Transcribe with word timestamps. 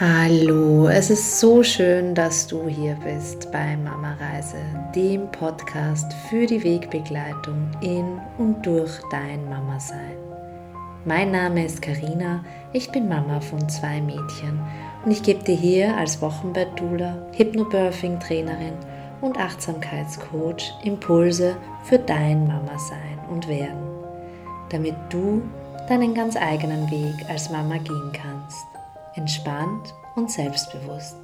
Hallo, 0.00 0.88
es 0.88 1.10
ist 1.10 1.40
so 1.40 1.62
schön, 1.62 2.14
dass 2.14 2.46
du 2.46 2.66
hier 2.66 2.96
bist 3.04 3.52
bei 3.52 3.76
Mama 3.76 4.16
Reise, 4.18 4.56
dem 4.94 5.30
Podcast 5.30 6.10
für 6.30 6.46
die 6.46 6.64
Wegbegleitung 6.64 7.70
in 7.82 8.18
und 8.38 8.64
durch 8.64 8.92
dein 9.10 9.46
Mama 9.50 9.78
Sein. 9.78 10.16
Mein 11.04 11.32
Name 11.32 11.66
ist 11.66 11.82
Karina, 11.82 12.42
ich 12.72 12.90
bin 12.90 13.10
Mama 13.10 13.42
von 13.42 13.68
zwei 13.68 14.00
Mädchen 14.00 14.58
und 15.04 15.10
ich 15.10 15.22
gebe 15.22 15.44
dir 15.44 15.54
hier 15.54 15.94
als 15.98 16.22
Wochenbettdoula, 16.22 17.26
Hypnobirthing-Trainerin 17.36 18.78
und 19.20 19.36
Achtsamkeitscoach 19.36 20.72
Impulse 20.82 21.58
für 21.84 21.98
dein 21.98 22.46
Mama 22.46 22.78
Sein 22.78 23.18
und 23.30 23.46
Werden, 23.48 23.84
damit 24.70 24.94
du 25.10 25.42
deinen 25.90 26.14
ganz 26.14 26.36
eigenen 26.38 26.90
Weg 26.90 27.28
als 27.28 27.50
Mama 27.50 27.76
gehen 27.76 28.12
kannst 28.14 28.64
entspannt 29.20 29.94
und 30.16 30.30
selbstbewusst. 30.30 31.14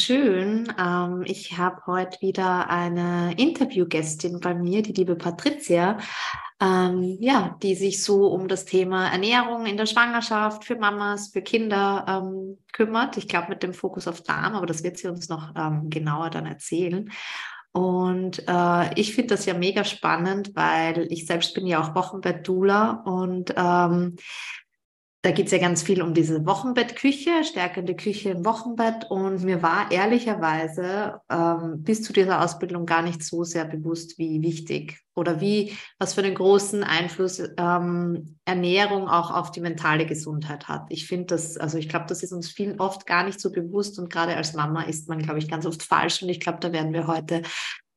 Schön. 0.00 0.72
Ähm, 0.78 1.22
ich 1.24 1.58
habe 1.58 1.82
heute 1.86 2.20
wieder 2.20 2.70
eine 2.70 3.34
Interviewgästin 3.36 4.40
bei 4.40 4.54
mir, 4.54 4.82
die 4.82 4.92
liebe 4.92 5.16
Patricia 5.16 5.98
ähm, 6.60 7.18
ja, 7.20 7.56
die 7.62 7.74
sich 7.74 8.02
so 8.02 8.28
um 8.28 8.48
das 8.48 8.64
Thema 8.64 9.08
Ernährung 9.08 9.66
in 9.66 9.76
der 9.76 9.86
Schwangerschaft 9.86 10.64
für 10.64 10.76
Mamas, 10.76 11.28
für 11.28 11.42
Kinder 11.42 12.04
ähm, 12.08 12.58
kümmert. 12.72 13.16
Ich 13.18 13.28
glaube 13.28 13.48
mit 13.50 13.62
dem 13.62 13.74
Fokus 13.74 14.08
auf 14.08 14.22
Darm, 14.22 14.54
aber 14.54 14.66
das 14.66 14.82
wird 14.82 14.96
sie 14.96 15.08
uns 15.08 15.28
noch 15.28 15.52
ähm, 15.54 15.90
genauer 15.90 16.30
dann 16.30 16.46
erzählen. 16.46 17.10
Und 17.72 18.42
äh, 18.48 18.94
ich 18.98 19.14
finde 19.14 19.34
das 19.34 19.44
ja 19.44 19.52
mega 19.52 19.84
spannend, 19.84 20.52
weil 20.54 21.06
ich 21.10 21.26
selbst 21.26 21.54
bin 21.54 21.66
ja 21.66 21.82
auch 21.82 21.94
Wochenbett-Doula 21.94 23.02
und 23.04 23.52
ähm, 23.54 24.16
da 25.26 25.32
geht 25.32 25.46
es 25.46 25.52
ja 25.52 25.58
ganz 25.58 25.82
viel 25.82 26.02
um 26.02 26.14
diese 26.14 26.46
Wochenbettküche, 26.46 27.42
stärkende 27.42 27.96
Küche 27.96 28.30
im 28.30 28.44
Wochenbett. 28.44 29.10
Und 29.10 29.42
mir 29.42 29.60
war 29.60 29.90
ehrlicherweise 29.90 31.20
ähm, 31.28 31.82
bis 31.82 32.04
zu 32.04 32.12
dieser 32.12 32.44
Ausbildung 32.44 32.86
gar 32.86 33.02
nicht 33.02 33.24
so 33.24 33.42
sehr 33.42 33.64
bewusst, 33.64 34.18
wie 34.18 34.40
wichtig 34.40 35.00
oder 35.16 35.40
wie, 35.40 35.76
was 35.98 36.14
für 36.14 36.22
einen 36.22 36.36
großen 36.36 36.84
Einfluss 36.84 37.42
ähm, 37.56 38.38
Ernährung 38.44 39.08
auch 39.08 39.32
auf 39.32 39.50
die 39.50 39.60
mentale 39.60 40.06
Gesundheit 40.06 40.68
hat. 40.68 40.86
Ich 40.90 41.08
finde 41.08 41.26
das, 41.26 41.56
also 41.56 41.76
ich 41.76 41.88
glaube, 41.88 42.06
das 42.08 42.22
ist 42.22 42.32
uns 42.32 42.48
vielen 42.48 42.78
oft 42.78 43.04
gar 43.04 43.24
nicht 43.24 43.40
so 43.40 43.50
bewusst 43.50 43.98
und 43.98 44.08
gerade 44.08 44.36
als 44.36 44.54
Mama 44.54 44.82
ist 44.82 45.08
man, 45.08 45.18
glaube 45.18 45.40
ich, 45.40 45.48
ganz 45.48 45.66
oft 45.66 45.82
falsch. 45.82 46.22
Und 46.22 46.28
ich 46.28 46.38
glaube, 46.38 46.60
da 46.60 46.72
werden 46.72 46.92
wir 46.92 47.08
heute 47.08 47.42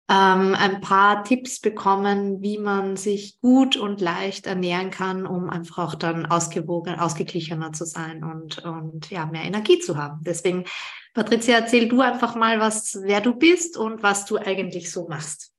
ähm, 0.10 0.56
ein 0.56 0.82
paar 0.82 1.24
Tipps 1.24 1.60
bekommen, 1.60 2.42
wie 2.42 2.58
man 2.58 2.98
sich 2.98 3.40
gut 3.42 3.78
und 3.78 4.02
leicht 4.02 4.48
ernähren 4.48 4.90
kann, 4.90 5.28
um 5.28 5.50
einfach 5.50 5.78
auch 5.78 5.96
dann 5.96 6.26
ausgewogen, 6.26 6.96
ausgeglichener 6.96 7.74
zu 7.74 7.86
sein 7.86 8.24
und, 8.24 8.58
und 8.66 9.12
ja, 9.12 9.28
mehr 9.28 9.44
Energie 9.44 9.78
zu 9.78 9.98
haben. 9.98 10.22
Deswegen, 10.24 10.66
Patricia, 11.14 11.60
erzähl 11.60 11.88
du 11.88 12.02
einfach 12.02 12.36
mal, 12.36 12.60
was, 12.60 13.00
wer 13.04 13.22
du 13.22 13.36
bist 13.36 13.78
und 13.78 14.02
was 14.02 14.26
du 14.26 14.38
eigentlich 14.38 14.92
so 14.92 15.08
machst. 15.08 15.54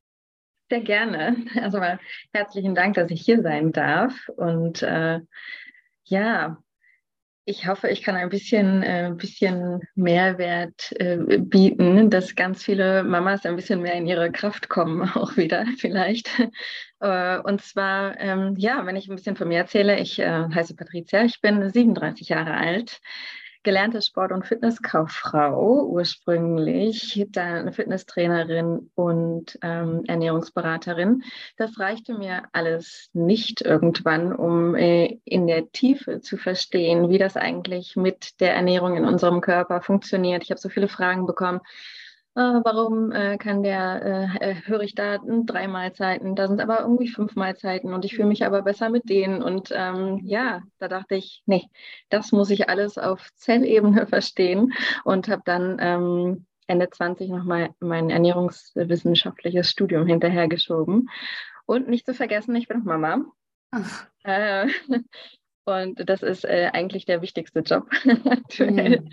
Sehr 0.68 0.80
gerne. 0.80 1.36
Also 1.62 1.78
mal 1.78 2.00
herzlichen 2.32 2.74
Dank, 2.74 2.94
dass 2.94 3.10
ich 3.10 3.22
hier 3.22 3.42
sein 3.42 3.70
darf. 3.70 4.14
Und 4.36 4.82
äh, 4.82 5.20
ja, 6.04 6.58
ich 7.50 7.66
hoffe, 7.66 7.88
ich 7.88 8.02
kann 8.02 8.14
ein 8.14 8.28
bisschen, 8.28 8.82
äh, 8.82 9.12
bisschen 9.14 9.80
Mehrwert 9.96 10.92
äh, 11.00 11.16
bieten, 11.38 12.08
dass 12.08 12.36
ganz 12.36 12.62
viele 12.62 13.02
Mamas 13.02 13.44
ein 13.44 13.56
bisschen 13.56 13.82
mehr 13.82 13.94
in 13.94 14.06
ihre 14.06 14.30
Kraft 14.30 14.68
kommen, 14.68 15.02
auch 15.14 15.36
wieder 15.36 15.66
vielleicht. 15.78 16.30
Äh, 17.02 17.38
und 17.38 17.62
zwar, 17.62 18.20
ähm, 18.20 18.56
ja, 18.58 18.84
wenn 18.84 18.94
ich 18.94 19.08
ein 19.08 19.16
bisschen 19.16 19.34
von 19.34 19.48
mir 19.48 19.56
erzähle, 19.56 19.98
ich 19.98 20.18
äh, 20.18 20.44
heiße 20.54 20.76
Patricia, 20.76 21.24
ich 21.24 21.40
bin 21.40 21.66
37 21.66 22.28
Jahre 22.28 22.52
alt, 22.52 23.00
gelernte 23.62 24.00
Sport- 24.02 24.32
und 24.32 24.46
Fitnesskauffrau 24.46 25.86
ursprünglich, 25.86 27.26
dann 27.30 27.72
Fitnesstrainerin 27.72 28.90
und 28.94 29.58
ähm, 29.62 30.02
Ernährungsberaterin. 30.06 31.22
Das 31.56 31.78
reichte 31.78 32.14
mir 32.14 32.44
alles 32.52 33.10
nicht 33.12 33.60
irgendwann, 33.60 34.34
um 34.34 34.74
äh, 34.74 35.18
in 35.24 35.46
der 35.46 35.70
Tiefe 35.72 36.20
zu 36.20 36.36
verstehen, 36.36 37.10
wie 37.10 37.18
das 37.18 37.36
eigentlich 37.36 37.96
mit 37.96 38.40
der 38.40 38.54
Ernährung 38.54 38.96
in 38.96 39.04
unserem 39.04 39.40
Körper 39.40 39.82
funktioniert. 39.82 40.42
Ich 40.42 40.50
habe 40.50 40.60
so 40.60 40.68
viele 40.68 40.88
Fragen 40.88 41.26
bekommen 41.26 41.60
warum 42.34 43.12
äh, 43.12 43.36
kann 43.38 43.62
der, 43.62 44.38
äh, 44.40 44.50
äh, 44.50 44.54
höre 44.64 44.82
ich 44.82 44.94
da 44.94 45.18
drei 45.18 45.66
Mahlzeiten, 45.66 46.36
da 46.36 46.46
sind 46.46 46.60
aber 46.60 46.80
irgendwie 46.80 47.08
fünf 47.08 47.34
Mahlzeiten 47.34 47.92
und 47.92 48.04
ich 48.04 48.14
fühle 48.14 48.28
mich 48.28 48.44
aber 48.44 48.62
besser 48.62 48.88
mit 48.88 49.08
denen. 49.08 49.42
Und 49.42 49.70
ähm, 49.74 50.20
ja, 50.24 50.62
da 50.78 50.88
dachte 50.88 51.16
ich, 51.16 51.42
nee, 51.46 51.64
das 52.08 52.32
muss 52.32 52.50
ich 52.50 52.68
alles 52.68 52.98
auf 52.98 53.28
Zellebene 53.34 54.06
verstehen 54.08 54.72
und 55.04 55.28
habe 55.28 55.42
dann 55.44 55.76
ähm, 55.80 56.46
Ende 56.66 56.88
20 56.88 57.30
nochmal 57.30 57.70
mein 57.80 58.10
ernährungswissenschaftliches 58.10 59.68
Studium 59.68 60.06
hinterhergeschoben. 60.06 61.08
Und 61.66 61.88
nicht 61.88 62.06
zu 62.06 62.14
vergessen, 62.14 62.54
ich 62.54 62.68
bin 62.68 62.80
auch 62.80 62.84
Mama. 62.84 63.24
Äh, 64.22 64.68
und 65.64 66.08
das 66.08 66.22
ist 66.22 66.44
äh, 66.44 66.70
eigentlich 66.72 67.06
der 67.06 67.22
wichtigste 67.22 67.60
Job 67.60 67.88
aktuell. 68.24 69.00
Mhm. 69.00 69.10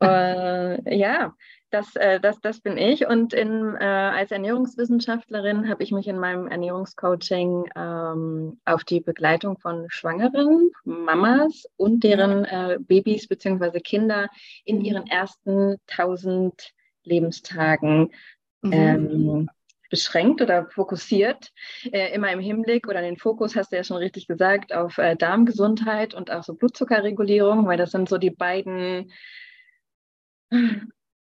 Äh, 0.00 0.96
ja, 0.98 1.34
das, 1.72 1.96
äh, 1.96 2.20
das, 2.20 2.40
das 2.40 2.60
bin 2.60 2.76
ich. 2.76 3.06
Und 3.06 3.32
in, 3.32 3.74
äh, 3.74 3.84
als 3.84 4.30
Ernährungswissenschaftlerin 4.30 5.68
habe 5.68 5.82
ich 5.82 5.90
mich 5.90 6.06
in 6.06 6.18
meinem 6.18 6.46
Ernährungscoaching 6.46 7.64
ähm, 7.74 8.60
auf 8.64 8.84
die 8.84 9.00
Begleitung 9.00 9.58
von 9.58 9.86
Schwangeren, 9.88 10.70
Mamas 10.84 11.64
und 11.76 12.04
deren 12.04 12.44
äh, 12.44 12.78
Babys 12.80 13.26
bzw. 13.26 13.80
Kinder 13.80 14.28
in 14.64 14.84
ihren 14.84 15.06
ersten 15.06 15.76
1000 15.88 16.72
Lebenstagen 17.04 18.12
mhm. 18.60 18.72
ähm, 18.72 19.50
beschränkt 19.88 20.40
oder 20.40 20.66
fokussiert, 20.70 21.52
äh, 21.92 22.14
immer 22.14 22.32
im 22.32 22.40
Hinblick 22.40 22.88
oder 22.88 23.02
den 23.02 23.18
Fokus, 23.18 23.56
hast 23.56 23.72
du 23.72 23.76
ja 23.76 23.84
schon 23.84 23.98
richtig 23.98 24.26
gesagt, 24.26 24.72
auf 24.72 24.96
äh, 24.96 25.16
Darmgesundheit 25.16 26.14
und 26.14 26.30
auch 26.30 26.42
so 26.42 26.54
Blutzuckerregulierung, 26.54 27.66
weil 27.66 27.76
das 27.76 27.90
sind 27.90 28.08
so 28.08 28.16
die 28.16 28.30
beiden 28.30 29.12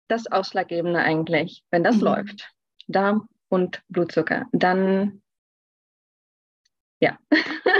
das 0.08 0.26
Ausschlaggebende 0.30 1.00
eigentlich. 1.00 1.64
Wenn 1.70 1.84
das 1.84 1.96
mhm. 1.96 2.02
läuft, 2.02 2.50
Darm 2.86 3.28
und 3.48 3.82
Blutzucker, 3.88 4.46
dann 4.52 5.22
ja. 7.04 7.18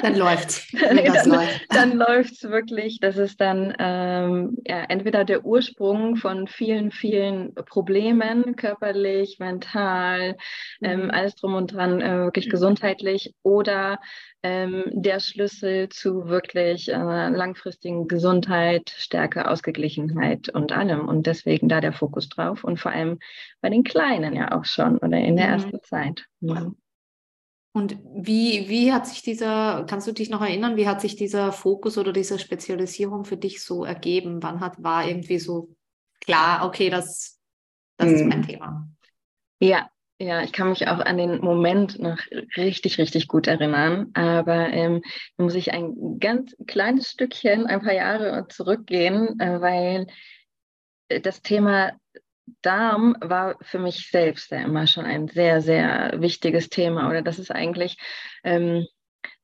Dann 0.02 0.16
läuft's. 0.16 0.70
dann, 1.70 1.96
läuft. 1.96 2.32
es 2.32 2.42
wirklich. 2.42 2.98
Das 3.00 3.16
ist 3.16 3.40
dann 3.40 3.74
ähm, 3.78 4.58
ja, 4.66 4.84
entweder 4.84 5.24
der 5.24 5.46
Ursprung 5.46 6.16
von 6.16 6.46
vielen, 6.46 6.90
vielen 6.90 7.54
Problemen, 7.54 8.54
körperlich, 8.56 9.38
mental, 9.38 10.36
ähm, 10.82 10.96
mhm. 10.98 11.04
ähm, 11.04 11.10
alles 11.10 11.36
drum 11.36 11.54
und 11.54 11.72
dran, 11.72 12.02
äh, 12.02 12.18
wirklich 12.18 12.50
gesundheitlich, 12.50 13.34
oder 13.42 13.98
ähm, 14.42 14.84
der 14.92 15.20
Schlüssel 15.20 15.88
zu 15.88 16.28
wirklich 16.28 16.92
äh, 16.92 17.28
langfristigen 17.28 18.06
Gesundheit, 18.08 18.90
Stärke, 18.94 19.48
Ausgeglichenheit 19.48 20.50
und 20.50 20.72
allem. 20.72 21.08
Und 21.08 21.26
deswegen 21.26 21.68
da 21.70 21.80
der 21.80 21.94
Fokus 21.94 22.28
drauf 22.28 22.62
und 22.62 22.78
vor 22.78 22.92
allem 22.92 23.18
bei 23.62 23.70
den 23.70 23.84
Kleinen 23.84 24.36
ja 24.36 24.52
auch 24.52 24.66
schon 24.66 24.98
oder 24.98 25.16
in 25.16 25.36
der 25.36 25.46
mhm. 25.46 25.52
ersten 25.52 25.82
Zeit. 25.82 26.26
Mhm. 26.40 26.76
Und 27.76 27.98
wie, 28.04 28.68
wie 28.68 28.92
hat 28.92 29.04
sich 29.08 29.22
dieser, 29.22 29.84
kannst 29.88 30.06
du 30.06 30.12
dich 30.12 30.30
noch 30.30 30.40
erinnern, 30.40 30.76
wie 30.76 30.86
hat 30.86 31.00
sich 31.00 31.16
dieser 31.16 31.50
Fokus 31.50 31.98
oder 31.98 32.12
diese 32.12 32.38
Spezialisierung 32.38 33.24
für 33.24 33.36
dich 33.36 33.64
so 33.64 33.84
ergeben? 33.84 34.44
Wann 34.44 34.60
hat, 34.60 34.80
war 34.80 35.08
irgendwie 35.08 35.40
so 35.40 35.74
klar, 36.20 36.64
okay, 36.64 36.88
das, 36.88 37.40
das 37.96 38.10
hm. 38.10 38.14
ist 38.14 38.24
mein 38.26 38.42
hm. 38.42 38.46
Thema? 38.46 38.88
Ja, 39.58 39.88
ja, 40.20 40.42
ich 40.42 40.52
kann 40.52 40.68
mich 40.68 40.86
auch 40.86 41.00
an 41.00 41.18
den 41.18 41.40
Moment 41.40 41.98
noch 41.98 42.18
richtig, 42.56 42.98
richtig 42.98 43.26
gut 43.26 43.48
erinnern. 43.48 44.12
Aber 44.14 44.68
ähm, 44.68 45.02
da 45.36 45.42
muss 45.42 45.56
ich 45.56 45.72
ein 45.72 46.20
ganz 46.20 46.54
kleines 46.68 47.10
Stückchen, 47.10 47.66
ein 47.66 47.80
paar 47.80 47.94
Jahre 47.94 48.46
zurückgehen, 48.48 49.40
äh, 49.40 49.60
weil 49.60 50.06
das 51.08 51.42
Thema 51.42 51.92
Darm 52.62 53.16
war 53.20 53.56
für 53.62 53.78
mich 53.78 54.10
selbst 54.10 54.50
ja 54.50 54.62
immer 54.62 54.86
schon 54.86 55.04
ein 55.04 55.28
sehr, 55.28 55.60
sehr 55.60 56.14
wichtiges 56.18 56.68
Thema. 56.68 57.08
Oder 57.08 57.22
das 57.22 57.38
ist 57.38 57.50
eigentlich 57.50 57.96
ähm, 58.42 58.86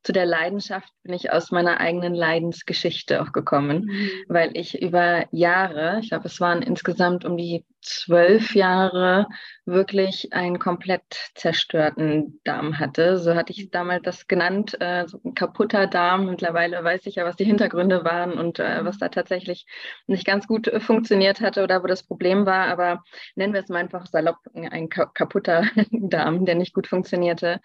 zu 0.02 0.12
der 0.12 0.24
Leidenschaft 0.24 0.90
bin 1.02 1.12
ich 1.12 1.30
aus 1.30 1.50
meiner 1.50 1.78
eigenen 1.78 2.14
Leidensgeschichte 2.14 3.20
auch 3.20 3.32
gekommen, 3.32 3.84
mhm. 3.84 4.10
weil 4.28 4.50
ich 4.56 4.80
über 4.80 5.26
Jahre, 5.30 5.98
ich 6.00 6.08
glaube, 6.08 6.26
es 6.26 6.40
waren 6.40 6.62
insgesamt 6.62 7.24
um 7.24 7.36
die 7.36 7.66
zwölf 7.82 8.54
Jahre 8.54 9.26
wirklich 9.64 10.32
einen 10.32 10.58
komplett 10.58 11.02
zerstörten 11.34 12.40
Darm 12.44 12.78
hatte. 12.78 13.18
So 13.18 13.34
hatte 13.34 13.52
ich 13.52 13.70
damals 13.70 14.02
das 14.02 14.26
genannt, 14.26 14.76
äh, 14.80 15.06
so 15.06 15.20
ein 15.24 15.34
kaputter 15.34 15.86
Darm. 15.86 16.26
Mittlerweile 16.26 16.82
weiß 16.82 17.06
ich 17.06 17.16
ja, 17.16 17.24
was 17.24 17.36
die 17.36 17.44
Hintergründe 17.44 18.04
waren 18.04 18.32
und 18.32 18.58
äh, 18.58 18.84
was 18.84 18.98
da 18.98 19.08
tatsächlich 19.08 19.66
nicht 20.06 20.26
ganz 20.26 20.46
gut 20.46 20.68
äh, 20.68 20.80
funktioniert 20.80 21.40
hatte 21.40 21.62
oder 21.62 21.82
wo 21.82 21.86
das 21.86 22.02
Problem 22.02 22.46
war. 22.46 22.66
Aber 22.68 23.02
nennen 23.34 23.52
wir 23.52 23.60
es 23.60 23.68
mal 23.68 23.78
einfach 23.78 24.06
salopp, 24.06 24.38
ein 24.54 24.88
ka 24.88 25.06
kaputter 25.06 25.64
Darm, 25.90 26.44
der 26.44 26.54
nicht 26.54 26.74
gut 26.74 26.86
funktionierte, 26.86 27.60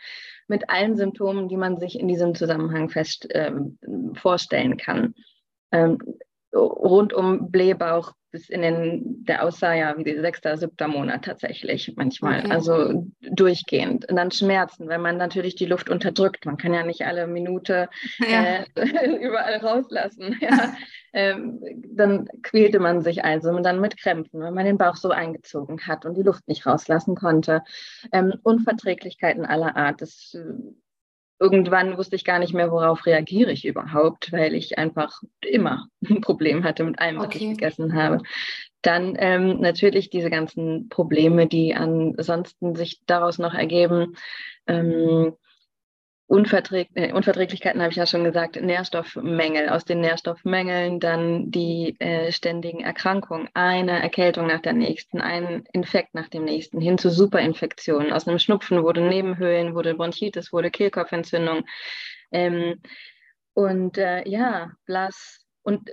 mit 0.47 0.69
allen 0.69 0.95
Symptomen, 0.95 1.49
die 1.49 1.57
man 1.57 1.77
sich 1.77 1.99
in 1.99 2.07
diesem 2.07 2.35
Zusammenhang 2.35 2.89
fest 2.89 3.27
ähm, 3.31 3.79
vorstellen 4.15 4.77
kann. 4.77 5.13
Rund 6.55 7.13
um 7.13 7.51
Blähbauch 7.51 8.13
bis 8.35 8.49
in 8.49 8.61
den, 8.61 9.23
der 9.23 9.43
aussah 9.43 9.73
ja 9.73 9.95
wie 9.97 10.19
sechster, 10.19 10.57
siebter 10.57 10.89
Monat 10.89 11.23
tatsächlich 11.23 11.93
manchmal. 11.95 12.39
Okay. 12.39 12.51
Also 12.51 13.07
durchgehend. 13.21 14.09
Und 14.09 14.17
dann 14.17 14.29
Schmerzen, 14.29 14.89
wenn 14.89 14.99
man 14.99 15.15
natürlich 15.15 15.55
die 15.55 15.65
Luft 15.65 15.89
unterdrückt. 15.89 16.45
Man 16.45 16.57
kann 16.57 16.73
ja 16.73 16.83
nicht 16.83 17.05
alle 17.05 17.27
Minute 17.27 17.87
ja. 18.19 18.65
äh, 18.75 19.15
überall 19.25 19.55
rauslassen. 19.57 20.37
Ja. 20.41 20.75
ähm, 21.13 21.61
dann 21.93 22.27
quälte 22.41 22.79
man 22.81 23.01
sich 23.01 23.23
also 23.23 23.51
und 23.51 23.63
dann 23.63 23.79
mit 23.79 23.95
Krämpfen, 23.95 24.41
wenn 24.41 24.53
man 24.53 24.65
den 24.65 24.77
Bauch 24.77 24.97
so 24.97 25.11
eingezogen 25.11 25.87
hat 25.87 26.05
und 26.05 26.15
die 26.15 26.23
Luft 26.23 26.45
nicht 26.49 26.65
rauslassen 26.65 27.15
konnte. 27.15 27.63
Ähm, 28.11 28.33
Unverträglichkeiten 28.43 29.45
aller 29.45 29.77
Art. 29.77 30.01
Das 30.01 30.33
äh, 30.33 30.53
irgendwann 31.39 31.97
wusste 31.97 32.15
ich 32.15 32.23
gar 32.23 32.39
nicht 32.39 32.53
mehr, 32.53 32.71
worauf 32.71 33.05
reagiere 33.05 33.51
ich 33.51 33.65
überhaupt, 33.65 34.31
weil 34.31 34.53
ich 34.55 34.77
einfach 34.77 35.21
immer 35.41 35.87
ein 36.09 36.21
Problem 36.21 36.63
hatte 36.63 36.83
mit 36.83 36.99
allem, 36.99 37.17
was 37.17 37.25
okay. 37.25 37.37
ich 37.37 37.49
gegessen 37.49 37.93
habe. 37.93 38.19
Dann 38.81 39.15
ähm, 39.17 39.59
natürlich 39.61 40.09
diese 40.09 40.29
ganzen 40.29 40.89
Probleme, 40.89 41.47
die 41.47 41.73
ansonsten 41.73 42.75
sich 42.75 43.01
daraus 43.07 43.39
noch 43.39 43.53
ergeben. 43.53 44.15
Ähm, 44.67 45.33
Unverträg 46.27 46.89
äh, 46.95 47.13
Unverträglichkeiten 47.13 47.81
habe 47.81 47.91
ich 47.91 47.97
ja 47.97 48.07
schon 48.07 48.23
gesagt, 48.23 48.59
Nährstoffmängel. 48.59 49.69
Aus 49.69 49.85
den 49.85 50.01
Nährstoffmängeln 50.01 50.99
dann 50.99 51.51
die 51.51 51.95
äh, 51.99 52.31
ständigen 52.31 52.81
Erkrankungen, 52.81 53.47
eine 53.53 54.01
Erkältung 54.01 54.47
nach 54.47 54.61
der 54.61 54.73
nächsten, 54.73 55.21
ein 55.21 55.65
Infekt 55.71 56.15
nach 56.15 56.27
dem 56.27 56.43
nächsten, 56.43 56.81
hin 56.81 56.97
zu 56.97 57.11
Superinfektionen. 57.11 58.11
Aus 58.11 58.27
einem 58.27 58.39
Schnupfen 58.39 58.81
wurde 58.81 59.01
Nebenhöhlen, 59.01 59.75
wurde 59.75 59.93
Bronchitis, 59.93 60.51
wurde 60.51 60.71
Kehlkopfentzündung. 60.71 61.63
Ähm, 62.31 62.81
und 63.53 63.97
äh, 63.99 64.27
ja, 64.27 64.71
blass. 64.85 65.45
Und 65.61 65.91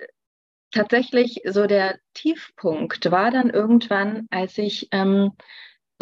tatsächlich 0.71 1.43
so 1.45 1.67
der 1.67 1.99
Tiefpunkt 2.15 3.11
war 3.11 3.31
dann 3.31 3.51
irgendwann, 3.51 4.29
als 4.31 4.57
ich 4.57 4.89
ähm, 4.93 5.33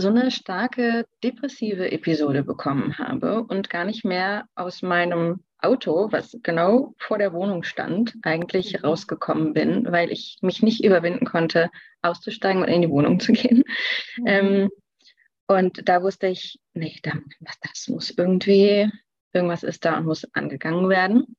so 0.00 0.08
eine 0.08 0.31
starke 0.31 1.06
depressive 1.23 1.93
Episode 1.93 2.43
bekommen 2.43 2.99
habe 2.99 3.43
und 3.43 3.70
gar 3.70 3.85
nicht 3.85 4.05
mehr 4.05 4.47
aus 4.55 4.82
meinem 4.82 5.41
Auto, 5.58 6.11
was 6.11 6.37
genau 6.43 6.94
vor 6.99 7.19
der 7.19 7.32
Wohnung 7.32 7.62
stand, 7.62 8.14
eigentlich 8.23 8.75
mhm. 8.75 8.87
rausgekommen 8.87 9.52
bin, 9.52 9.91
weil 9.91 10.11
ich 10.11 10.38
mich 10.41 10.62
nicht 10.62 10.85
überwinden 10.85 11.26
konnte, 11.26 11.70
auszusteigen 12.02 12.62
und 12.62 12.69
in 12.69 12.82
die 12.82 12.91
Wohnung 12.91 13.20
zu 13.20 13.32
gehen. 13.32 13.62
Mhm. 14.17 14.26
Ähm, 14.26 14.70
und 15.47 15.88
da 15.88 16.02
wusste 16.02 16.29
ich, 16.29 16.61
nee, 16.75 16.97
da, 17.02 17.12
das 17.62 17.88
muss 17.88 18.11
irgendwie, 18.11 18.91
irgendwas 19.32 19.64
ist 19.64 19.85
da 19.85 19.99
und 19.99 20.06
muss 20.06 20.25
angegangen 20.32 20.88
werden. 20.88 21.37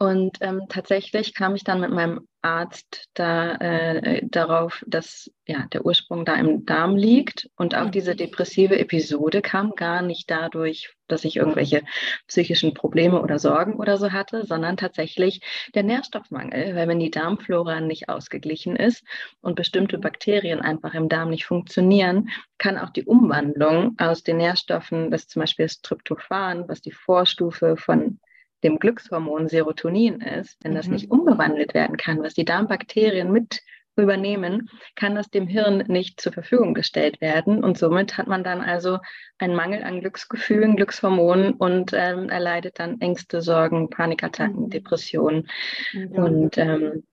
Und 0.00 0.38
ähm, 0.42 0.62
tatsächlich 0.68 1.34
kam 1.34 1.56
ich 1.56 1.64
dann 1.64 1.80
mit 1.80 1.90
meinem 1.90 2.28
Arzt 2.40 3.08
da, 3.14 3.56
äh, 3.56 4.20
darauf, 4.28 4.84
dass 4.86 5.28
ja, 5.44 5.66
der 5.72 5.84
Ursprung 5.84 6.24
da 6.24 6.36
im 6.36 6.64
Darm 6.64 6.94
liegt. 6.94 7.50
Und 7.56 7.74
auch 7.74 7.90
diese 7.90 8.12
mhm. 8.12 8.18
depressive 8.18 8.78
Episode 8.78 9.42
kam 9.42 9.72
gar 9.74 10.02
nicht 10.02 10.30
dadurch, 10.30 10.94
dass 11.08 11.24
ich 11.24 11.34
irgendwelche 11.34 11.82
psychischen 12.28 12.74
Probleme 12.74 13.20
oder 13.20 13.40
Sorgen 13.40 13.74
oder 13.74 13.96
so 13.96 14.12
hatte, 14.12 14.46
sondern 14.46 14.76
tatsächlich 14.76 15.40
der 15.74 15.82
Nährstoffmangel. 15.82 16.76
Weil 16.76 16.86
wenn 16.86 17.00
die 17.00 17.10
Darmflora 17.10 17.80
nicht 17.80 18.08
ausgeglichen 18.08 18.76
ist 18.76 19.02
und 19.40 19.56
bestimmte 19.56 19.98
Bakterien 19.98 20.60
einfach 20.60 20.94
im 20.94 21.08
Darm 21.08 21.30
nicht 21.30 21.44
funktionieren, 21.44 22.28
kann 22.58 22.78
auch 22.78 22.90
die 22.90 23.04
Umwandlung 23.04 23.96
aus 23.98 24.22
den 24.22 24.36
Nährstoffen, 24.36 25.10
das 25.10 25.26
zum 25.26 25.40
Beispiel 25.40 25.66
das 25.66 25.80
Tryptophan, 25.80 26.68
was 26.68 26.80
die 26.82 26.92
Vorstufe 26.92 27.76
von 27.76 28.20
dem 28.62 28.78
Glückshormon 28.78 29.48
Serotonin 29.48 30.20
ist, 30.20 30.56
wenn 30.62 30.74
das 30.74 30.86
mhm. 30.86 30.94
nicht 30.94 31.10
umgewandelt 31.10 31.74
werden 31.74 31.96
kann, 31.96 32.22
was 32.22 32.34
die 32.34 32.44
Darmbakterien 32.44 33.30
mit 33.30 33.60
übernehmen, 33.98 34.70
kann 34.94 35.14
das 35.14 35.28
dem 35.28 35.46
Hirn 35.46 35.78
nicht 35.88 36.20
zur 36.20 36.32
Verfügung 36.32 36.74
gestellt 36.74 37.20
werden. 37.20 37.62
Und 37.62 37.78
somit 37.78 38.16
hat 38.16 38.26
man 38.26 38.44
dann 38.44 38.60
also 38.60 38.98
einen 39.38 39.54
Mangel 39.54 39.82
an 39.82 40.00
Glücksgefühlen, 40.00 40.76
Glückshormonen 40.76 41.54
und 41.54 41.92
ähm, 41.92 42.28
erleidet 42.28 42.78
dann 42.78 43.00
Ängste, 43.00 43.42
Sorgen, 43.42 43.90
Panikattacken, 43.90 44.64
mhm. 44.64 44.70
Depressionen. 44.70 45.48
Mhm. 45.92 46.12
Und 46.12 46.58
ähm, 46.58 47.04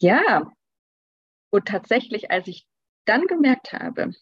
ja, 0.00 0.50
und 1.50 1.66
tatsächlich, 1.66 2.30
als 2.30 2.48
ich 2.48 2.66
dann 3.04 3.26
gemerkt 3.26 3.72
habe, 3.72 4.12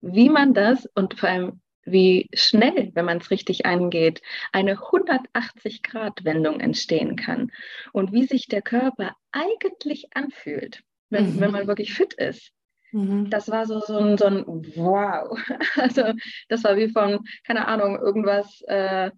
wie 0.00 0.28
man 0.28 0.52
das 0.52 0.86
und 0.94 1.18
vor 1.18 1.28
allem 1.28 1.60
wie 1.84 2.28
schnell, 2.34 2.90
wenn 2.94 3.04
man 3.04 3.18
es 3.18 3.30
richtig 3.30 3.66
angeht, 3.66 4.22
eine 4.52 4.76
180-Grad-Wendung 4.76 6.60
entstehen 6.60 7.16
kann 7.16 7.50
und 7.92 8.12
wie 8.12 8.26
sich 8.26 8.46
der 8.46 8.62
Körper 8.62 9.16
eigentlich 9.32 10.08
anfühlt, 10.14 10.82
wenn, 11.10 11.36
mhm. 11.36 11.40
wenn 11.40 11.50
man 11.50 11.66
wirklich 11.66 11.94
fit 11.94 12.14
ist. 12.14 12.52
Mhm. 12.92 13.30
Das 13.30 13.50
war 13.50 13.66
so, 13.66 13.80
so, 13.80 13.96
ein, 13.96 14.18
so 14.18 14.26
ein 14.26 14.44
Wow. 14.46 15.38
Also 15.76 16.12
das 16.48 16.64
war 16.64 16.76
wie 16.76 16.88
von, 16.88 17.20
keine 17.44 17.66
Ahnung, 17.66 17.98
irgendwas 17.98 18.62
äh, 18.66 19.10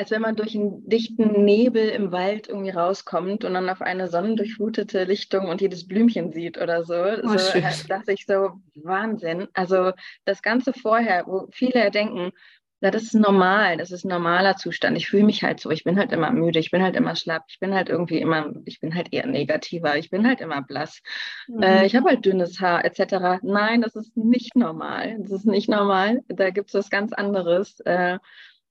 als 0.00 0.10
wenn 0.10 0.22
man 0.22 0.34
durch 0.34 0.56
einen 0.56 0.88
dichten 0.88 1.44
Nebel 1.44 1.90
im 1.90 2.10
Wald 2.10 2.48
irgendwie 2.48 2.70
rauskommt 2.70 3.44
und 3.44 3.52
dann 3.52 3.68
auf 3.68 3.82
eine 3.82 4.08
sonnendurchflutete 4.08 5.04
Lichtung 5.04 5.48
und 5.48 5.60
jedes 5.60 5.86
Blümchen 5.86 6.32
sieht 6.32 6.56
oder 6.56 6.84
so. 6.84 6.94
Oh, 6.94 7.36
so 7.36 7.58
äh, 7.58 7.70
dachte 7.86 8.12
ich 8.12 8.24
so, 8.24 8.52
Wahnsinn. 8.76 9.48
Also 9.52 9.92
das 10.24 10.40
Ganze 10.40 10.72
vorher, 10.72 11.26
wo 11.26 11.48
viele 11.52 11.90
denken, 11.90 12.32
ja, 12.80 12.90
das 12.90 13.02
ist 13.02 13.14
normal, 13.14 13.76
das 13.76 13.90
ist 13.90 14.06
ein 14.06 14.08
normaler 14.08 14.56
Zustand. 14.56 14.96
Ich 14.96 15.06
fühle 15.06 15.24
mich 15.24 15.42
halt 15.42 15.60
so, 15.60 15.70
ich 15.70 15.84
bin 15.84 15.98
halt 15.98 16.12
immer 16.12 16.30
müde, 16.30 16.60
ich 16.60 16.70
bin 16.70 16.82
halt 16.82 16.96
immer 16.96 17.14
schlapp, 17.14 17.44
ich 17.48 17.60
bin 17.60 17.74
halt 17.74 17.90
irgendwie 17.90 18.20
immer, 18.20 18.54
ich 18.64 18.80
bin 18.80 18.94
halt 18.94 19.12
eher 19.12 19.26
negativer, 19.26 19.98
ich 19.98 20.08
bin 20.08 20.26
halt 20.26 20.40
immer 20.40 20.62
blass, 20.62 21.02
mhm. 21.46 21.62
äh, 21.62 21.84
ich 21.84 21.94
habe 21.94 22.08
halt 22.08 22.24
dünnes 22.24 22.58
Haar 22.58 22.86
etc. 22.86 23.42
Nein, 23.42 23.82
das 23.82 23.96
ist 23.96 24.16
nicht 24.16 24.56
normal. 24.56 25.18
Das 25.18 25.30
ist 25.30 25.44
nicht 25.44 25.68
normal. 25.68 26.22
Da 26.28 26.48
gibt 26.48 26.70
es 26.70 26.74
was 26.74 26.88
ganz 26.88 27.12
anderes. 27.12 27.80
Äh, 27.80 28.18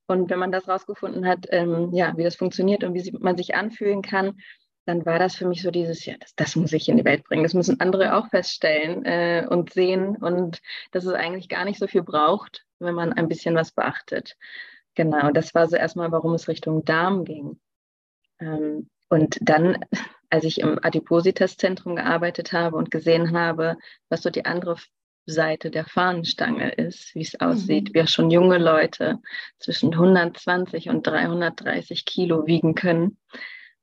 und 0.09 0.29
wenn 0.29 0.39
man 0.39 0.51
das 0.51 0.67
rausgefunden 0.67 1.27
hat, 1.27 1.47
ähm, 1.49 1.93
ja, 1.93 2.17
wie 2.17 2.23
das 2.23 2.35
funktioniert 2.35 2.83
und 2.83 2.93
wie 2.93 3.11
man 3.19 3.37
sich 3.37 3.55
anfühlen 3.55 4.01
kann, 4.01 4.37
dann 4.85 5.05
war 5.05 5.19
das 5.19 5.35
für 5.35 5.47
mich 5.47 5.61
so 5.61 5.69
dieses, 5.69 6.03
ja, 6.05 6.15
das, 6.19 6.33
das 6.35 6.55
muss 6.55 6.73
ich 6.73 6.89
in 6.89 6.97
die 6.97 7.05
Welt 7.05 7.23
bringen. 7.23 7.43
Das 7.43 7.53
müssen 7.53 7.79
andere 7.79 8.15
auch 8.15 8.27
feststellen 8.29 9.05
äh, 9.05 9.45
und 9.47 9.71
sehen 9.71 10.15
und 10.15 10.61
dass 10.91 11.05
es 11.05 11.13
eigentlich 11.13 11.47
gar 11.47 11.63
nicht 11.63 11.79
so 11.79 11.85
viel 11.85 12.01
braucht, 12.01 12.65
wenn 12.79 12.95
man 12.95 13.13
ein 13.13 13.27
bisschen 13.27 13.53
was 13.55 13.71
beachtet. 13.71 14.35
Genau, 14.95 15.29
das 15.31 15.53
war 15.53 15.67
so 15.67 15.75
erstmal, 15.75 16.11
warum 16.11 16.33
es 16.33 16.47
Richtung 16.47 16.83
Darm 16.85 17.23
ging. 17.23 17.59
Ähm, 18.39 18.89
und 19.09 19.37
dann, 19.41 19.77
als 20.31 20.43
ich 20.43 20.59
im 20.59 20.79
Adipositas-Zentrum 20.81 21.95
gearbeitet 21.95 22.51
habe 22.51 22.77
und 22.77 22.89
gesehen 22.89 23.37
habe, 23.37 23.77
was 24.09 24.23
so 24.23 24.31
die 24.31 24.45
andere 24.45 24.77
Seite 25.31 25.71
der 25.71 25.85
Fahnenstange 25.85 26.71
ist, 26.71 27.15
wie 27.15 27.21
es 27.21 27.39
aussieht. 27.39 27.89
Mhm. 27.89 27.93
Wir 27.93 28.07
schon 28.07 28.31
junge 28.31 28.57
Leute 28.57 29.19
zwischen 29.59 29.93
120 29.93 30.89
und 30.89 31.05
330 31.05 32.05
Kilo 32.05 32.45
wiegen 32.47 32.75
können 32.75 33.17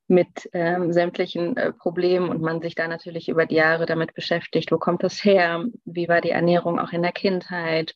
mit 0.09 0.49
ähm, 0.53 0.93
sämtlichen 0.93 1.57
äh, 1.57 1.73
Problemen 1.73 2.29
und 2.29 2.41
man 2.41 2.61
sich 2.61 2.75
da 2.75 2.87
natürlich 2.87 3.29
über 3.29 3.47
die 3.47 3.57
Jahre 3.57 3.87
damit 3.87 4.15
beschäftigt, 4.15 4.71
wo 4.71 4.79
kommt 4.79 5.03
das 5.03 5.25
her, 5.25 5.65
wie 5.85 6.09
war 6.09 6.21
die 6.21 6.31
Ernährung 6.31 6.79
auch 6.79 6.93
in 6.93 7.03
der 7.03 7.13
Kindheit 7.13 7.95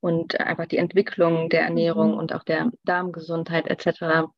und 0.00 0.40
einfach 0.40 0.66
die 0.66 0.78
Entwicklung 0.78 1.48
der 1.48 1.62
Ernährung 1.62 2.12
mhm. 2.12 2.18
und 2.18 2.34
auch 2.34 2.42
der 2.42 2.70
Darmgesundheit 2.84 3.68
etc. 3.68 4.28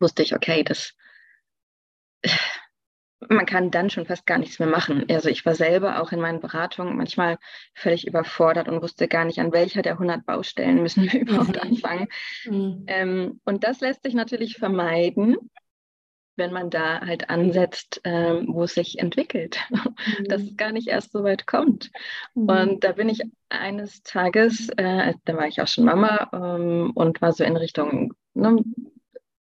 wusste 0.00 0.22
ich, 0.22 0.34
okay, 0.34 0.64
das 0.64 0.94
man 3.28 3.46
kann 3.46 3.70
dann 3.70 3.90
schon 3.90 4.06
fast 4.06 4.26
gar 4.26 4.38
nichts 4.38 4.58
mehr 4.58 4.68
machen. 4.68 5.06
Also 5.10 5.28
ich 5.28 5.44
war 5.46 5.54
selber 5.54 6.00
auch 6.00 6.12
in 6.12 6.20
meinen 6.20 6.40
Beratungen 6.40 6.96
manchmal 6.96 7.38
völlig 7.74 8.06
überfordert 8.06 8.68
und 8.68 8.82
wusste 8.82 9.08
gar 9.08 9.24
nicht, 9.24 9.38
an 9.38 9.52
welcher 9.52 9.82
der 9.82 9.92
100 9.92 10.26
Baustellen 10.26 10.82
müssen 10.82 11.10
wir 11.10 11.20
überhaupt 11.20 11.56
mhm. 11.56 11.70
anfangen. 11.70 12.08
Mhm. 12.44 12.84
Ähm, 12.86 13.40
und 13.44 13.64
das 13.64 13.80
lässt 13.80 14.02
sich 14.02 14.14
natürlich 14.14 14.56
vermeiden, 14.56 15.36
wenn 16.36 16.52
man 16.52 16.68
da 16.68 17.00
halt 17.00 17.30
ansetzt, 17.30 18.02
ähm, 18.04 18.48
wo 18.48 18.64
es 18.64 18.74
sich 18.74 18.98
entwickelt, 18.98 19.58
mhm. 19.70 20.24
dass 20.28 20.42
es 20.42 20.56
gar 20.56 20.72
nicht 20.72 20.88
erst 20.88 21.12
so 21.12 21.24
weit 21.24 21.46
kommt. 21.46 21.90
Mhm. 22.34 22.48
Und 22.48 22.84
da 22.84 22.92
bin 22.92 23.08
ich 23.08 23.22
eines 23.48 24.02
Tages, 24.02 24.68
äh, 24.76 25.14
da 25.24 25.36
war 25.36 25.46
ich 25.46 25.62
auch 25.62 25.68
schon 25.68 25.84
Mama 25.84 26.28
ähm, 26.32 26.92
und 26.94 27.22
war 27.22 27.32
so 27.32 27.44
in 27.44 27.56
Richtung 27.56 28.12
ne, 28.34 28.62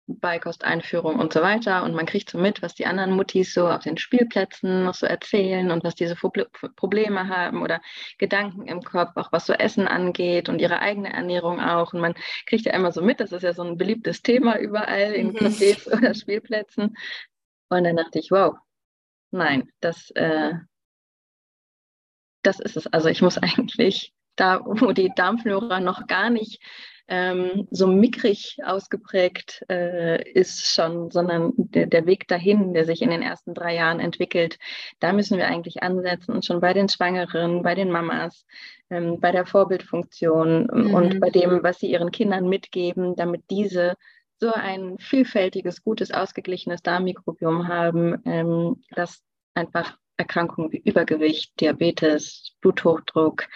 Beikosteinführung 0.08 1.16
und 1.16 1.32
so 1.32 1.42
weiter. 1.42 1.84
Und 1.84 1.94
man 1.94 2.06
kriegt 2.06 2.30
so 2.30 2.38
mit, 2.38 2.62
was 2.62 2.74
die 2.74 2.86
anderen 2.86 3.12
Muttis 3.12 3.52
so 3.52 3.68
auf 3.68 3.82
den 3.82 3.98
Spielplätzen 3.98 4.84
noch 4.84 4.94
so 4.94 5.06
erzählen 5.06 5.70
und 5.70 5.84
was 5.84 5.94
diese 5.94 6.16
Probleme 6.16 7.28
haben 7.28 7.62
oder 7.62 7.80
Gedanken 8.18 8.66
im 8.66 8.82
Kopf, 8.82 9.16
auch 9.16 9.30
was 9.32 9.46
so 9.46 9.52
Essen 9.52 9.86
angeht 9.86 10.48
und 10.48 10.60
ihre 10.60 10.80
eigene 10.80 11.12
Ernährung 11.12 11.60
auch. 11.60 11.92
Und 11.92 12.00
man 12.00 12.14
kriegt 12.46 12.64
ja 12.64 12.72
immer 12.72 12.90
so 12.90 13.02
mit, 13.02 13.20
das 13.20 13.32
ist 13.32 13.42
ja 13.42 13.52
so 13.52 13.62
ein 13.62 13.76
beliebtes 13.76 14.22
Thema 14.22 14.58
überall 14.58 15.12
in 15.12 15.28
mhm. 15.28 15.36
Cafés 15.36 15.86
oder 15.96 16.14
Spielplätzen. 16.14 16.96
Und 17.68 17.84
dann 17.84 17.96
dachte 17.96 18.18
ich, 18.18 18.30
wow, 18.30 18.56
nein, 19.30 19.70
das, 19.80 20.10
äh, 20.12 20.54
das 22.42 22.60
ist 22.60 22.76
es. 22.76 22.86
Also 22.86 23.08
ich 23.08 23.20
muss 23.20 23.38
eigentlich 23.38 24.14
da, 24.36 24.60
wo 24.64 24.92
die 24.92 25.12
Darmflora 25.14 25.80
noch 25.80 26.06
gar 26.06 26.30
nicht 26.30 26.62
ähm, 27.08 27.66
so 27.70 27.86
mickrig 27.86 28.58
ausgeprägt 28.64 29.64
äh, 29.70 30.22
ist 30.30 30.66
schon, 30.66 31.10
sondern 31.10 31.52
der, 31.56 31.86
der 31.86 32.06
Weg 32.06 32.28
dahin, 32.28 32.74
der 32.74 32.84
sich 32.84 33.02
in 33.02 33.10
den 33.10 33.22
ersten 33.22 33.54
drei 33.54 33.74
Jahren 33.74 33.98
entwickelt, 33.98 34.58
da 35.00 35.12
müssen 35.12 35.38
wir 35.38 35.46
eigentlich 35.46 35.82
ansetzen 35.82 36.32
und 36.32 36.44
schon 36.44 36.60
bei 36.60 36.74
den 36.74 36.88
Schwangeren, 36.88 37.62
bei 37.62 37.74
den 37.74 37.90
Mamas, 37.90 38.44
ähm, 38.90 39.20
bei 39.20 39.32
der 39.32 39.46
Vorbildfunktion 39.46 40.68
mhm. 40.72 40.94
und 40.94 41.20
bei 41.20 41.30
dem, 41.30 41.62
was 41.62 41.78
sie 41.78 41.90
ihren 41.90 42.10
Kindern 42.10 42.48
mitgeben, 42.48 43.16
damit 43.16 43.42
diese 43.50 43.94
so 44.40 44.52
ein 44.52 44.98
vielfältiges, 44.98 45.82
gutes, 45.82 46.12
ausgeglichenes 46.12 46.82
Darmmikrobiom 46.82 47.68
haben, 47.68 48.22
ähm, 48.24 48.82
das 48.90 49.22
einfach 49.54 49.96
Erkrankungen 50.16 50.72
wie 50.72 50.82
Übergewicht, 50.84 51.58
Diabetes, 51.60 52.52
Bluthochdruck, 52.60 53.48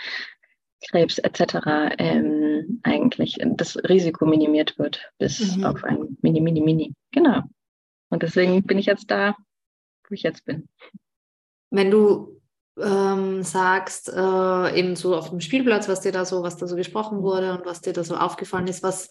Krebs 0.91 1.19
etc. 1.19 1.95
Ähm, 1.99 2.42
eigentlich 2.83 3.39
das 3.41 3.77
Risiko 3.77 4.27
minimiert 4.27 4.79
wird 4.79 5.13
bis 5.19 5.57
mhm. 5.57 5.65
auf 5.65 5.85
ein 5.85 6.17
Mini, 6.23 6.41
Mini, 6.41 6.61
Mini. 6.61 6.95
Genau. 7.13 7.43
Und 8.11 8.23
deswegen 8.23 8.63
bin 8.63 8.79
ich 8.79 8.87
jetzt 8.87 9.11
da, 9.11 9.35
wo 10.09 10.15
ich 10.15 10.23
jetzt 10.23 10.45
bin. 10.45 10.69
Wenn 11.71 11.91
du 11.91 12.41
ähm, 12.81 13.43
sagst, 13.43 14.09
äh, 14.09 14.79
eben 14.79 14.97
so 14.97 15.17
auf 15.17 15.31
dem 15.31 15.41
Spielplatz, 15.41 15.89
was 15.89 16.01
dir 16.01 16.13
da 16.13 16.25
so, 16.25 16.43
was 16.43 16.57
da 16.57 16.67
so 16.67 16.77
gesprochen 16.77 17.23
wurde 17.23 17.53
und 17.57 17.67
was 17.67 17.81
dir 17.81 17.93
da 17.93 18.05
so 18.05 18.17
aufgefallen 18.17 18.67
ist, 18.67 18.83
was, 18.83 19.09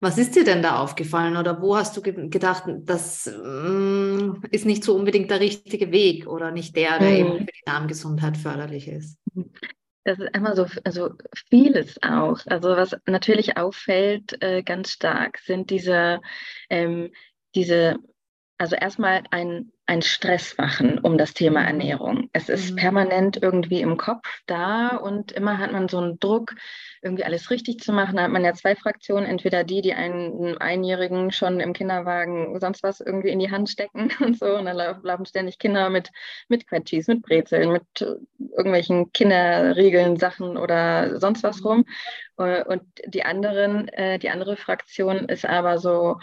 was 0.00 0.18
ist 0.18 0.34
dir 0.34 0.44
denn 0.44 0.62
da 0.62 0.78
aufgefallen 0.80 1.36
oder 1.36 1.62
wo 1.62 1.76
hast 1.76 1.96
du 1.96 2.02
ge 2.02 2.28
gedacht, 2.28 2.64
das 2.80 3.26
mm, 3.26 4.44
ist 4.50 4.66
nicht 4.66 4.84
so 4.84 4.94
unbedingt 4.94 5.30
der 5.30 5.40
richtige 5.40 5.92
Weg 5.92 6.26
oder 6.26 6.50
nicht 6.50 6.76
der, 6.76 6.98
der 6.98 7.10
mhm. 7.10 7.16
eben 7.16 7.38
für 7.38 7.44
die 7.52 7.62
Darmgesundheit 7.64 8.36
förderlich 8.36 8.88
ist? 8.88 9.18
Das 10.04 10.18
ist 10.18 10.34
einmal 10.34 10.56
so 10.56 10.66
also 10.84 11.10
vieles 11.48 12.02
auch. 12.02 12.40
Also 12.46 12.70
was 12.70 12.96
natürlich 13.06 13.56
auffällt 13.56 14.42
äh, 14.42 14.62
ganz 14.62 14.90
stark 14.90 15.38
sind 15.38 15.70
diese, 15.70 16.20
ähm, 16.68 17.12
diese 17.54 17.96
also 18.58 18.76
erstmal 18.76 19.24
ein, 19.32 19.72
ein 19.86 20.02
Stress 20.02 20.56
machen 20.56 20.98
um 20.98 21.18
das 21.18 21.34
Thema 21.34 21.62
Ernährung. 21.64 22.30
Es 22.32 22.48
ist 22.48 22.72
mhm. 22.72 22.76
permanent 22.76 23.42
irgendwie 23.42 23.80
im 23.80 23.96
Kopf 23.96 24.28
da 24.46 24.96
und 24.96 25.32
immer 25.32 25.58
hat 25.58 25.72
man 25.72 25.88
so 25.88 25.98
einen 25.98 26.20
Druck, 26.20 26.54
irgendwie 27.02 27.24
alles 27.24 27.50
richtig 27.50 27.80
zu 27.80 27.92
machen. 27.92 28.16
Da 28.16 28.22
hat 28.22 28.30
man 28.30 28.44
ja 28.44 28.54
zwei 28.54 28.76
Fraktionen, 28.76 29.26
entweder 29.26 29.64
die, 29.64 29.82
die 29.82 29.92
einen 29.92 30.56
Einjährigen 30.58 31.32
schon 31.32 31.60
im 31.60 31.72
Kinderwagen 31.72 32.58
sonst 32.60 32.82
was 32.82 33.00
irgendwie 33.00 33.30
in 33.30 33.40
die 33.40 33.50
Hand 33.50 33.68
stecken 33.68 34.10
und 34.20 34.38
so. 34.38 34.56
Und 34.56 34.66
dann 34.66 34.76
laufen 34.76 35.26
ständig 35.26 35.58
Kinder 35.58 35.90
mit, 35.90 36.10
mit 36.48 36.66
Quetschis, 36.68 37.08
mit 37.08 37.22
Brezeln, 37.22 37.72
mit 37.72 38.18
irgendwelchen 38.56 39.12
Kinderriegeln, 39.12 40.16
Sachen 40.16 40.56
oder 40.56 41.18
sonst 41.20 41.42
was 41.42 41.64
rum. 41.64 41.84
Äh, 42.38 42.64
und 42.64 42.82
die 43.06 43.24
anderen, 43.24 43.88
äh, 43.88 44.18
die 44.18 44.30
andere 44.30 44.56
Fraktion 44.56 45.28
ist 45.28 45.44
aber 45.44 45.78
so, 45.78 46.18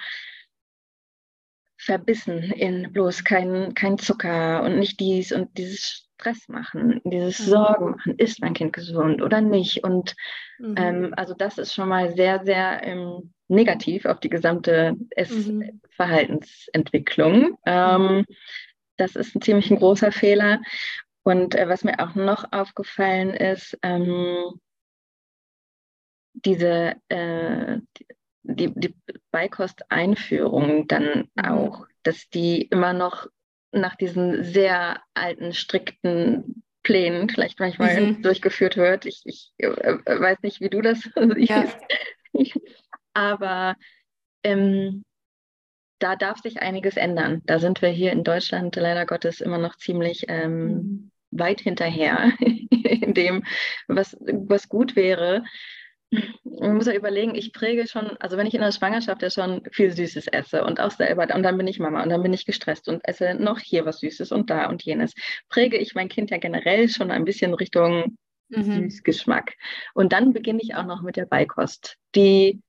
verbissen 1.79 2.43
in 2.43 2.91
bloß 2.91 3.23
kein, 3.23 3.73
kein 3.73 3.97
Zucker 3.97 4.61
und 4.63 4.77
nicht 4.77 4.99
dies 4.99 5.31
und 5.31 5.57
dieses 5.57 6.09
Stress 6.19 6.49
machen, 6.49 6.99
dieses 7.05 7.39
mhm. 7.39 7.45
Sorgen 7.45 7.91
machen, 7.91 8.15
ist 8.17 8.41
mein 8.41 8.53
Kind 8.53 8.73
gesund 8.73 9.21
oder 9.21 9.39
nicht? 9.39 9.85
Und 9.85 10.17
mhm. 10.59 10.75
ähm, 10.77 11.13
also 11.15 11.33
das 11.33 11.57
ist 11.57 11.73
schon 11.73 11.87
mal 11.87 12.13
sehr, 12.13 12.43
sehr 12.43 12.83
ähm, 12.83 13.33
negativ 13.47 14.03
auf 14.05 14.19
die 14.19 14.27
gesamte 14.29 14.97
Essverhaltensentwicklung. 15.11 17.43
Mhm. 17.43 17.57
Ähm, 17.65 18.25
das 18.97 19.15
ist 19.15 19.33
ein 19.35 19.41
ziemlich 19.41 19.71
ein 19.71 19.79
großer 19.79 20.11
Fehler. 20.11 20.59
Und 21.23 21.55
äh, 21.55 21.69
was 21.69 21.85
mir 21.85 21.99
auch 21.99 22.15
noch 22.15 22.51
aufgefallen 22.51 23.29
ist, 23.29 23.79
ähm, 23.81 24.59
diese, 26.33 26.95
äh, 27.07 27.77
die, 28.55 28.73
die 28.75 28.95
Beikosteinführung 29.31 30.87
dann 30.87 31.29
mhm. 31.35 31.45
auch, 31.45 31.87
dass 32.03 32.29
die 32.29 32.63
immer 32.63 32.93
noch 32.93 33.27
nach 33.71 33.95
diesen 33.95 34.43
sehr 34.43 35.01
alten, 35.13 35.53
strikten 35.53 36.63
Plänen 36.83 37.29
vielleicht 37.29 37.59
manchmal 37.59 37.99
mhm. 37.99 38.21
durchgeführt 38.21 38.77
wird. 38.77 39.05
Ich, 39.05 39.21
ich 39.25 39.51
äh, 39.57 39.69
weiß 40.05 40.39
nicht, 40.41 40.61
wie 40.61 40.69
du 40.69 40.81
das 40.81 41.01
siehst. 41.35 41.49
Ja. 41.49 41.65
Aber 43.13 43.75
ähm, 44.43 45.03
da 45.99 46.15
darf 46.15 46.39
sich 46.39 46.61
einiges 46.61 46.97
ändern. 46.97 47.41
Da 47.45 47.59
sind 47.59 47.81
wir 47.81 47.89
hier 47.89 48.11
in 48.11 48.23
Deutschland 48.23 48.75
leider 48.75 49.05
Gottes 49.05 49.41
immer 49.41 49.57
noch 49.57 49.75
ziemlich 49.75 50.25
ähm, 50.29 50.65
mhm. 50.65 51.11
weit 51.31 51.61
hinterher 51.61 52.31
in 52.39 53.13
dem, 53.13 53.43
was, 53.87 54.17
was 54.21 54.69
gut 54.69 54.95
wäre. 54.95 55.43
Man 56.11 56.75
muss 56.75 56.87
ja 56.87 56.93
überlegen, 56.93 57.35
ich 57.35 57.53
präge 57.53 57.87
schon, 57.87 58.17
also 58.19 58.35
wenn 58.35 58.47
ich 58.47 58.55
in 58.55 58.61
der 58.61 58.71
Schwangerschaft 58.71 59.21
ja 59.21 59.29
schon 59.29 59.61
viel 59.71 59.91
Süßes 59.91 60.27
esse 60.27 60.63
und 60.63 60.79
auch 60.79 60.91
selber, 60.91 61.27
und 61.33 61.43
dann 61.43 61.57
bin 61.57 61.67
ich 61.67 61.79
Mama 61.79 62.01
und 62.01 62.09
dann 62.09 62.23
bin 62.23 62.33
ich 62.33 62.45
gestresst 62.45 62.89
und 62.89 63.05
esse 63.07 63.35
noch 63.35 63.59
hier 63.59 63.85
was 63.85 63.99
Süßes 63.99 64.31
und 64.31 64.49
da 64.49 64.67
und 64.67 64.83
jenes, 64.83 65.13
präge 65.49 65.77
ich 65.77 65.95
mein 65.95 66.09
Kind 66.09 66.31
ja 66.31 66.37
generell 66.37 66.89
schon 66.89 67.11
ein 67.11 67.25
bisschen 67.25 67.53
Richtung 67.53 68.17
mhm. 68.49 68.89
Süßgeschmack. 68.89 69.53
Und 69.93 70.11
dann 70.11 70.33
beginne 70.33 70.59
ich 70.61 70.75
auch 70.75 70.85
noch 70.85 71.01
mit 71.01 71.15
der 71.15 71.25
Beikost, 71.25 71.97
die 72.15 72.59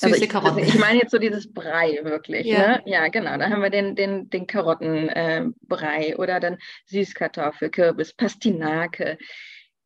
Süße 0.00 0.14
also 0.14 0.24
ich, 0.24 0.30
Karotten. 0.30 0.58
Also 0.58 0.68
ich 0.72 0.78
meine 0.78 1.00
jetzt 1.00 1.10
so 1.10 1.18
dieses 1.18 1.52
Brei 1.52 1.98
wirklich. 2.02 2.46
Ja, 2.46 2.78
ne? 2.78 2.82
ja 2.86 3.08
genau. 3.08 3.36
Da 3.36 3.50
haben 3.50 3.62
wir 3.62 3.70
den, 3.70 3.96
den, 3.96 4.30
den 4.30 4.46
Karottenbrei 4.46 6.08
äh, 6.08 6.14
oder 6.14 6.40
dann 6.40 6.58
Süßkartoffel, 6.86 7.70
Kürbis, 7.70 8.14
Pastinake. 8.14 9.18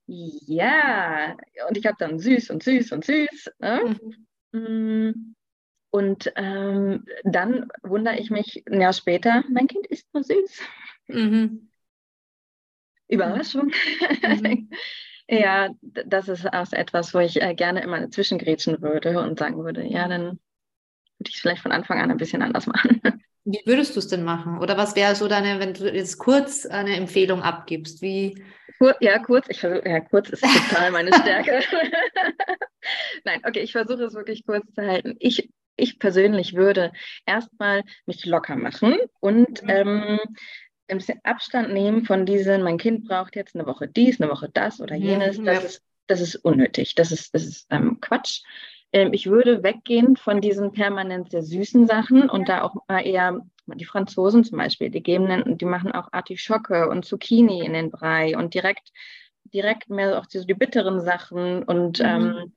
Ja, 0.07 1.37
und 1.69 1.79
ich 1.79 1.87
habe 1.87 1.97
dann 1.99 2.19
süß 2.19 2.51
und 2.51 2.63
süß 2.63 2.93
und 2.93 3.05
süß. 3.05 3.51
Ne? 3.59 3.97
Mhm. 4.53 4.59
Mm, 4.61 5.35
und 5.91 6.33
ähm, 6.37 7.05
dann 7.25 7.69
wundere 7.83 8.19
ich 8.19 8.31
mich 8.31 8.65
ein 8.71 8.81
Jahr 8.81 8.93
später, 8.93 9.45
mein 9.49 9.67
Kind 9.67 9.87
ist 9.87 10.13
nur 10.13 10.25
süß. 10.25 10.61
Mhm. 11.09 11.71
Überraschung. 13.09 13.73
Mhm. 14.23 14.71
ja, 15.29 15.71
das 15.83 16.29
ist 16.29 16.47
auch 16.47 16.73
etwas, 16.73 17.15
wo 17.15 17.19
ich 17.19 17.41
äh, 17.41 17.55
gerne 17.55 17.83
immer 17.83 18.01
dazwischen 18.01 18.39
grätschen 18.39 18.83
würde 18.83 19.21
und 19.21 19.39
sagen 19.39 19.63
würde, 19.65 19.85
ja, 19.85 20.09
dann 20.09 20.39
würde 21.19 21.29
ich 21.29 21.35
es 21.37 21.41
vielleicht 21.41 21.63
von 21.63 21.73
Anfang 21.73 22.01
an 22.01 22.11
ein 22.11 22.17
bisschen 22.17 22.43
anders 22.43 22.67
machen. 22.67 23.01
Wie 23.45 23.61
würdest 23.67 23.95
du 23.95 23.99
es 24.01 24.09
denn 24.09 24.25
machen? 24.25 24.59
Oder 24.59 24.79
was 24.79 24.97
wäre 24.97 25.15
so 25.15 25.29
deine, 25.29 25.61
wenn 25.61 25.75
du 25.75 25.93
jetzt 25.93 26.19
kurz 26.19 26.65
eine 26.65 26.97
Empfehlung 26.97 27.43
abgibst? 27.43 28.01
Wie, 28.01 28.43
ja, 29.01 29.19
kurz. 29.19 29.47
Ich 29.49 29.63
ja, 29.63 30.01
kurz 30.01 30.31
ist 30.31 30.43
total 30.43 30.91
meine 30.91 31.13
Stärke. 31.13 31.61
Nein, 33.25 33.41
okay, 33.47 33.61
ich 33.61 33.73
versuche 33.73 34.05
es 34.05 34.15
wirklich 34.15 34.45
kurz 34.45 34.73
zu 34.75 34.83
halten. 34.83 35.17
Ich, 35.19 35.51
ich 35.77 35.99
persönlich 35.99 36.55
würde 36.55 36.93
erstmal 37.27 37.83
mich 38.07 38.25
locker 38.25 38.57
machen 38.57 38.97
und 39.21 39.63
mhm. 39.63 39.69
ähm, 39.69 40.21
ein 40.89 40.99
bisschen 40.99 41.21
Abstand 41.25 41.73
nehmen 41.73 42.05
von 42.05 42.27
diesen, 42.27 42.63
mein 42.63 42.79
Kind 42.79 43.09
braucht 43.09 43.37
jetzt 43.37 43.55
eine 43.55 43.67
Woche 43.67 43.89
dies, 43.89 44.21
eine 44.21 44.31
Woche 44.31 44.51
das 44.53 44.81
oder 44.81 44.95
jenes. 44.95 45.39
Mhm, 45.39 45.45
das, 45.47 45.57
ja. 45.57 45.65
ist, 45.65 45.83
das 46.07 46.21
ist 46.21 46.37
unnötig. 46.37 46.95
Das 46.95 47.11
ist, 47.11 47.35
das 47.35 47.45
ist 47.45 47.67
ähm, 47.71 47.99
Quatsch. 48.01 48.43
Ähm, 48.93 49.13
ich 49.13 49.27
würde 49.27 49.63
weggehen 49.63 50.17
von 50.17 50.41
diesen 50.41 50.73
permanent 50.73 51.31
sehr 51.31 51.43
süßen 51.43 51.87
Sachen 51.87 52.29
und 52.29 52.49
da 52.49 52.63
auch 52.63 52.77
mal 52.89 53.01
eher 53.01 53.41
die 53.67 53.85
Franzosen 53.85 54.45
zum 54.45 54.59
Beispiel, 54.59 54.91
die 54.91 55.03
geben, 55.03 55.59
die 55.59 55.65
machen 55.65 55.93
auch 55.93 56.09
Artischocke 56.13 56.89
und 56.89 57.05
Zucchini 57.05 57.65
in 57.65 57.73
den 57.73 57.91
Brei 57.91 58.37
und 58.37 58.55
direkt, 58.55 58.91
direkt 59.45 59.91
mehr 59.91 60.19
auch 60.19 60.27
die, 60.27 60.45
die 60.47 60.55
bitteren 60.55 61.01
Sachen 61.01 61.63
und 61.63 62.01
mhm. 62.01 62.05
ähm, 62.05 62.53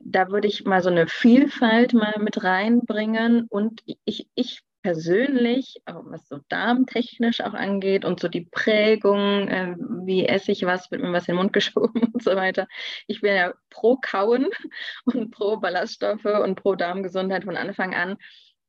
da 0.00 0.30
würde 0.30 0.48
ich 0.48 0.64
mal 0.64 0.82
so 0.82 0.88
eine 0.88 1.06
Vielfalt 1.06 1.92
mal 1.92 2.14
mit 2.18 2.42
reinbringen 2.42 3.46
und 3.48 3.82
ich, 4.04 4.28
ich 4.34 4.62
persönlich, 4.84 5.80
was 5.86 6.28
so 6.28 6.40
darmtechnisch 6.50 7.40
auch 7.40 7.54
angeht 7.54 8.04
und 8.04 8.20
so 8.20 8.28
die 8.28 8.42
Prägung, 8.42 9.48
äh, 9.48 9.74
wie 10.04 10.26
esse 10.26 10.52
ich 10.52 10.66
was, 10.66 10.90
wird 10.90 11.00
mir 11.00 11.12
was 11.12 11.26
in 11.26 11.32
den 11.32 11.38
Mund 11.38 11.52
geschoben 11.54 12.02
und 12.12 12.22
so 12.22 12.36
weiter. 12.36 12.68
Ich 13.06 13.22
bin 13.22 13.34
ja 13.34 13.54
pro 13.70 13.96
Kauen 13.96 14.48
und 15.06 15.30
pro 15.30 15.56
Ballaststoffe 15.56 16.26
und 16.26 16.56
pro 16.56 16.74
Darmgesundheit 16.74 17.44
von 17.44 17.56
Anfang 17.56 17.94
an 17.94 18.18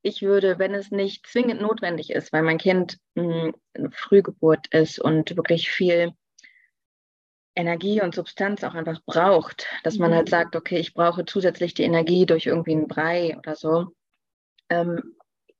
ich 0.06 0.22
würde, 0.22 0.60
wenn 0.60 0.76
es 0.76 0.92
nicht 0.92 1.26
zwingend 1.26 1.62
notwendig 1.62 2.12
ist, 2.12 2.32
weil 2.32 2.44
mein 2.44 2.60
Kind 2.60 3.00
mh, 3.16 3.24
hm, 3.24 3.56
eine 3.74 3.92
Frühgeburt 3.92 4.68
ist 4.68 5.00
und 5.00 5.36
wirklich 5.36 5.72
viel 5.72 6.14
Energie 7.56 8.02
und 8.02 8.14
Substanz 8.14 8.64
auch 8.64 8.76
einfach 8.76 9.02
braucht, 9.06 9.66
dass 9.84 9.98
man 9.98 10.14
halt 10.14 10.28
mhm. 10.28 10.30
sagt, 10.32 10.56
okay, 10.56 10.78
ich 10.78 10.94
brauche 10.94 11.26
zusätzlich 11.26 11.74
die 11.74 11.84
Energie 11.84 12.28
durch 12.28 12.46
irgendwie 12.46 12.74
einen 12.74 12.88
Brei 12.88 13.36
oder 13.38 13.56
so, 13.56 13.96
ähm, 14.70 15.16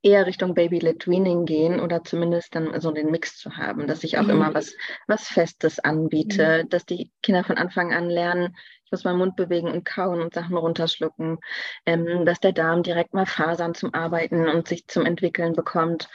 eher 0.06 0.24
Richtung 0.24 0.54
Baby-led 0.54 1.08
Weaning 1.08 1.46
gehen 1.46 1.80
oder 1.80 2.04
zumindest 2.04 2.54
dann 2.54 2.80
so 2.80 2.92
den 2.92 3.10
Mix 3.10 3.38
zu 3.38 3.56
haben, 3.56 3.88
dass 3.88 4.04
ich 4.04 4.18
auch 4.18 4.22
mhm. 4.22 4.30
immer 4.30 4.54
was, 4.54 4.76
was 5.08 5.26
Festes 5.26 5.80
anbiete, 5.80 6.62
mhm. 6.62 6.68
dass 6.68 6.86
die 6.86 7.10
Kinder 7.24 7.42
von 7.42 7.58
Anfang 7.58 7.92
an 7.92 8.08
lernen, 8.08 8.56
ich 8.84 8.92
muss 8.92 9.02
meinen 9.02 9.18
Mund 9.18 9.34
bewegen 9.34 9.68
und 9.68 9.84
kauen 9.84 10.20
und 10.20 10.32
Sachen 10.32 10.56
runterschlucken, 10.56 11.38
ähm, 11.86 12.24
dass 12.24 12.38
der 12.38 12.52
Darm 12.52 12.84
direkt 12.84 13.14
mal 13.14 13.26
Fasern 13.26 13.74
zum 13.74 13.92
Arbeiten 13.94 14.48
und 14.48 14.68
sich 14.68 14.86
zum 14.86 15.04
Entwickeln 15.04 15.54
bekommt 15.54 16.08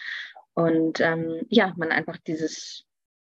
und 0.54 1.02
ähm, 1.02 1.42
ja, 1.50 1.74
man 1.76 1.92
einfach 1.92 2.18
dieses 2.26 2.86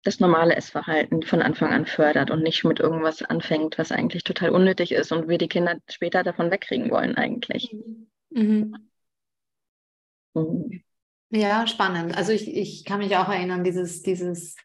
das 0.02 0.20
normale 0.20 0.56
Essverhalten 0.56 1.22
von 1.22 1.42
Anfang 1.42 1.72
an 1.72 1.86
fördert 1.86 2.30
und 2.30 2.42
nicht 2.42 2.64
mit 2.64 2.80
irgendwas 2.80 3.22
anfängt, 3.22 3.78
was 3.78 3.92
eigentlich 3.92 4.24
total 4.24 4.50
unnötig 4.50 4.92
ist 4.92 5.12
und 5.12 5.28
wir 5.28 5.38
die 5.38 5.48
Kinder 5.48 5.76
später 5.88 6.22
davon 6.22 6.50
wegkriegen 6.50 6.90
wollen 6.90 7.16
eigentlich. 7.16 7.74
Mhm. 8.30 8.87
Mhm. 10.34 10.82
Ja, 11.30 11.66
spannend. 11.66 12.16
Also 12.16 12.32
ich, 12.32 12.54
ich 12.54 12.84
kann 12.84 13.00
mich 13.00 13.16
auch 13.16 13.28
erinnern, 13.28 13.62
dieses, 13.62 14.02
dieses 14.02 14.56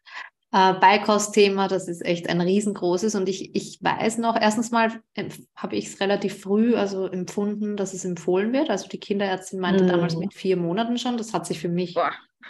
äh, 0.52 0.72
Beikost-Thema, 0.74 1.68
das 1.68 1.88
ist 1.88 2.04
echt 2.04 2.28
ein 2.28 2.40
riesengroßes. 2.40 3.14
Und 3.16 3.28
ich, 3.28 3.54
ich 3.54 3.78
weiß 3.82 4.18
noch, 4.18 4.40
erstens 4.40 4.70
mal 4.70 4.92
äh, 5.14 5.28
habe 5.56 5.76
ich 5.76 5.88
es 5.88 6.00
relativ 6.00 6.40
früh 6.40 6.74
also 6.74 7.06
empfunden, 7.06 7.76
dass 7.76 7.92
es 7.92 8.04
empfohlen 8.04 8.52
wird. 8.52 8.70
Also 8.70 8.88
die 8.88 9.00
Kinderärztin 9.00 9.60
meinte 9.60 9.84
mhm. 9.84 9.88
damals 9.88 10.16
mit 10.16 10.32
vier 10.32 10.56
Monaten 10.56 10.96
schon. 10.96 11.18
Das 11.18 11.34
hat 11.34 11.46
sich 11.46 11.58
für 11.58 11.68
mich 11.68 11.96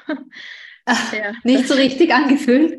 nicht 1.44 1.66
so 1.66 1.75
richtig 1.75 2.12
angefühlt. 2.12 2.78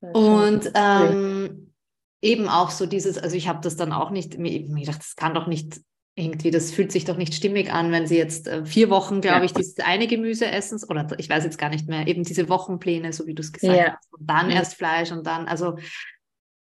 Und 0.00 0.70
ähm, 0.74 1.72
eben 2.20 2.48
auch 2.48 2.70
so 2.70 2.86
dieses, 2.86 3.18
also 3.18 3.36
ich 3.36 3.48
habe 3.48 3.60
das 3.62 3.76
dann 3.76 3.92
auch 3.92 4.10
nicht, 4.10 4.38
mir 4.38 4.60
gedacht, 4.60 5.00
das 5.00 5.16
kann 5.16 5.34
doch 5.34 5.46
nicht 5.46 5.80
irgendwie, 6.16 6.50
das 6.50 6.70
fühlt 6.70 6.92
sich 6.92 7.04
doch 7.04 7.16
nicht 7.16 7.34
stimmig 7.34 7.72
an, 7.72 7.90
wenn 7.90 8.06
sie 8.06 8.16
jetzt 8.16 8.46
äh, 8.46 8.64
vier 8.64 8.88
Wochen, 8.88 9.20
glaube 9.20 9.38
ja. 9.38 9.44
ich, 9.44 9.52
dieses 9.52 9.78
eine 9.80 10.06
Gemüse 10.06 10.46
essen, 10.46 10.80
oder 10.88 11.08
ich 11.18 11.28
weiß 11.28 11.44
jetzt 11.44 11.58
gar 11.58 11.70
nicht 11.70 11.88
mehr, 11.88 12.06
eben 12.06 12.22
diese 12.22 12.48
Wochenpläne, 12.48 13.12
so 13.12 13.26
wie 13.26 13.34
du 13.34 13.40
es 13.42 13.52
gesagt 13.52 13.76
ja. 13.76 13.96
hast, 13.96 14.12
und 14.12 14.30
dann 14.30 14.46
mhm. 14.46 14.52
erst 14.52 14.74
Fleisch 14.74 15.10
und 15.10 15.26
dann, 15.26 15.46
also 15.48 15.76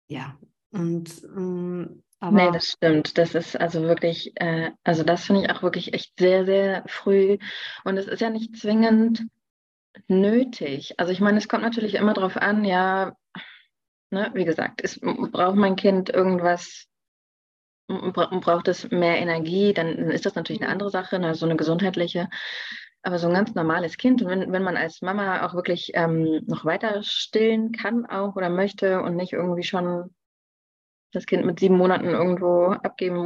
ja, 0.07 0.37
und 0.71 1.23
ähm, 1.23 2.03
aber 2.19 2.45
nee, 2.45 2.51
das 2.53 2.71
stimmt. 2.71 3.17
Das 3.17 3.35
ist 3.35 3.59
also 3.59 3.81
wirklich, 3.81 4.31
äh, 4.35 4.71
also 4.85 5.03
das 5.03 5.25
finde 5.25 5.41
ich 5.41 5.51
auch 5.51 5.61
wirklich 5.61 5.93
echt 5.93 6.13
sehr, 6.17 6.45
sehr 6.45 6.85
früh. 6.87 7.37
Und 7.83 7.97
es 7.97 8.07
ist 8.07 8.21
ja 8.21 8.29
nicht 8.29 8.55
zwingend 8.55 9.25
nötig. 10.07 10.97
Also 10.97 11.11
ich 11.11 11.19
meine, 11.19 11.37
es 11.37 11.49
kommt 11.49 11.63
natürlich 11.63 11.95
immer 11.95 12.13
darauf 12.13 12.37
an, 12.37 12.63
ja, 12.63 13.17
ne, 14.09 14.31
wie 14.35 14.45
gesagt, 14.45 14.79
ist, 14.79 15.01
braucht 15.01 15.57
mein 15.57 15.75
Kind 15.75 16.09
irgendwas 16.11 16.87
braucht 17.87 18.67
es 18.67 18.89
mehr 18.91 19.17
Energie, 19.17 19.73
dann 19.73 19.87
ist 20.09 20.25
das 20.25 20.35
natürlich 20.35 20.61
eine 20.61 20.71
andere 20.71 20.89
Sache, 20.89 21.19
ne, 21.19 21.35
so 21.35 21.45
eine 21.45 21.55
gesundheitliche. 21.55 22.29
Aber 23.01 23.19
so 23.19 23.27
ein 23.27 23.33
ganz 23.33 23.53
normales 23.53 23.97
Kind, 23.97 24.21
und 24.21 24.29
wenn, 24.29 24.51
wenn 24.53 24.63
man 24.63 24.77
als 24.77 25.01
Mama 25.01 25.45
auch 25.45 25.53
wirklich 25.53 25.91
ähm, 25.93 26.41
noch 26.47 26.63
weiter 26.63 27.03
stillen 27.03 27.73
kann 27.73 28.05
auch 28.05 28.37
oder 28.37 28.49
möchte 28.49 29.01
und 29.01 29.17
nicht 29.17 29.33
irgendwie 29.33 29.63
schon 29.63 30.09
das 31.11 31.25
Kind 31.25 31.45
mit 31.45 31.59
sieben 31.59 31.77
Monaten 31.77 32.07
irgendwo 32.07 32.67
abgeben 32.67 33.19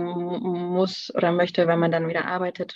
muss 0.73 1.13
oder 1.15 1.31
möchte, 1.31 1.67
weil 1.67 1.77
man 1.77 1.91
dann 1.91 2.07
wieder 2.07 2.25
arbeitet, 2.25 2.75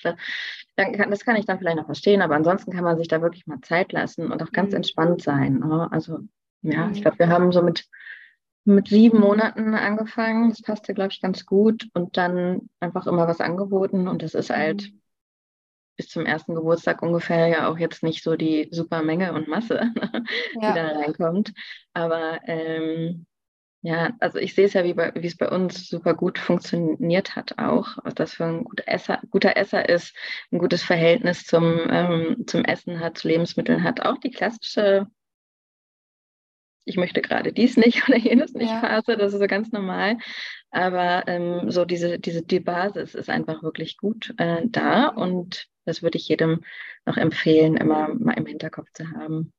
dann 0.76 0.94
kann, 0.94 1.12
das 1.12 1.26
kann 1.26 1.36
ich 1.36 1.46
dann 1.46 1.60
vielleicht 1.60 1.78
noch 1.78 1.86
verstehen, 1.86 2.22
aber 2.22 2.36
ansonsten 2.36 2.72
kann 2.72 2.84
man 2.84 2.98
sich 2.98 3.08
da 3.08 3.22
wirklich 3.22 3.46
mal 3.46 3.60
Zeit 3.62 3.92
lassen 3.92 4.32
und 4.32 4.42
auch 4.42 4.52
ganz 4.52 4.72
mhm. 4.72 4.78
entspannt 4.78 5.22
sein. 5.22 5.60
Ne? 5.60 5.90
Also 5.92 6.20
ja, 6.62 6.90
ich 6.92 7.00
mhm. 7.00 7.02
glaube, 7.02 7.20
wir 7.20 7.30
haben 7.30 7.52
so 7.52 7.62
mit 7.62 7.86
mit 8.64 8.88
sieben 8.88 9.20
Monaten 9.20 9.74
angefangen. 9.74 10.50
Das 10.50 10.62
passte, 10.62 10.94
glaube 10.94 11.12
ich, 11.12 11.22
ganz 11.22 11.46
gut. 11.46 11.88
Und 11.94 12.18
dann 12.18 12.70
einfach 12.80 13.08
immer 13.08 13.28
was 13.28 13.42
angeboten. 13.42 14.08
Und 14.08 14.22
das 14.22 14.34
ist 14.34 14.50
halt 14.50 14.84
mhm. 14.84 15.02
bis 15.98 16.10
zum 16.10 16.26
ersten 16.26 16.56
Geburtstag 16.56 17.02
ungefähr 17.02 17.48
ja 17.48 17.70
auch 17.70 17.78
jetzt 17.78 18.04
nicht 18.04 18.24
so 18.24 18.36
die 18.36 18.68
super 18.72 19.02
Menge 19.02 19.34
und 19.34 19.48
Masse, 19.48 19.92
ja. 20.62 20.72
die 20.72 20.76
da 20.76 20.88
reinkommt. 21.00 21.54
Aber 21.94 22.40
ähm, 22.46 23.26
ja, 23.84 24.12
also 24.20 24.38
ich 24.38 24.54
sehe 24.54 24.66
es 24.66 24.74
ja, 24.74 24.84
wie, 24.84 24.94
bei, 24.94 25.12
wie 25.16 25.26
es 25.26 25.38
bei 25.38 25.50
uns 25.50 25.90
super 25.90 26.14
gut 26.14 26.38
funktioniert 26.38 27.36
hat 27.36 27.58
auch, 27.58 27.98
was 28.04 28.14
das 28.14 28.36
für 28.36 28.46
ein 28.46 28.64
guter 28.64 28.88
Esser, 28.88 29.20
guter 29.32 29.58
Esser 29.58 29.90
ist, 29.90 30.16
ein 30.52 30.60
gutes 30.60 30.84
Verhältnis 30.84 31.46
zum, 31.46 31.80
ähm, 31.90 32.44
zum 32.46 32.64
Essen 32.64 33.00
hat, 33.00 33.18
zu 33.18 33.28
Lebensmitteln 33.28 33.84
hat. 33.84 34.06
Auch 34.06 34.20
die 34.20 34.30
klassische 34.30 35.08
ich 36.86 36.98
möchte 36.98 37.22
gerade 37.22 37.54
dies 37.54 37.78
nicht 37.78 38.04
oder 38.08 38.18
jenes 38.18 38.54
nicht 38.54 38.72
ja. 38.72 38.80
Phase, 38.80 39.18
das 39.18 39.34
ist 39.34 39.40
so 39.40 39.48
ganz 39.48 39.72
normal. 39.72 40.18
Aber 40.72 41.28
ähm, 41.28 41.70
so 41.70 41.86
diese, 41.86 42.20
diese 42.20 42.42
die 42.44 42.60
Basis 42.60 43.16
ist 43.16 43.30
einfach 43.30 43.64
wirklich 43.64 43.98
gut 43.98 44.34
äh, 44.38 44.62
da 44.66 45.08
und 45.08 45.68
das 45.86 46.04
würde 46.04 46.18
ich 46.18 46.28
jedem 46.28 46.62
noch 47.06 47.18
empfehlen, 47.18 47.76
immer 47.76 48.14
mal 48.14 48.34
im 48.34 48.46
Hinterkopf 48.46 48.88
zu 48.94 49.10
haben. 49.12 49.52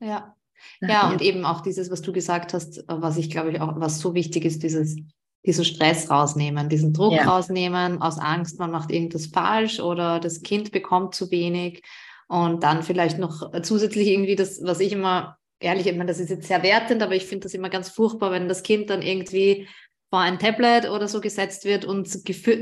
Ja. 0.00 0.36
Ja, 0.80 1.10
und 1.10 1.22
eben 1.22 1.44
auch 1.44 1.60
dieses, 1.60 1.90
was 1.90 2.02
du 2.02 2.12
gesagt 2.12 2.54
hast, 2.54 2.84
was 2.86 3.16
ich 3.16 3.30
glaube 3.30 3.50
ich 3.50 3.60
auch, 3.60 3.80
was 3.80 3.98
so 3.98 4.14
wichtig 4.14 4.44
ist, 4.44 4.62
dieses, 4.62 4.96
diesen 5.44 5.64
Stress 5.64 6.08
rausnehmen, 6.08 6.68
diesen 6.68 6.92
Druck 6.92 7.14
ja. 7.14 7.24
rausnehmen, 7.24 8.00
aus 8.00 8.18
Angst, 8.18 8.60
man 8.60 8.70
macht 8.70 8.92
irgendwas 8.92 9.26
falsch 9.26 9.80
oder 9.80 10.20
das 10.20 10.42
Kind 10.42 10.70
bekommt 10.70 11.16
zu 11.16 11.32
wenig 11.32 11.82
und 12.28 12.62
dann 12.62 12.84
vielleicht 12.84 13.18
noch 13.18 13.50
zusätzlich 13.62 14.08
irgendwie 14.08 14.36
das, 14.36 14.62
was 14.62 14.78
ich 14.78 14.92
immer 14.92 15.36
ehrlich, 15.62 15.86
ich 15.86 15.96
meine, 15.96 16.06
das 16.06 16.20
ist 16.20 16.30
jetzt 16.30 16.48
sehr 16.48 16.62
wertend, 16.62 17.02
aber 17.02 17.14
ich 17.14 17.26
finde 17.26 17.44
das 17.44 17.54
immer 17.54 17.70
ganz 17.70 17.88
furchtbar, 17.88 18.30
wenn 18.30 18.48
das 18.48 18.62
Kind 18.62 18.90
dann 18.90 19.02
irgendwie 19.02 19.68
vor 20.10 20.20
ein 20.20 20.38
Tablet 20.38 20.90
oder 20.90 21.08
so 21.08 21.20
gesetzt 21.20 21.64
wird 21.64 21.84
und 21.84 22.06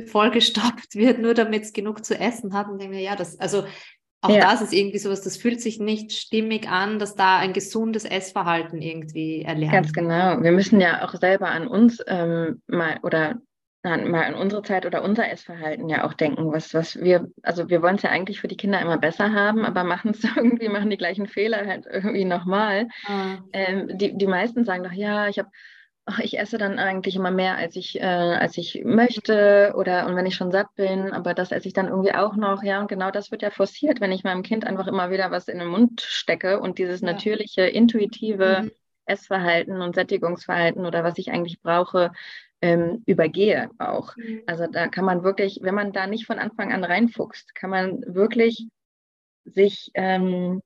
vollgestopft 0.08 0.94
wird, 0.94 1.18
nur 1.18 1.34
damit 1.34 1.64
es 1.64 1.72
genug 1.72 2.04
zu 2.04 2.18
essen 2.18 2.54
hat. 2.54 2.68
Und 2.68 2.80
denke 2.80 2.94
mir, 2.94 3.02
ja, 3.02 3.16
das, 3.16 3.40
also 3.40 3.64
auch 4.22 4.30
ja. 4.30 4.40
das 4.40 4.60
ist 4.60 4.72
irgendwie 4.72 4.98
sowas, 4.98 5.22
das 5.22 5.36
fühlt 5.36 5.60
sich 5.60 5.80
nicht 5.80 6.12
stimmig 6.12 6.68
an, 6.68 6.98
dass 6.98 7.14
da 7.14 7.38
ein 7.38 7.52
gesundes 7.52 8.04
Essverhalten 8.04 8.82
irgendwie 8.82 9.42
erlernt. 9.42 9.72
Ganz 9.72 9.92
genau. 9.92 10.42
Wir 10.42 10.52
müssen 10.52 10.80
ja 10.80 11.04
auch 11.04 11.14
selber 11.14 11.48
an 11.48 11.66
uns 11.66 12.02
ähm, 12.06 12.60
mal 12.66 12.98
oder 13.02 13.40
mal 13.82 14.24
an 14.24 14.34
unsere 14.34 14.62
Zeit 14.62 14.84
oder 14.84 15.02
unser 15.02 15.30
Essverhalten 15.30 15.88
ja 15.88 16.04
auch 16.04 16.12
denken, 16.12 16.52
was, 16.52 16.74
was 16.74 17.00
wir, 17.00 17.30
also 17.42 17.70
wir 17.70 17.82
wollen 17.82 17.96
es 17.96 18.02
ja 18.02 18.10
eigentlich 18.10 18.40
für 18.40 18.48
die 18.48 18.56
Kinder 18.56 18.80
immer 18.80 18.98
besser 18.98 19.32
haben, 19.32 19.64
aber 19.64 19.84
machen 19.84 20.10
es 20.10 20.22
irgendwie, 20.36 20.68
machen 20.68 20.90
die 20.90 20.98
gleichen 20.98 21.26
Fehler 21.26 21.66
halt 21.66 21.86
irgendwie 21.90 22.24
nochmal. 22.24 22.88
Ah. 23.06 23.38
Ähm, 23.52 23.96
die, 23.96 24.16
die 24.16 24.26
meisten 24.26 24.64
sagen 24.64 24.84
doch, 24.84 24.92
ja, 24.92 25.28
ich 25.28 25.38
habe 25.38 25.50
ich 26.22 26.38
esse 26.38 26.58
dann 26.58 26.78
eigentlich 26.78 27.14
immer 27.14 27.30
mehr, 27.30 27.56
als 27.56 27.76
ich, 27.76 28.00
äh, 28.00 28.04
als 28.04 28.56
ich 28.58 28.82
möchte 28.84 29.74
oder 29.76 30.06
und 30.06 30.16
wenn 30.16 30.26
ich 30.26 30.34
schon 30.34 30.50
satt 30.50 30.74
bin, 30.74 31.12
aber 31.12 31.34
das 31.34 31.52
esse 31.52 31.68
ich 31.68 31.74
dann 31.74 31.88
irgendwie 31.88 32.14
auch 32.14 32.36
noch, 32.36 32.62
ja, 32.62 32.80
und 32.80 32.88
genau 32.88 33.10
das 33.10 33.30
wird 33.30 33.42
ja 33.42 33.50
forciert, 33.50 34.00
wenn 34.00 34.10
ich 34.10 34.24
meinem 34.24 34.42
Kind 34.42 34.66
einfach 34.66 34.86
immer 34.86 35.10
wieder 35.10 35.30
was 35.30 35.46
in 35.48 35.58
den 35.58 35.68
Mund 35.68 36.00
stecke 36.00 36.58
und 36.60 36.78
dieses 36.78 37.00
ja. 37.00 37.12
natürliche, 37.12 37.62
intuitive 37.62 38.62
mhm. 38.62 38.70
Essverhalten 39.04 39.80
und 39.82 39.94
Sättigungsverhalten 39.94 40.84
oder 40.86 41.04
was 41.04 41.18
ich 41.18 41.30
eigentlich 41.30 41.60
brauche, 41.60 42.12
ähm, 42.62 43.02
übergehe 43.06 43.70
auch. 43.78 44.16
Mhm. 44.16 44.42
Also 44.46 44.66
da 44.66 44.88
kann 44.88 45.04
man 45.04 45.22
wirklich, 45.22 45.60
wenn 45.62 45.74
man 45.74 45.92
da 45.92 46.06
nicht 46.06 46.26
von 46.26 46.38
Anfang 46.38 46.72
an 46.72 46.84
reinfuchst, 46.84 47.54
kann 47.54 47.70
man 47.70 48.02
wirklich 48.06 48.68
sich 49.44 49.90
ähm, 49.94 50.60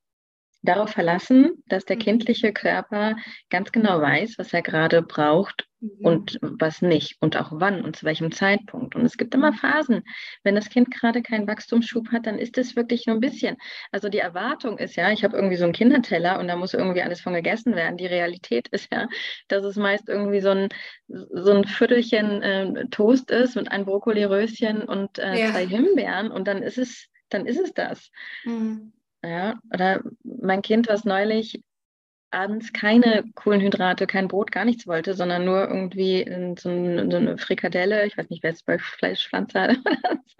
darauf 0.64 0.90
verlassen, 0.90 1.62
dass 1.66 1.84
der 1.84 1.96
mhm. 1.96 2.00
kindliche 2.00 2.52
Körper 2.52 3.16
ganz 3.50 3.70
genau 3.72 4.00
weiß, 4.00 4.34
was 4.38 4.52
er 4.52 4.62
gerade 4.62 5.02
braucht 5.02 5.66
und 6.00 6.38
was 6.40 6.80
nicht 6.80 7.16
und 7.20 7.36
auch 7.36 7.50
wann 7.52 7.84
und 7.84 7.96
zu 7.96 8.06
welchem 8.06 8.32
Zeitpunkt. 8.32 8.94
Und 8.94 9.04
es 9.04 9.16
gibt 9.16 9.34
immer. 9.34 9.52
Phasen. 9.52 10.02
Wenn 10.42 10.54
das 10.54 10.70
Kind 10.70 10.90
gerade 10.90 11.22
keinen 11.22 11.46
Wachstumsschub 11.46 12.10
hat, 12.10 12.26
dann 12.26 12.38
ist 12.38 12.56
es 12.58 12.76
wirklich 12.76 13.06
nur 13.06 13.16
ein 13.16 13.20
bisschen. 13.20 13.56
Also 13.92 14.08
die 14.08 14.18
Erwartung 14.18 14.78
ist 14.78 14.96
ja, 14.96 15.10
ich 15.10 15.22
habe 15.22 15.36
irgendwie 15.36 15.56
so 15.56 15.64
einen 15.64 15.72
Kinderteller 15.72 16.38
und 16.38 16.48
da 16.48 16.56
muss 16.56 16.74
irgendwie 16.74 17.02
alles 17.02 17.20
von 17.20 17.34
gegessen 17.34 17.76
werden. 17.76 17.98
Die 17.98 18.06
Realität 18.06 18.68
ist 18.68 18.90
ja, 18.92 19.08
dass 19.48 19.64
es 19.64 19.76
meist 19.76 20.08
irgendwie 20.08 20.40
so 20.40 20.50
ein, 20.50 20.68
so 21.08 21.52
ein 21.52 21.64
Viertelchen 21.64 22.42
äh, 22.42 22.86
Toast 22.90 23.30
ist 23.30 23.56
mit 23.56 23.70
einem 23.70 23.84
Brokkoliröschen 23.84 24.82
und 24.82 25.18
äh, 25.18 25.38
ja. 25.38 25.50
zwei 25.52 25.66
Himbeeren 25.66 26.30
und 26.30 26.48
dann 26.48 26.62
ist 26.62 26.78
es, 26.78 27.08
dann 27.28 27.46
ist 27.46 27.60
es 27.60 27.74
das. 27.74 28.10
Mhm. 28.44 28.93
Ja, 29.24 29.54
oder 29.72 30.02
mein 30.22 30.60
Kind, 30.60 30.88
was 30.88 31.04
neulich 31.04 31.62
abends 32.30 32.72
keine 32.72 33.24
Kohlenhydrate, 33.34 34.06
kein 34.06 34.28
Brot, 34.28 34.52
gar 34.52 34.64
nichts 34.64 34.86
wollte, 34.86 35.14
sondern 35.14 35.44
nur 35.44 35.68
irgendwie 35.68 36.24
so, 36.58 36.68
ein, 36.68 37.10
so 37.10 37.16
eine 37.16 37.38
Frikadelle, 37.38 38.06
ich 38.06 38.18
weiß 38.18 38.28
nicht, 38.28 38.42
wer 38.42 38.52
es 38.52 38.62
bei 38.62 38.78
Fleischpflanze 38.78 39.60
hat. 39.68 39.78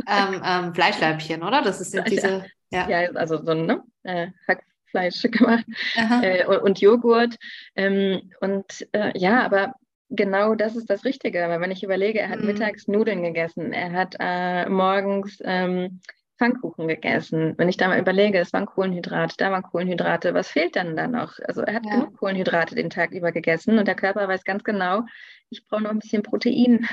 ähm, 0.08 0.42
ähm, 0.44 0.74
Fleischleibchen, 0.74 1.42
oder? 1.42 1.62
Das 1.62 1.80
ist 1.80 1.94
ja 1.94 2.02
diese. 2.02 2.44
Ja, 2.70 2.88
ja 2.88 3.10
also 3.12 3.42
so 3.42 3.52
ein 3.52 3.66
ne? 3.66 3.82
äh, 4.02 4.28
Hackfleisch 4.48 5.22
gemacht 5.30 5.64
äh, 5.94 6.44
und, 6.46 6.58
und, 6.58 6.80
Joghurt. 6.80 7.36
Ähm, 7.76 8.32
und 8.40 8.86
äh, 8.92 9.16
ja, 9.16 9.42
aber 9.42 9.74
genau 10.10 10.54
das 10.54 10.76
ist 10.76 10.90
das 10.90 11.04
Richtige. 11.04 11.38
Weil 11.48 11.60
wenn 11.60 11.70
ich 11.70 11.84
überlege, 11.84 12.20
er 12.20 12.30
hat 12.30 12.40
mhm. 12.40 12.46
mittags 12.46 12.88
Nudeln 12.88 13.22
gegessen, 13.22 13.72
er 13.72 13.92
hat 13.92 14.16
äh, 14.18 14.68
morgens 14.68 15.38
ähm, 15.44 16.00
Pfannkuchen 16.38 16.88
gegessen. 16.88 17.54
Wenn 17.56 17.68
ich 17.68 17.76
da 17.76 17.88
mal 17.88 18.00
überlege, 18.00 18.38
es 18.38 18.52
waren 18.52 18.66
Kohlenhydrate, 18.66 19.36
da 19.38 19.52
waren 19.52 19.62
Kohlenhydrate, 19.62 20.34
was 20.34 20.48
fehlt 20.48 20.76
dann 20.76 20.96
da 20.96 21.06
noch? 21.06 21.38
Also 21.46 21.62
er 21.62 21.74
hat 21.74 21.86
ja. 21.86 21.92
genug 21.92 22.16
Kohlenhydrate 22.16 22.74
den 22.74 22.90
Tag 22.90 23.12
über 23.12 23.30
gegessen 23.30 23.78
und 23.78 23.86
der 23.86 23.94
Körper 23.94 24.26
weiß 24.26 24.44
ganz 24.44 24.64
genau, 24.64 25.04
ich 25.50 25.66
brauche 25.66 25.82
noch 25.82 25.90
ein 25.90 26.00
bisschen 26.00 26.22
Protein 26.22 26.86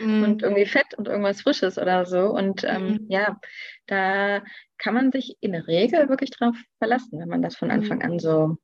mm. 0.00 0.22
und 0.24 0.42
irgendwie 0.42 0.66
Fett 0.66 0.94
und 0.96 1.06
irgendwas 1.08 1.42
Frisches 1.42 1.78
oder 1.78 2.04
so. 2.06 2.30
Und 2.30 2.64
ähm, 2.64 2.94
mm. 2.94 3.06
ja, 3.08 3.40
da 3.86 4.42
kann 4.78 4.94
man 4.94 5.12
sich 5.12 5.36
in 5.40 5.52
der 5.52 5.68
Regel 5.68 6.08
wirklich 6.08 6.30
drauf 6.30 6.56
verlassen, 6.78 7.20
wenn 7.20 7.28
man 7.28 7.42
das 7.42 7.56
von 7.56 7.70
Anfang 7.70 7.98
mm. 7.98 8.02
an 8.02 8.18
so 8.18 8.56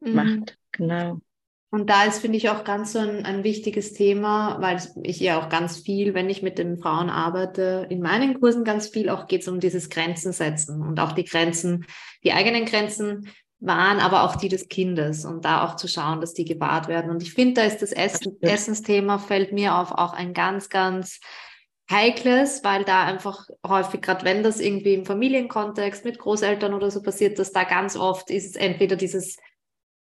mm. 0.00 0.14
macht. 0.14 0.58
Genau. 0.72 1.20
Und 1.72 1.88
da 1.88 2.04
ist, 2.04 2.18
finde 2.18 2.36
ich, 2.36 2.50
auch 2.50 2.64
ganz 2.64 2.92
so 2.92 2.98
ein, 2.98 3.24
ein 3.24 3.44
wichtiges 3.44 3.94
Thema, 3.94 4.58
weil 4.60 4.76
ich 5.04 5.20
ja 5.20 5.40
auch 5.40 5.48
ganz 5.48 5.78
viel, 5.78 6.12
wenn 6.12 6.28
ich 6.28 6.42
mit 6.42 6.58
den 6.58 6.76
Frauen 6.76 7.08
arbeite, 7.08 7.86
in 7.88 8.02
meinen 8.02 8.38
Kursen 8.38 8.62
ganz 8.62 8.88
viel 8.88 9.08
auch 9.08 9.26
geht 9.26 9.40
es 9.40 9.48
um 9.48 9.58
dieses 9.58 9.88
Grenzen 9.88 10.34
setzen 10.34 10.82
und 10.82 11.00
auch 11.00 11.12
die 11.12 11.24
Grenzen, 11.24 11.86
die 12.24 12.34
eigenen 12.34 12.66
Grenzen 12.66 13.30
waren, 13.58 14.00
aber 14.00 14.24
auch 14.24 14.36
die 14.36 14.50
des 14.50 14.68
Kindes 14.68 15.24
und 15.24 15.46
da 15.46 15.64
auch 15.64 15.76
zu 15.76 15.88
schauen, 15.88 16.20
dass 16.20 16.34
die 16.34 16.44
gewahrt 16.44 16.88
werden. 16.88 17.10
Und 17.10 17.22
ich 17.22 17.32
finde, 17.32 17.62
da 17.62 17.66
ist 17.66 17.80
das 17.80 17.92
Essen, 17.92 18.36
Essensthema, 18.42 19.16
fällt 19.16 19.52
mir 19.52 19.74
auf, 19.78 19.92
auch 19.92 20.12
ein 20.12 20.34
ganz, 20.34 20.68
ganz 20.68 21.20
heikles, 21.90 22.62
weil 22.64 22.84
da 22.84 23.04
einfach 23.04 23.46
häufig, 23.66 24.02
gerade 24.02 24.26
wenn 24.26 24.42
das 24.42 24.60
irgendwie 24.60 24.92
im 24.92 25.06
Familienkontext 25.06 26.04
mit 26.04 26.18
Großeltern 26.18 26.74
oder 26.74 26.90
so 26.90 27.00
passiert, 27.00 27.38
dass 27.38 27.50
da 27.50 27.64
ganz 27.64 27.96
oft 27.96 28.30
ist 28.30 28.44
es 28.44 28.56
entweder 28.56 28.96
dieses 28.96 29.38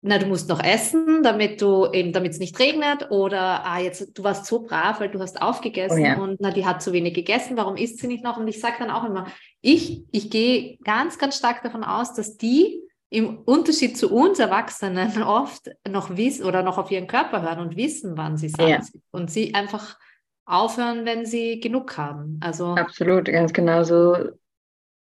na, 0.04 0.18
du 0.18 0.26
musst 0.26 0.50
noch 0.50 0.64
essen, 0.64 1.22
damit 1.22 1.62
du 1.62 1.92
eben, 1.92 2.12
damit 2.12 2.32
es 2.32 2.40
nicht 2.40 2.58
regnet, 2.60 3.12
oder 3.12 3.66
ah, 3.66 3.80
jetzt, 3.80 4.18
du 4.18 4.24
warst 4.24 4.46
so 4.46 4.64
brav, 4.64 5.00
weil 5.00 5.10
du 5.10 5.20
hast 5.20 5.42
aufgegessen 5.42 6.02
oh 6.02 6.06
ja. 6.06 6.18
und 6.18 6.42
na, 6.42 6.50
die 6.50 6.66
hat 6.66 6.82
zu 6.82 6.92
wenig 6.92 7.14
gegessen, 7.14 7.56
warum 7.56 7.78
isst 7.78 8.00
sie 8.00 8.08
nicht 8.08 8.24
noch? 8.24 8.38
Und 8.38 8.48
ich 8.48 8.60
sage 8.60 8.78
dann 8.80 8.90
auch 8.90 9.04
immer, 9.04 9.28
ich, 9.62 10.04
ich 10.12 10.32
gehe 10.32 10.78
ganz, 10.84 11.20
ganz 11.20 11.38
stark 11.38 11.62
davon 11.62 11.84
aus, 11.84 12.14
dass 12.14 12.38
die 12.38 12.82
im 13.12 13.40
Unterschied 13.40 13.96
zu 13.98 14.12
uns 14.12 14.40
Erwachsenen 14.40 15.22
oft 15.22 15.70
noch 15.88 16.18
wissen 16.18 16.46
oder 16.46 16.64
noch 16.64 16.80
auf 16.80 16.90
ihren 16.90 17.08
Körper 17.08 17.44
hören 17.44 17.60
und 17.60 17.76
wissen, 17.76 18.18
wann 18.18 18.38
sie 18.38 18.50
sagen. 18.50 18.70
Ja. 18.70 18.82
Und 19.12 19.30
sie 19.30 19.54
einfach 19.54 20.00
aufhören, 20.46 21.06
wenn 21.06 21.26
sie 21.26 21.60
genug 21.60 21.98
haben. 21.98 22.40
Also 22.42 22.74
absolut, 22.74 23.26
ganz 23.26 23.54
genau 23.54 23.84
so 23.84 24.16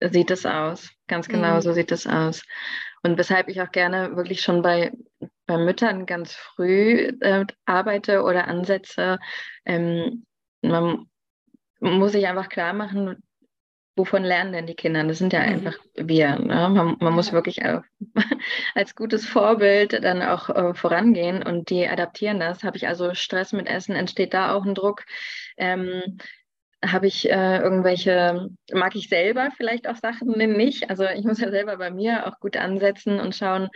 sieht 0.03 0.31
es 0.31 0.45
aus. 0.45 0.91
Ganz 1.07 1.29
genau 1.29 1.57
mhm. 1.57 1.61
so 1.63 1.73
sieht 1.73 1.93
es 1.93 2.07
aus. 2.07 2.43
Und 3.03 3.19
weshalb 3.19 3.49
ich 3.49 3.61
auch 3.63 3.71
gerne 3.71 4.17
wirklich 4.17 4.43
schon 4.43 4.63
bei, 4.63 4.93
bei 5.47 5.57
Müttern 5.57 6.07
ganz 6.07 6.35
früh 6.35 7.13
äh, 7.21 7.47
arbeite 7.65 8.23
oder 8.23 8.47
ansetze, 8.49 9.19
ähm, 9.65 10.27
man 10.63 11.07
muss 11.81 12.13
sich 12.13 12.27
einfach 12.27 12.51
klar 12.51 12.75
machen, 12.75 13.23
wovon 13.97 14.23
lernen 14.23 14.53
denn 14.53 14.67
die 14.67 14.75
Kinder? 14.75 15.05
Das 15.05 15.19
sind 15.19 15.33
ja 15.33 15.41
mhm. 15.41 15.47
einfach 15.47 15.79
wir. 15.95 16.39
Ne? 16.39 16.69
Man, 16.69 16.97
man, 17.01 17.13
muss 17.13 17.33
wirklich 17.33 17.61
als 18.75 18.95
gutes 18.95 19.27
Vorbild 19.27 19.93
dann 20.05 20.23
auch 20.23 20.49
äh, 20.51 20.75
vorangehen 20.75 21.43
und 21.43 21.71
die 21.71 21.87
adaptieren 21.87 22.41
das. 22.41 22.63
Habe 22.63 22.77
ich 22.77 22.87
also 22.87 23.15
Stress 23.15 23.53
mit 23.53 23.69
Essen, 23.69 23.95
entsteht 23.95 24.35
da 24.35 24.55
auch 24.55 24.65
ein 24.65 24.75
Druck. 24.75 25.05
Ähm, 25.57 26.19
habe 26.85 27.07
ich 27.07 27.31
äh, 27.31 27.59
irgendwelche, 27.59 28.51
mag 28.73 28.97
ich 28.97 29.09
selber 29.09 29.51
vielleicht 29.57 29.88
auch 29.88 29.97
Sachen 29.97 30.38
nicht. 30.38 30.88
Also 30.88 31.05
ich 31.05 31.25
muss 31.25 31.40
ja 31.40 31.51
selber 31.51 31.77
bei 31.77 31.90
mir 31.90 32.27
auch 32.27 32.40
gut 32.40 32.57
ansetzen 32.57 33.21
und 33.21 33.35
schauen, 33.35 33.69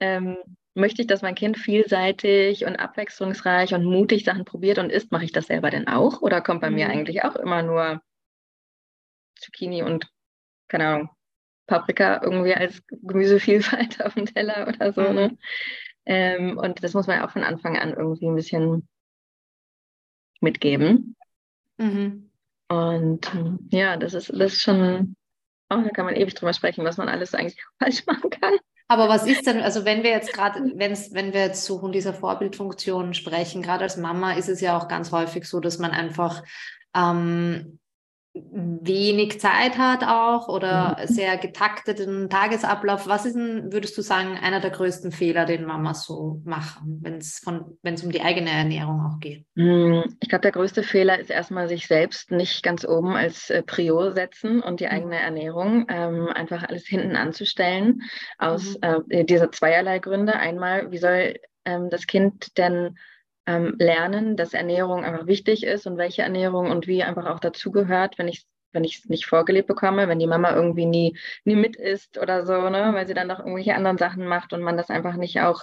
ähm, 0.00 0.36
möchte 0.74 1.02
ich, 1.02 1.08
dass 1.08 1.22
mein 1.22 1.34
Kind 1.34 1.56
vielseitig 1.56 2.66
und 2.66 2.76
abwechslungsreich 2.76 3.74
und 3.74 3.84
mutig 3.84 4.24
Sachen 4.24 4.44
probiert 4.44 4.78
und 4.78 4.90
isst, 4.90 5.12
mache 5.12 5.24
ich 5.24 5.32
das 5.32 5.46
selber 5.46 5.70
denn 5.70 5.88
auch? 5.88 6.20
Oder 6.20 6.40
kommt 6.40 6.60
bei 6.60 6.68
mhm. 6.68 6.76
mir 6.76 6.88
eigentlich 6.90 7.24
auch 7.24 7.36
immer 7.36 7.62
nur 7.62 8.02
Zucchini 9.36 9.82
und, 9.82 10.10
keine 10.68 10.86
Ahnung, 10.86 11.10
Paprika 11.66 12.20
irgendwie 12.22 12.54
als 12.54 12.82
Gemüsevielfalt 12.88 14.02
auf 14.04 14.14
dem 14.14 14.26
Teller 14.26 14.68
oder 14.68 14.92
so. 14.92 15.02
Ne? 15.02 15.08
Mhm. 15.08 15.16
Ne? 15.16 15.38
Ähm, 16.06 16.58
und 16.58 16.84
das 16.84 16.92
muss 16.92 17.06
man 17.06 17.18
ja 17.18 17.26
auch 17.26 17.30
von 17.30 17.44
Anfang 17.44 17.78
an 17.78 17.94
irgendwie 17.94 18.26
ein 18.26 18.34
bisschen 18.34 18.86
mitgeben. 20.40 21.16
Mhm. 21.78 22.30
Und 22.68 23.30
ja, 23.70 23.96
das 23.96 24.14
ist, 24.14 24.30
das 24.30 24.54
ist 24.54 24.62
schon, 24.62 25.16
auch 25.68 25.82
da 25.82 25.90
kann 25.90 26.06
man 26.06 26.16
ewig 26.16 26.34
drüber 26.34 26.52
sprechen, 26.52 26.84
was 26.84 26.96
man 26.96 27.08
alles 27.08 27.34
eigentlich 27.34 27.62
falsch 27.78 28.06
machen 28.06 28.30
kann. 28.30 28.54
Aber 28.86 29.08
was 29.08 29.26
ist 29.26 29.46
denn, 29.46 29.60
also 29.60 29.84
wenn 29.84 30.02
wir 30.02 30.10
jetzt 30.10 30.32
gerade, 30.32 30.60
wenn 30.74 31.32
wir 31.32 31.40
jetzt 31.40 31.64
so 31.64 31.78
von 31.78 31.90
dieser 31.90 32.12
Vorbildfunktion 32.12 33.14
sprechen, 33.14 33.62
gerade 33.62 33.84
als 33.84 33.96
Mama 33.96 34.32
ist 34.32 34.48
es 34.48 34.60
ja 34.60 34.76
auch 34.76 34.88
ganz 34.88 35.10
häufig 35.10 35.48
so, 35.48 35.58
dass 35.58 35.78
man 35.78 35.92
einfach 35.92 36.42
ähm, 36.94 37.78
wenig 38.34 39.40
Zeit 39.40 39.78
hat 39.78 40.02
auch 40.02 40.48
oder 40.48 40.98
mhm. 41.00 41.06
sehr 41.06 41.36
getakteten 41.36 42.28
Tagesablauf. 42.28 43.06
Was 43.06 43.26
ist 43.26 43.36
denn, 43.36 43.72
würdest 43.72 43.96
du 43.96 44.02
sagen, 44.02 44.36
einer 44.36 44.60
der 44.60 44.70
größten 44.70 45.12
Fehler, 45.12 45.44
den 45.44 45.64
Mamas 45.64 46.04
so 46.04 46.40
machen, 46.44 47.00
wenn 47.02 47.18
es 47.18 48.04
um 48.04 48.10
die 48.10 48.22
eigene 48.22 48.50
Ernährung 48.50 49.00
auch 49.02 49.20
geht? 49.20 49.46
Hm, 49.54 50.16
ich 50.20 50.28
glaube, 50.28 50.42
der 50.42 50.52
größte 50.52 50.82
Fehler 50.82 51.18
ist 51.18 51.30
erstmal 51.30 51.68
sich 51.68 51.86
selbst 51.86 52.32
nicht 52.32 52.64
ganz 52.64 52.84
oben 52.84 53.14
als 53.14 53.50
äh, 53.50 53.62
Prio 53.62 54.10
setzen 54.10 54.60
und 54.60 54.80
die 54.80 54.86
mhm. 54.86 54.90
eigene 54.90 55.20
Ernährung 55.20 55.86
ähm, 55.88 56.28
einfach 56.28 56.64
alles 56.64 56.86
hinten 56.86 57.14
anzustellen 57.14 58.02
aus 58.38 58.76
mhm. 58.76 59.04
äh, 59.10 59.24
dieser 59.24 59.52
zweierlei 59.52 60.00
Gründe. 60.00 60.34
Einmal, 60.34 60.90
wie 60.90 60.98
soll 60.98 61.36
ähm, 61.64 61.88
das 61.88 62.08
Kind 62.08 62.58
denn 62.58 62.96
ähm, 63.46 63.74
lernen, 63.78 64.36
dass 64.36 64.54
Ernährung 64.54 65.04
einfach 65.04 65.26
wichtig 65.26 65.64
ist 65.64 65.86
und 65.86 65.98
welche 65.98 66.22
Ernährung 66.22 66.70
und 66.70 66.86
wie 66.86 67.02
einfach 67.02 67.26
auch 67.26 67.40
dazugehört, 67.40 68.18
wenn 68.18 68.28
ich 68.28 68.46
wenn 68.74 68.84
ich 68.84 68.98
es 68.98 69.08
nicht 69.08 69.26
vorgelebt 69.26 69.68
bekomme, 69.68 70.08
wenn 70.08 70.18
die 70.18 70.26
Mama 70.26 70.54
irgendwie 70.54 70.86
nie, 70.86 71.16
nie 71.44 71.56
mit 71.56 71.76
isst 71.76 72.18
oder 72.18 72.44
so, 72.44 72.68
ne, 72.68 72.90
weil 72.92 73.06
sie 73.06 73.14
dann 73.14 73.28
doch 73.28 73.38
irgendwelche 73.38 73.74
anderen 73.74 73.98
Sachen 73.98 74.26
macht 74.26 74.52
und 74.52 74.62
man 74.62 74.76
das 74.76 74.90
einfach 74.90 75.14
nicht 75.14 75.40
auch 75.40 75.62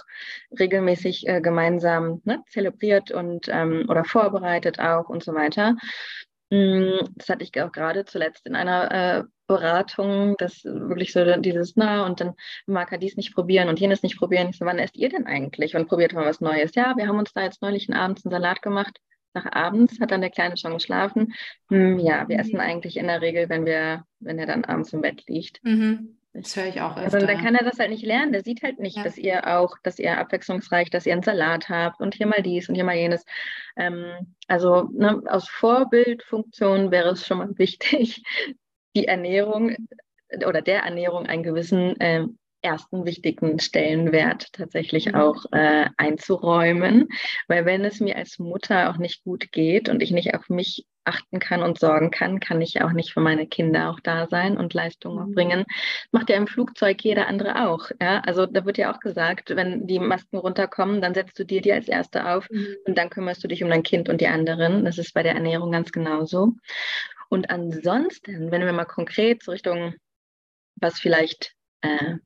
regelmäßig 0.58 1.28
äh, 1.28 1.40
gemeinsam 1.40 2.22
ne, 2.24 2.42
zelebriert 2.48 3.10
und 3.10 3.48
ähm, 3.48 3.84
oder 3.88 4.04
vorbereitet 4.04 4.80
auch 4.80 5.08
und 5.08 5.22
so 5.22 5.34
weiter. 5.34 5.76
Mm, 6.52 7.08
das 7.16 7.30
hatte 7.30 7.44
ich 7.44 7.62
auch 7.62 7.72
gerade 7.72 8.04
zuletzt 8.04 8.46
in 8.46 8.54
einer 8.54 8.90
äh, 9.20 9.24
Beratung, 9.46 10.36
das 10.36 10.62
wirklich 10.64 11.10
so 11.14 11.24
dieses, 11.36 11.76
na, 11.76 12.04
und 12.04 12.20
dann 12.20 12.34
mag 12.66 12.92
er 12.92 12.98
dies 12.98 13.16
nicht 13.16 13.34
probieren 13.34 13.70
und 13.70 13.80
jenes 13.80 14.02
nicht 14.02 14.18
probieren. 14.18 14.50
Ich 14.50 14.58
so, 14.58 14.66
wann 14.66 14.78
esst 14.78 14.94
ihr 14.94 15.08
denn 15.08 15.26
eigentlich? 15.26 15.74
Und 15.74 15.88
probiert 15.88 16.12
mal 16.12 16.26
was 16.26 16.42
Neues. 16.42 16.74
Ja, 16.74 16.94
wir 16.98 17.08
haben 17.08 17.18
uns 17.18 17.32
da 17.32 17.42
jetzt 17.42 17.62
neulich 17.62 17.90
abends 17.90 18.26
einen 18.26 18.32
Salat 18.32 18.60
gemacht. 18.60 18.98
Nach 19.32 19.50
abends 19.50 19.98
hat 19.98 20.10
dann 20.10 20.20
der 20.20 20.28
Kleine 20.28 20.58
schon 20.58 20.74
geschlafen. 20.74 21.32
Hm, 21.70 21.98
ja, 21.98 22.28
wir 22.28 22.38
essen 22.38 22.60
eigentlich 22.60 22.98
in 22.98 23.06
der 23.06 23.22
Regel, 23.22 23.48
wenn 23.48 23.64
wir, 23.64 24.04
wenn 24.20 24.38
er 24.38 24.46
dann 24.46 24.66
abends 24.66 24.92
im 24.92 25.00
Bett 25.00 25.24
liegt. 25.28 25.64
Mhm. 25.64 26.18
Das 26.34 26.56
höre 26.56 26.66
ich 26.66 26.80
auch 26.80 26.96
öfter. 26.96 27.14
Also 27.14 27.26
dann 27.26 27.42
kann 27.42 27.54
er 27.54 27.64
das 27.64 27.78
halt 27.78 27.90
nicht 27.90 28.06
lernen. 28.06 28.32
Der 28.32 28.42
sieht 28.42 28.62
halt 28.62 28.78
nicht, 28.78 28.96
ja. 28.96 29.04
dass 29.04 29.18
ihr 29.18 29.46
auch, 29.46 29.76
dass 29.82 29.98
ihr 29.98 30.16
abwechslungsreich, 30.16 30.88
dass 30.88 31.04
ihr 31.04 31.12
einen 31.12 31.22
Salat 31.22 31.68
habt 31.68 32.00
und 32.00 32.14
hier 32.14 32.26
mal 32.26 32.42
dies 32.42 32.68
und 32.68 32.74
hier 32.74 32.84
mal 32.84 32.96
jenes. 32.96 33.24
Ähm, 33.76 34.34
also 34.48 34.88
ne, 34.92 35.22
aus 35.26 35.48
Vorbildfunktion 35.48 36.90
wäre 36.90 37.10
es 37.10 37.26
schon 37.26 37.38
mal 37.38 37.50
wichtig, 37.58 38.22
die 38.96 39.06
Ernährung 39.06 39.76
oder 40.46 40.62
der 40.62 40.84
Ernährung 40.84 41.26
einen 41.26 41.42
gewissen 41.42 42.00
äh, 42.00 42.26
ersten 42.62 43.04
wichtigen 43.04 43.58
Stellenwert 43.58 44.52
tatsächlich 44.52 45.06
mhm. 45.06 45.14
auch 45.16 45.44
äh, 45.52 45.86
einzuräumen. 45.96 47.08
Weil 47.48 47.64
wenn 47.64 47.84
es 47.84 48.00
mir 48.00 48.16
als 48.16 48.38
Mutter 48.38 48.90
auch 48.90 48.96
nicht 48.96 49.24
gut 49.24 49.52
geht 49.52 49.88
und 49.88 50.02
ich 50.02 50.10
nicht 50.10 50.34
auf 50.34 50.48
mich 50.48 50.86
achten 51.04 51.40
kann 51.40 51.62
und 51.62 51.78
sorgen 51.78 52.10
kann, 52.10 52.40
kann 52.40 52.60
ich 52.60 52.80
auch 52.80 52.92
nicht 52.92 53.12
für 53.12 53.20
meine 53.20 53.46
Kinder 53.46 53.90
auch 53.90 54.00
da 54.00 54.28
sein 54.28 54.56
und 54.56 54.74
Leistungen 54.74 55.30
mhm. 55.30 55.34
bringen. 55.34 55.64
Macht 56.12 56.30
ja 56.30 56.36
im 56.36 56.46
Flugzeug 56.46 57.02
jeder 57.02 57.26
andere 57.26 57.68
auch. 57.68 57.90
Ja? 58.00 58.20
Also 58.20 58.46
da 58.46 58.64
wird 58.64 58.78
ja 58.78 58.94
auch 58.94 59.00
gesagt, 59.00 59.50
wenn 59.54 59.86
die 59.86 59.98
Masken 59.98 60.38
runterkommen, 60.38 61.00
dann 61.00 61.14
setzt 61.14 61.38
du 61.38 61.44
dir 61.44 61.60
die 61.60 61.72
als 61.72 61.88
Erste 61.88 62.28
auf 62.28 62.48
mhm. 62.50 62.76
und 62.86 62.96
dann 62.96 63.10
kümmerst 63.10 63.42
du 63.42 63.48
dich 63.48 63.64
um 63.64 63.70
dein 63.70 63.82
Kind 63.82 64.08
und 64.08 64.20
die 64.20 64.28
anderen. 64.28 64.84
Das 64.84 64.98
ist 64.98 65.12
bei 65.12 65.22
der 65.22 65.34
Ernährung 65.34 65.72
ganz 65.72 65.90
genauso. 65.92 66.52
Und 67.28 67.50
ansonsten, 67.50 68.50
wenn 68.50 68.64
wir 68.64 68.72
mal 68.72 68.84
konkret 68.84 69.42
so 69.42 69.52
Richtung, 69.52 69.94
was 70.76 70.98
vielleicht 70.98 71.54
äh, 71.80 72.16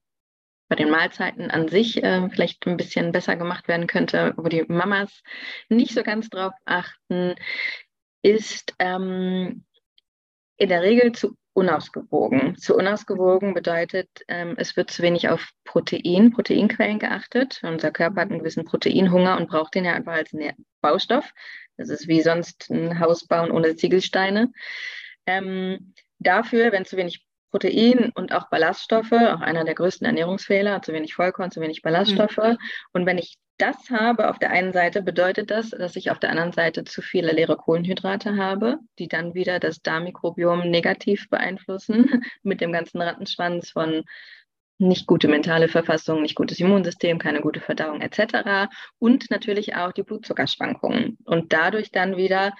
bei 0.68 0.76
den 0.76 0.90
Mahlzeiten 0.90 1.50
an 1.50 1.68
sich 1.68 2.02
äh, 2.02 2.28
vielleicht 2.30 2.66
ein 2.66 2.76
bisschen 2.76 3.12
besser 3.12 3.36
gemacht 3.36 3.68
werden 3.68 3.86
könnte, 3.86 4.34
wo 4.36 4.48
die 4.48 4.64
Mamas 4.68 5.22
nicht 5.68 5.94
so 5.94 6.02
ganz 6.02 6.28
drauf 6.28 6.52
achten, 6.64 7.34
ist 8.22 8.74
ähm, 8.78 9.64
in 10.56 10.68
der 10.68 10.82
Regel 10.82 11.12
zu 11.12 11.36
unausgewogen. 11.52 12.56
Zu 12.56 12.76
unausgewogen 12.76 13.54
bedeutet, 13.54 14.08
ähm, 14.28 14.54
es 14.58 14.76
wird 14.76 14.90
zu 14.90 15.02
wenig 15.02 15.28
auf 15.28 15.50
Protein, 15.64 16.30
Proteinquellen 16.30 16.98
geachtet. 16.98 17.60
Unser 17.62 17.90
Körper 17.90 18.22
hat 18.22 18.30
einen 18.30 18.40
gewissen 18.40 18.64
Proteinhunger 18.64 19.38
und 19.38 19.48
braucht 19.48 19.74
den 19.74 19.86
ja 19.86 19.94
einfach 19.94 20.12
als 20.12 20.32
Baustoff. 20.82 21.32
Das 21.78 21.88
ist 21.88 22.08
wie 22.08 22.20
sonst 22.20 22.70
ein 22.70 23.00
Haus 23.00 23.26
bauen 23.26 23.50
ohne 23.50 23.74
Ziegelsteine. 23.76 24.52
Ähm, 25.26 25.94
dafür, 26.18 26.72
wenn 26.72 26.84
zu 26.84 26.96
wenig 26.96 27.25
Protein 27.50 28.12
und 28.14 28.32
auch 28.32 28.48
Ballaststoffe, 28.48 29.12
auch 29.12 29.40
einer 29.40 29.64
der 29.64 29.74
größten 29.74 30.06
Ernährungsfehler, 30.06 30.82
zu 30.82 30.92
wenig 30.92 31.14
Vollkorn, 31.14 31.50
zu 31.50 31.60
wenig 31.60 31.82
Ballaststoffe. 31.82 32.36
Mhm. 32.36 32.58
Und 32.92 33.06
wenn 33.06 33.18
ich 33.18 33.38
das 33.58 33.90
habe 33.90 34.28
auf 34.28 34.38
der 34.38 34.50
einen 34.50 34.72
Seite, 34.72 35.02
bedeutet 35.02 35.50
das, 35.50 35.70
dass 35.70 35.96
ich 35.96 36.10
auf 36.10 36.18
der 36.18 36.30
anderen 36.30 36.52
Seite 36.52 36.84
zu 36.84 37.00
viele 37.00 37.32
leere 37.32 37.56
Kohlenhydrate 37.56 38.36
habe, 38.36 38.78
die 38.98 39.08
dann 39.08 39.34
wieder 39.34 39.58
das 39.58 39.80
Darmmikrobiom 39.80 40.70
negativ 40.70 41.30
beeinflussen 41.30 42.22
mit 42.42 42.60
dem 42.60 42.72
ganzen 42.72 43.00
Rattenschwanz 43.00 43.70
von 43.70 44.04
nicht 44.78 45.06
gute 45.06 45.28
mentale 45.28 45.68
Verfassung, 45.68 46.20
nicht 46.20 46.34
gutes 46.34 46.60
Immunsystem, 46.60 47.18
keine 47.18 47.40
gute 47.40 47.60
Verdauung 47.60 48.02
etc. 48.02 48.68
Und 48.98 49.30
natürlich 49.30 49.74
auch 49.74 49.92
die 49.92 50.02
Blutzuckerschwankungen. 50.02 51.16
Und 51.24 51.54
dadurch 51.54 51.90
dann 51.90 52.18
wieder 52.18 52.52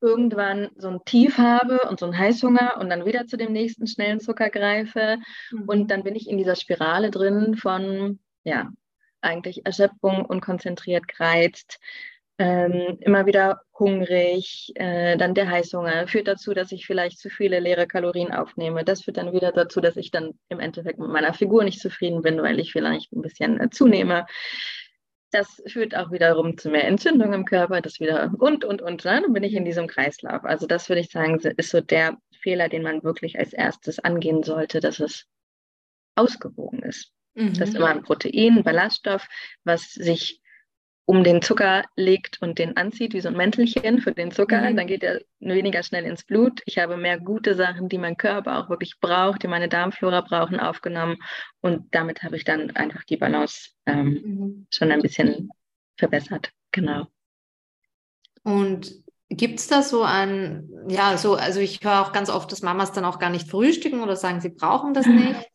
irgendwann 0.00 0.70
so 0.76 0.88
ein 0.88 1.04
Tief 1.04 1.38
habe 1.38 1.80
und 1.88 2.00
so 2.00 2.06
einen 2.06 2.18
Heißhunger 2.18 2.78
und 2.80 2.90
dann 2.90 3.04
wieder 3.04 3.26
zu 3.26 3.36
dem 3.36 3.52
nächsten 3.52 3.86
schnellen 3.86 4.20
Zucker 4.20 4.50
greife. 4.50 5.18
Mhm. 5.50 5.68
Und 5.68 5.90
dann 5.90 6.04
bin 6.04 6.14
ich 6.14 6.28
in 6.28 6.38
dieser 6.38 6.56
Spirale 6.56 7.10
drin 7.10 7.56
von, 7.56 8.18
ja, 8.44 8.70
eigentlich 9.20 9.66
Erschöpfung, 9.66 10.24
unkonzentriert 10.24 11.08
gereizt, 11.08 11.80
ähm, 12.40 12.98
immer 13.00 13.26
wieder 13.26 13.62
hungrig, 13.76 14.72
äh, 14.76 15.16
dann 15.16 15.34
der 15.34 15.50
Heißhunger 15.50 16.06
führt 16.06 16.28
dazu, 16.28 16.54
dass 16.54 16.70
ich 16.70 16.86
vielleicht 16.86 17.18
zu 17.18 17.30
viele 17.30 17.58
leere 17.58 17.88
Kalorien 17.88 18.32
aufnehme. 18.32 18.84
Das 18.84 19.02
führt 19.02 19.16
dann 19.16 19.32
wieder 19.32 19.50
dazu, 19.50 19.80
dass 19.80 19.96
ich 19.96 20.12
dann 20.12 20.38
im 20.48 20.60
Endeffekt 20.60 21.00
mit 21.00 21.10
meiner 21.10 21.34
Figur 21.34 21.64
nicht 21.64 21.80
zufrieden 21.80 22.22
bin, 22.22 22.40
weil 22.40 22.60
ich 22.60 22.70
vielleicht 22.72 23.12
ein 23.12 23.22
bisschen 23.22 23.60
äh, 23.60 23.70
zunehme. 23.70 24.26
Das 25.30 25.62
führt 25.66 25.94
auch 25.94 26.10
wiederum 26.10 26.56
zu 26.56 26.70
mehr 26.70 26.86
Entzündung 26.86 27.32
im 27.34 27.44
Körper, 27.44 27.80
das 27.82 28.00
wieder 28.00 28.32
und, 28.38 28.64
und, 28.64 28.80
und. 28.80 29.04
Ne? 29.04 29.20
Dann 29.22 29.32
bin 29.32 29.42
ich 29.42 29.54
in 29.54 29.64
diesem 29.64 29.86
Kreislauf. 29.86 30.44
Also 30.44 30.66
das 30.66 30.88
würde 30.88 31.00
ich 31.00 31.10
sagen, 31.10 31.38
ist 31.38 31.70
so 31.70 31.80
der 31.80 32.16
Fehler, 32.40 32.68
den 32.68 32.82
man 32.82 33.02
wirklich 33.02 33.38
als 33.38 33.52
erstes 33.52 33.98
angehen 33.98 34.42
sollte, 34.42 34.80
dass 34.80 35.00
es 35.00 35.26
ausgewogen 36.14 36.82
ist. 36.82 37.12
Mhm. 37.34 37.54
Das 37.54 37.70
ist 37.70 37.76
immer 37.76 37.88
ein 37.88 38.02
Protein, 38.02 38.58
ein 38.58 38.64
Ballaststoff, 38.64 39.28
was 39.64 39.92
sich 39.92 40.40
um 41.08 41.24
den 41.24 41.40
Zucker 41.40 41.84
legt 41.96 42.42
und 42.42 42.58
den 42.58 42.76
anzieht, 42.76 43.14
wie 43.14 43.22
so 43.22 43.28
ein 43.28 43.36
Mäntelchen 43.36 44.02
für 44.02 44.12
den 44.12 44.30
Zucker, 44.30 44.60
mhm. 44.60 44.76
dann 44.76 44.86
geht 44.86 45.02
er 45.02 45.22
weniger 45.40 45.82
schnell 45.82 46.04
ins 46.04 46.22
Blut. 46.22 46.60
Ich 46.66 46.76
habe 46.76 46.98
mehr 46.98 47.18
gute 47.18 47.54
Sachen, 47.54 47.88
die 47.88 47.96
mein 47.96 48.18
Körper 48.18 48.58
auch 48.58 48.68
wirklich 48.68 49.00
braucht, 49.00 49.42
die 49.42 49.48
meine 49.48 49.70
Darmflora 49.70 50.20
brauchen, 50.20 50.60
aufgenommen. 50.60 51.16
Und 51.62 51.94
damit 51.94 52.22
habe 52.22 52.36
ich 52.36 52.44
dann 52.44 52.76
einfach 52.76 53.04
die 53.04 53.16
Balance 53.16 53.70
ähm, 53.86 54.20
mhm. 54.22 54.66
schon 54.70 54.92
ein 54.92 55.00
bisschen 55.00 55.48
verbessert. 55.96 56.50
Genau. 56.72 57.06
Und 58.42 58.92
gibt 59.30 59.60
es 59.60 59.66
da 59.66 59.80
so 59.80 60.02
ein, 60.02 60.68
ja, 60.88 61.16
so, 61.16 61.36
also 61.36 61.60
ich 61.60 61.82
höre 61.82 62.02
auch 62.02 62.12
ganz 62.12 62.28
oft, 62.28 62.52
dass 62.52 62.60
Mamas 62.60 62.92
dann 62.92 63.06
auch 63.06 63.18
gar 63.18 63.30
nicht 63.30 63.48
frühstücken 63.48 64.02
oder 64.02 64.14
sagen, 64.14 64.42
sie 64.42 64.50
brauchen 64.50 64.92
das 64.92 65.06
nicht. 65.06 65.48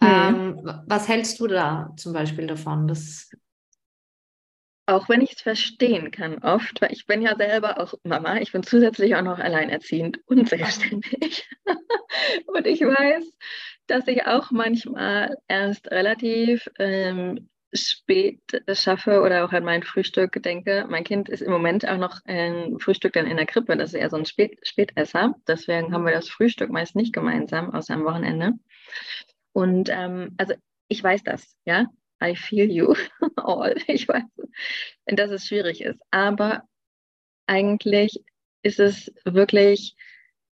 Mhm. 0.00 0.06
Ähm, 0.06 0.82
was 0.86 1.08
hältst 1.08 1.40
du 1.40 1.48
da 1.48 1.92
zum 1.96 2.12
Beispiel 2.12 2.46
davon? 2.46 2.86
Das 2.86 3.30
auch 4.86 5.08
wenn 5.08 5.20
ich 5.20 5.32
es 5.32 5.42
verstehen 5.42 6.10
kann 6.10 6.38
oft, 6.42 6.80
weil 6.80 6.92
ich 6.92 7.06
bin 7.06 7.20
ja 7.20 7.36
selber 7.36 7.80
auch 7.80 7.94
Mama, 8.04 8.38
ich 8.38 8.52
bin 8.52 8.62
zusätzlich 8.62 9.16
auch 9.16 9.22
noch 9.22 9.38
alleinerziehend 9.38 10.20
und 10.26 10.48
selbstständig. 10.48 11.48
und 12.46 12.66
ich 12.66 12.80
weiß, 12.80 13.24
dass 13.88 14.06
ich 14.06 14.26
auch 14.26 14.50
manchmal 14.52 15.36
erst 15.48 15.90
relativ 15.90 16.68
ähm, 16.78 17.48
spät 17.74 18.40
schaffe 18.72 19.22
oder 19.22 19.44
auch 19.44 19.52
an 19.52 19.64
mein 19.64 19.82
Frühstück 19.82 20.40
denke. 20.42 20.86
Mein 20.88 21.04
Kind 21.04 21.28
ist 21.28 21.42
im 21.42 21.50
Moment 21.50 21.86
auch 21.86 21.98
noch 21.98 22.20
ein 22.24 22.78
Frühstück 22.78 23.12
dann 23.12 23.26
in 23.26 23.36
der 23.36 23.46
Krippe, 23.46 23.76
das 23.76 23.92
ist 23.92 24.00
eher 24.00 24.10
so 24.10 24.16
ein 24.16 24.24
Spät 24.24 24.58
Spätesser. 24.62 25.34
Deswegen 25.46 25.92
haben 25.92 26.04
wir 26.04 26.12
das 26.12 26.28
Frühstück 26.28 26.70
meist 26.70 26.94
nicht 26.94 27.12
gemeinsam, 27.12 27.74
außer 27.74 27.94
am 27.94 28.04
Wochenende. 28.04 28.52
Und 29.52 29.88
ähm, 29.90 30.34
also 30.38 30.54
ich 30.88 31.02
weiß 31.02 31.24
das, 31.24 31.56
ja. 31.64 31.86
I 32.22 32.34
feel 32.34 32.70
you 32.70 32.94
all. 33.36 33.74
Ich 33.86 34.08
weiß, 34.08 34.24
dass 35.06 35.30
es 35.30 35.46
schwierig 35.46 35.82
ist. 35.82 36.00
Aber 36.10 36.62
eigentlich 37.46 38.24
ist 38.62 38.80
es 38.80 39.12
wirklich 39.24 39.96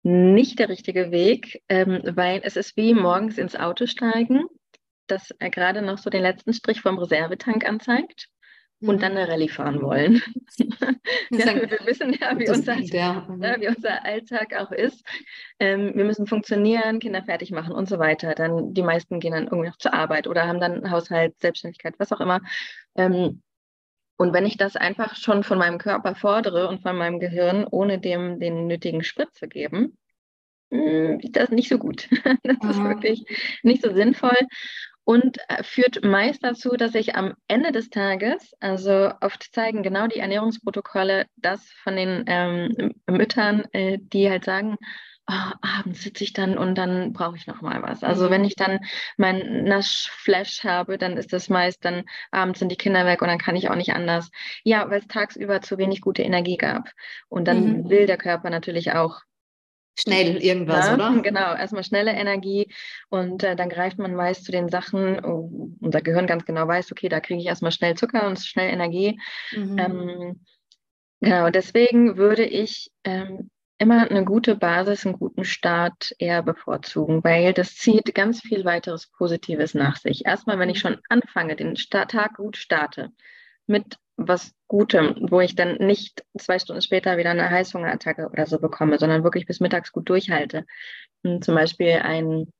nicht 0.02 0.58
der 0.58 0.68
richtige 0.68 1.10
Weg, 1.10 1.62
ähm, 1.68 2.00
weil 2.04 2.40
es 2.44 2.56
ist 2.56 2.76
wie 2.76 2.94
morgens 2.94 3.38
ins 3.38 3.56
Auto 3.56 3.86
steigen, 3.86 4.44
das 5.08 5.34
äh, 5.40 5.50
gerade 5.50 5.82
noch 5.82 5.98
so 5.98 6.10
den 6.10 6.22
letzten 6.22 6.52
Strich 6.52 6.80
vom 6.80 6.98
Reservetank 6.98 7.66
anzeigt 7.66 8.28
und 8.80 9.02
dann 9.02 9.12
mhm. 9.12 9.18
eine 9.18 9.28
Rallye 9.28 9.48
fahren 9.48 9.80
wollen. 9.80 10.22
ja, 11.30 11.54
wir, 11.54 11.78
wissen 11.84 12.12
ja 12.20 12.38
wie, 12.38 12.48
unser, 12.48 12.76
ja, 12.78 13.26
wie 13.60 13.68
unser 13.68 14.04
Alltag 14.04 14.54
auch 14.54 14.70
ist. 14.70 15.04
Ähm, 15.58 15.92
wir 15.94 16.04
müssen 16.04 16.26
funktionieren, 16.26 16.98
Kinder 16.98 17.22
fertig 17.22 17.50
machen 17.52 17.72
und 17.72 17.88
so 17.88 17.98
weiter. 17.98 18.34
Dann 18.34 18.74
die 18.74 18.82
meisten 18.82 19.20
gehen 19.20 19.32
dann 19.32 19.44
irgendwie 19.44 19.68
noch 19.68 19.78
zur 19.78 19.94
Arbeit 19.94 20.26
oder 20.26 20.46
haben 20.46 20.60
dann 20.60 20.90
Haushalt, 20.90 21.38
Selbstständigkeit, 21.40 21.94
was 21.98 22.12
auch 22.12 22.20
immer. 22.20 22.40
Ähm, 22.96 23.42
und 24.18 24.32
wenn 24.32 24.46
ich 24.46 24.56
das 24.56 24.76
einfach 24.76 25.16
schon 25.16 25.42
von 25.42 25.58
meinem 25.58 25.78
Körper 25.78 26.14
fordere 26.14 26.68
und 26.68 26.82
von 26.82 26.96
meinem 26.96 27.18
Gehirn, 27.18 27.66
ohne 27.70 27.98
dem 27.98 28.40
den 28.40 28.66
nötigen 28.66 29.02
Sprit 29.02 29.34
zu 29.34 29.46
geben, 29.46 29.98
ist 30.70 31.36
das 31.36 31.50
nicht 31.50 31.68
so 31.68 31.78
gut. 31.78 32.08
Das 32.42 32.76
ist 32.76 32.82
wirklich 32.82 33.24
nicht 33.62 33.82
so 33.82 33.94
sinnvoll 33.94 34.36
und 35.06 35.38
äh, 35.48 35.62
führt 35.62 36.04
meist 36.04 36.42
dazu, 36.42 36.70
dass 36.70 36.96
ich 36.96 37.14
am 37.14 37.34
Ende 37.46 37.70
des 37.70 37.90
Tages, 37.90 38.54
also 38.58 39.12
oft 39.20 39.54
zeigen 39.54 39.84
genau 39.84 40.08
die 40.08 40.18
Ernährungsprotokolle 40.18 41.26
das 41.36 41.62
von 41.84 41.94
den 41.94 42.24
ähm, 42.26 42.92
Müttern, 43.08 43.64
äh, 43.72 43.98
die 44.00 44.28
halt 44.28 44.44
sagen, 44.44 44.76
oh, 45.30 45.52
abends 45.60 46.02
sitze 46.02 46.24
ich 46.24 46.32
dann 46.32 46.58
und 46.58 46.74
dann 46.76 47.12
brauche 47.12 47.36
ich 47.36 47.46
noch 47.46 47.62
mal 47.62 47.82
was. 47.82 48.02
Also 48.02 48.26
mhm. 48.26 48.30
wenn 48.30 48.44
ich 48.44 48.56
dann 48.56 48.80
mein 49.16 49.62
Naschflash 49.62 50.64
habe, 50.64 50.98
dann 50.98 51.16
ist 51.16 51.32
das 51.32 51.48
meist 51.48 51.84
dann 51.84 52.02
abends 52.32 52.58
sind 52.58 52.72
die 52.72 52.76
Kinder 52.76 53.06
weg 53.06 53.22
und 53.22 53.28
dann 53.28 53.38
kann 53.38 53.54
ich 53.54 53.70
auch 53.70 53.76
nicht 53.76 53.92
anders. 53.92 54.30
Ja, 54.64 54.90
weil 54.90 54.98
es 54.98 55.06
tagsüber 55.06 55.60
zu 55.60 55.78
wenig 55.78 56.00
gute 56.00 56.22
Energie 56.22 56.56
gab. 56.56 56.90
Und 57.28 57.46
dann 57.46 57.82
mhm. 57.84 57.90
will 57.90 58.06
der 58.06 58.18
Körper 58.18 58.50
natürlich 58.50 58.92
auch 58.92 59.20
schnell 59.96 60.37
irgendwas, 60.37 60.87
ja, 60.87 60.94
oder? 60.94 61.22
Genau, 61.22 61.54
erstmal 61.54 61.85
schnelle 61.85 62.12
Energie 62.12 62.72
und 63.09 63.42
äh, 63.42 63.56
dann 63.56 63.68
greift 63.68 63.98
man 63.98 64.14
meist 64.14 64.44
zu 64.44 64.52
den 64.52 64.68
Sachen, 64.68 65.24
oh, 65.24 65.70
unser 65.80 66.02
Gehirn 66.02 66.26
ganz 66.26 66.44
genau 66.44 66.68
weiß, 66.68 66.92
okay, 66.92 67.09
da 67.09 67.20
kriege 67.20 67.40
ich 67.40 67.46
erstmal 67.46 67.72
schnell 67.72 67.94
Zucker 67.94 68.26
und 68.26 68.38
schnell 68.38 68.70
Energie. 68.70 69.18
Mhm. 69.52 69.78
Ähm, 69.78 70.40
genau, 71.20 71.50
deswegen 71.50 72.16
würde 72.16 72.44
ich 72.44 72.90
ähm, 73.04 73.50
immer 73.78 74.11
eine 74.11 74.24
gute 74.24 74.56
Basis, 74.56 75.04
einen 75.04 75.18
guten 75.18 75.44
Start 75.44 76.14
eher 76.18 76.42
bevorzugen, 76.42 77.22
weil 77.24 77.52
das 77.52 77.74
zieht 77.74 78.14
ganz 78.14 78.40
viel 78.40 78.64
weiteres 78.64 79.09
Positives 79.09 79.74
nach 79.74 79.96
sich. 79.96 80.24
Erstmal, 80.24 80.59
wenn 80.59 80.70
ich 80.70 80.78
mhm. 80.85 80.88
schon 80.88 80.98
anfange, 81.09 81.56
den 81.56 81.74
Tag 81.74 82.37
gut 82.37 82.56
starte, 82.56 83.11
mit 83.66 83.98
was 84.16 84.52
Gutem, 84.66 85.14
wo 85.31 85.40
ich 85.40 85.55
dann 85.55 85.76
nicht 85.76 86.24
zwei 86.38 86.59
Stunden 86.59 86.83
später 86.83 87.18
wieder 87.18 87.31
eine 87.31 87.50
Heißhungerattacke 87.50 88.29
oder 88.33 88.46
so 88.46 88.59
bekomme, 88.59 88.98
sondern 88.98 89.24
wirklich 89.24 89.46
bis 89.46 89.61
mittags 89.61 89.92
gut 89.92 90.09
durchhalte. 90.09 90.64
Und 91.22 91.44
zum 91.44 91.55
Beispiel 91.55 92.00
ein 92.02 92.50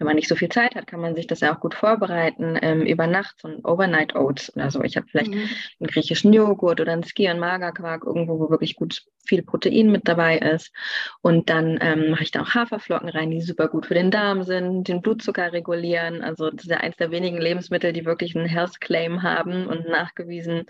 wenn 0.00 0.06
man 0.06 0.16
nicht 0.16 0.28
so 0.28 0.34
viel 0.34 0.48
Zeit 0.48 0.74
hat, 0.74 0.86
kann 0.86 1.00
man 1.00 1.14
sich 1.14 1.26
das 1.26 1.40
ja 1.40 1.54
auch 1.54 1.60
gut 1.60 1.74
vorbereiten 1.74 2.58
ähm, 2.62 2.86
über 2.86 3.06
Nacht, 3.06 3.38
so 3.38 3.48
ein 3.48 3.62
Overnight 3.62 4.16
Oats 4.16 4.50
oder 4.56 4.70
so. 4.70 4.82
Ich 4.82 4.96
habe 4.96 5.06
vielleicht 5.06 5.30
mhm. 5.30 5.48
einen 5.78 5.88
griechischen 5.88 6.32
Joghurt 6.32 6.80
oder 6.80 6.92
einen 6.92 7.04
Ski- 7.04 7.30
und 7.30 7.38
Magerquark 7.38 8.04
irgendwo, 8.04 8.38
wo 8.40 8.48
wirklich 8.48 8.76
gut 8.76 9.04
viel 9.26 9.42
Protein 9.42 9.92
mit 9.92 10.08
dabei 10.08 10.38
ist. 10.38 10.72
Und 11.20 11.50
dann 11.50 11.78
ähm, 11.82 12.10
mache 12.10 12.22
ich 12.22 12.30
da 12.30 12.40
auch 12.40 12.54
Haferflocken 12.54 13.10
rein, 13.10 13.30
die 13.30 13.42
super 13.42 13.68
gut 13.68 13.84
für 13.84 13.94
den 13.94 14.10
Darm 14.10 14.42
sind, 14.42 14.88
den 14.88 15.02
Blutzucker 15.02 15.52
regulieren. 15.52 16.22
Also 16.22 16.50
das 16.50 16.64
ist 16.64 16.70
ja 16.70 16.78
eins 16.78 16.96
der 16.96 17.10
wenigen 17.10 17.38
Lebensmittel, 17.38 17.92
die 17.92 18.06
wirklich 18.06 18.34
einen 18.34 18.46
Health 18.46 18.80
Claim 18.80 19.22
haben 19.22 19.66
und 19.66 19.86
nachgewiesen 19.86 20.64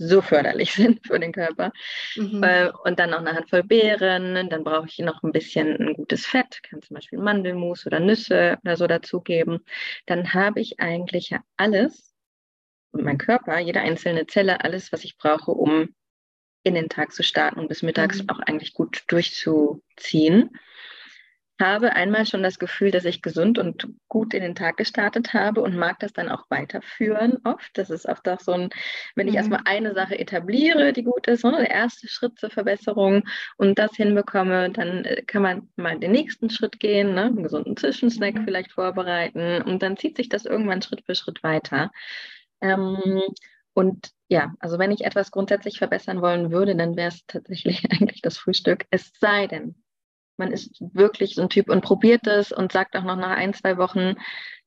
so 0.00 0.22
förderlich 0.22 0.72
sind 0.74 1.06
für 1.06 1.20
den 1.20 1.32
Körper. 1.32 1.72
Mhm. 2.16 2.42
Äh, 2.42 2.70
und 2.84 2.98
dann 2.98 3.10
noch 3.10 3.18
eine 3.18 3.34
Handvoll 3.34 3.62
Beeren, 3.62 4.48
dann 4.48 4.64
brauche 4.64 4.86
ich 4.86 4.98
noch 4.98 5.22
ein 5.22 5.32
bisschen 5.32 5.76
ein 5.76 5.94
gutes 5.94 6.26
Fett, 6.26 6.62
kann 6.62 6.82
zum 6.82 6.94
Beispiel 6.94 7.18
Mandelmus 7.18 7.86
oder 7.86 8.00
Nüsse 8.00 8.58
oder 8.64 8.76
so 8.76 8.86
dazugeben. 8.86 9.60
Dann 10.06 10.34
habe 10.34 10.60
ich 10.60 10.80
eigentlich 10.80 11.30
ja 11.30 11.40
alles, 11.56 12.14
und 12.92 13.04
mein 13.04 13.18
Körper, 13.18 13.58
jede 13.60 13.80
einzelne 13.80 14.26
Zelle, 14.26 14.64
alles, 14.64 14.90
was 14.90 15.04
ich 15.04 15.16
brauche, 15.16 15.52
um 15.52 15.94
in 16.62 16.74
den 16.74 16.88
Tag 16.88 17.12
zu 17.12 17.22
starten 17.22 17.60
und 17.60 17.68
bis 17.68 17.82
mittags 17.82 18.22
mhm. 18.22 18.30
auch 18.30 18.40
eigentlich 18.40 18.74
gut 18.74 19.04
durchzuziehen 19.06 20.50
habe 21.60 21.92
einmal 21.92 22.26
schon 22.26 22.42
das 22.42 22.58
Gefühl, 22.58 22.90
dass 22.90 23.04
ich 23.04 23.22
gesund 23.22 23.58
und 23.58 23.88
gut 24.08 24.34
in 24.34 24.42
den 24.42 24.54
Tag 24.54 24.76
gestartet 24.76 25.34
habe 25.34 25.60
und 25.62 25.76
mag 25.76 25.98
das 26.00 26.12
dann 26.12 26.28
auch 26.28 26.44
weiterführen 26.48 27.38
oft. 27.44 27.70
Das 27.74 27.90
ist 27.90 28.06
oft 28.06 28.28
auch 28.28 28.40
so 28.40 28.52
ein, 28.52 28.70
wenn 29.14 29.28
ich 29.28 29.34
mhm. 29.34 29.38
erstmal 29.38 29.60
eine 29.66 29.94
Sache 29.94 30.18
etabliere, 30.18 30.92
die 30.92 31.04
gut 31.04 31.28
ist, 31.28 31.44
ne, 31.44 31.52
der 31.52 31.70
erste 31.70 32.08
Schritt 32.08 32.38
zur 32.38 32.50
Verbesserung 32.50 33.24
und 33.56 33.78
das 33.78 33.92
hinbekomme, 33.94 34.70
dann 34.70 35.04
äh, 35.04 35.22
kann 35.22 35.42
man 35.42 35.68
mal 35.76 35.98
den 35.98 36.12
nächsten 36.12 36.50
Schritt 36.50 36.80
gehen, 36.80 37.14
ne, 37.14 37.24
einen 37.24 37.42
gesunden 37.42 37.76
Zwischensnack 37.76 38.34
mhm. 38.34 38.44
vielleicht 38.44 38.72
vorbereiten 38.72 39.62
und 39.62 39.82
dann 39.82 39.96
zieht 39.96 40.16
sich 40.16 40.28
das 40.28 40.46
irgendwann 40.46 40.82
Schritt 40.82 41.04
für 41.06 41.14
Schritt 41.14 41.42
weiter. 41.42 41.92
Ähm, 42.60 43.22
und 43.72 44.10
ja, 44.28 44.54
also 44.60 44.78
wenn 44.78 44.90
ich 44.90 45.04
etwas 45.04 45.30
grundsätzlich 45.30 45.78
verbessern 45.78 46.22
wollen 46.22 46.50
würde, 46.50 46.76
dann 46.76 46.96
wäre 46.96 47.08
es 47.08 47.24
tatsächlich 47.26 47.84
eigentlich 47.90 48.22
das 48.22 48.38
Frühstück. 48.38 48.86
Es 48.90 49.12
sei 49.20 49.46
denn, 49.46 49.74
man 50.40 50.50
ist 50.50 50.82
wirklich 50.92 51.36
so 51.36 51.42
ein 51.42 51.48
Typ 51.48 51.70
und 51.70 51.82
probiert 51.82 52.26
es 52.26 52.50
und 52.50 52.72
sagt 52.72 52.96
auch 52.96 53.04
noch 53.04 53.16
nach 53.16 53.36
ein, 53.36 53.54
zwei 53.54 53.76
Wochen, 53.76 54.16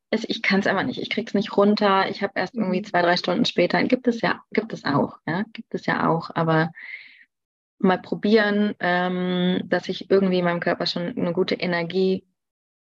es, 0.10 0.24
ich 0.30 0.42
kann 0.42 0.62
es 0.62 0.68
einfach 0.68 0.86
nicht, 0.86 1.02
ich 1.02 1.10
kriege 1.10 1.28
es 1.28 1.34
nicht 1.34 1.58
runter, 1.58 2.08
ich 2.10 2.24
habe 2.24 2.34
erst 2.36 2.56
irgendwie 2.56 2.80
mhm. 2.80 2.86
zwei, 2.86 3.02
drei 3.02 3.18
Stunden 3.18 3.46
später, 3.46 3.84
gibt 3.84 4.08
es 4.08 4.22
ja, 4.22 4.42
gibt 4.52 4.72
es 4.72 4.86
auch, 4.86 5.18
ja, 5.26 5.44
gibt 5.52 5.74
es 5.74 5.86
ja 5.86 6.08
auch, 6.08 6.30
aber 6.34 6.72
mal 7.80 8.00
probieren, 8.00 8.76
ähm, 8.80 9.62
dass 9.66 9.90
ich 9.90 10.10
irgendwie 10.10 10.42
meinem 10.42 10.62
Körper 10.62 10.86
schon 10.86 11.18
eine 11.18 11.34
gute 11.34 11.56
Energie 11.56 12.26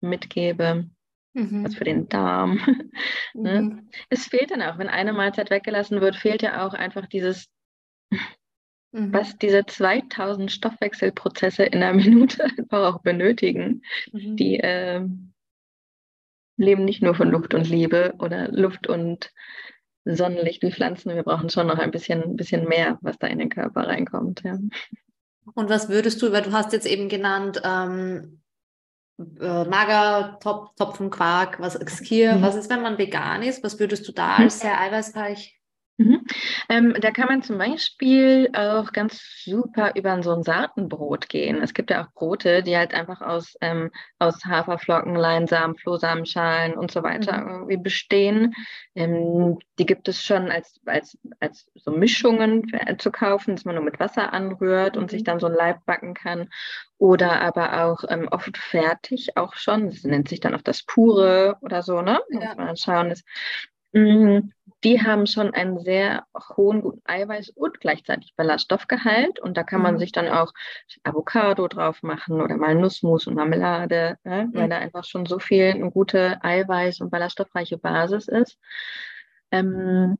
mitgebe, 0.01 0.89
mhm. 1.33 1.63
was 1.63 1.75
für 1.75 1.85
den 1.85 2.09
Darm. 2.09 2.59
ne? 3.33 3.61
mhm. 3.61 3.89
Es 4.09 4.27
fehlt 4.27 4.51
dann 4.51 4.61
auch, 4.61 4.77
wenn 4.77 4.89
eine 4.89 5.13
Mahlzeit 5.13 5.49
weggelassen 5.49 6.01
wird, 6.01 6.17
fehlt 6.17 6.41
ja 6.41 6.67
auch 6.67 6.73
einfach 6.73 7.07
dieses, 7.07 7.49
mhm. 8.91 9.13
was 9.13 9.37
diese 9.37 9.65
2000 9.65 10.51
Stoffwechselprozesse 10.51 11.63
in 11.63 11.81
einer 11.81 11.93
Minute 12.03 12.43
einfach 12.43 12.93
auch 12.93 13.01
benötigen, 13.01 13.83
mhm. 14.11 14.35
die 14.35 14.59
äh, 14.59 15.01
leben 16.57 16.85
nicht 16.85 17.01
nur 17.01 17.15
von 17.15 17.29
Luft 17.29 17.53
und 17.53 17.67
Liebe 17.69 18.13
oder 18.19 18.49
Luft 18.49 18.87
und 18.87 19.31
Sonnenlicht 20.05 20.63
wie 20.63 20.71
Pflanzen. 20.71 21.15
Wir 21.15 21.23
brauchen 21.23 21.49
schon 21.49 21.67
noch 21.67 21.77
ein 21.77 21.91
bisschen, 21.91 22.35
bisschen 22.35 22.67
mehr, 22.67 22.97
was 23.01 23.17
da 23.19 23.27
in 23.27 23.39
den 23.39 23.49
Körper 23.49 23.87
reinkommt. 23.87 24.41
Ja. 24.43 24.57
Und 25.53 25.69
was 25.69 25.89
würdest 25.89 26.21
du, 26.21 26.31
weil 26.31 26.43
du 26.43 26.51
hast 26.51 26.73
jetzt 26.73 26.87
eben 26.87 27.09
genannt, 27.09 27.61
ähm, 27.63 28.41
äh, 29.39 29.65
Mager, 29.65 30.39
Top, 30.41 30.75
Topfen, 30.75 31.09
Quark, 31.09 31.59
was 31.59 31.79
Skier, 31.87 32.35
mhm. 32.35 32.41
was 32.41 32.55
ist, 32.55 32.69
wenn 32.69 32.81
man 32.81 32.97
vegan 32.97 33.43
ist? 33.43 33.63
Was 33.63 33.79
würdest 33.79 34.07
du 34.07 34.11
da 34.11 34.35
als 34.37 34.59
sehr 34.59 34.79
eiweißreich 34.79 35.60
Mhm. 36.01 36.25
Ähm, 36.69 36.95
da 36.99 37.11
kann 37.11 37.27
man 37.27 37.43
zum 37.43 37.57
Beispiel 37.57 38.49
auch 38.53 38.91
ganz 38.91 39.21
super 39.43 39.93
über 39.95 40.21
so 40.23 40.33
ein 40.33 40.43
Saatenbrot 40.43 41.29
gehen. 41.29 41.61
Es 41.61 41.73
gibt 41.73 41.91
ja 41.91 42.03
auch 42.03 42.11
Brote, 42.13 42.63
die 42.63 42.75
halt 42.75 42.93
einfach 42.93 43.21
aus, 43.21 43.55
ähm, 43.61 43.91
aus 44.19 44.43
Haferflocken, 44.45 45.15
Leinsamen, 45.15 45.75
Flohsamenschalen 45.75 46.73
und 46.73 46.91
so 46.91 47.03
weiter 47.03 47.37
mhm. 47.37 47.49
irgendwie 47.49 47.77
bestehen. 47.77 48.53
Ähm, 48.95 49.59
die 49.77 49.85
gibt 49.85 50.07
es 50.07 50.23
schon 50.23 50.49
als, 50.49 50.79
als, 50.85 51.17
als 51.39 51.67
so 51.75 51.91
Mischungen 51.91 52.71
zu 52.97 53.11
kaufen, 53.11 53.55
dass 53.55 53.65
man 53.65 53.75
nur 53.75 53.83
mit 53.83 53.99
Wasser 53.99 54.33
anrührt 54.33 54.97
und 54.97 55.11
sich 55.11 55.21
mhm. 55.21 55.25
dann 55.25 55.39
so 55.39 55.47
ein 55.47 55.53
Leib 55.53 55.85
backen 55.85 56.13
kann. 56.13 56.49
Oder 56.97 57.41
aber 57.41 57.83
auch 57.83 58.03
ähm, 58.09 58.27
oft 58.29 58.57
fertig 58.57 59.35
auch 59.37 59.55
schon. 59.55 59.89
Das 59.89 60.03
nennt 60.03 60.29
sich 60.29 60.39
dann 60.39 60.53
auch 60.55 60.61
das 60.61 60.83
Pure 60.83 61.57
oder 61.61 61.81
so, 61.81 62.01
ne? 62.01 62.21
Ja. 62.29 62.49
Muss 62.49 62.57
man 62.57 62.77
schauen. 62.77 63.11
Ist, 63.11 63.25
mh, 63.93 64.41
die 64.83 65.01
haben 65.01 65.27
schon 65.27 65.53
einen 65.53 65.79
sehr 65.79 66.25
hohen 66.55 66.81
guten 66.81 67.01
Eiweiß- 67.05 67.51
und 67.53 67.79
gleichzeitig 67.79 68.33
Ballaststoffgehalt. 68.35 69.39
Und 69.39 69.55
da 69.57 69.63
kann 69.63 69.81
man 69.81 69.95
mhm. 69.95 69.99
sich 69.99 70.11
dann 70.11 70.27
auch 70.27 70.53
Avocado 71.03 71.67
drauf 71.67 72.01
machen 72.01 72.41
oder 72.41 72.57
mal 72.57 72.75
Nussmus 72.75 73.27
und 73.27 73.35
Marmelade, 73.35 74.17
ne? 74.23 74.45
mhm. 74.45 74.57
weil 74.57 74.69
da 74.69 74.77
einfach 74.77 75.03
schon 75.03 75.25
so 75.25 75.39
viel 75.39 75.65
eine 75.65 75.91
gute 75.91 76.41
Eiweiß- 76.41 77.01
und 77.01 77.11
ballaststoffreiche 77.11 77.77
Basis 77.77 78.27
ist. 78.27 78.57
Ähm, 79.51 80.17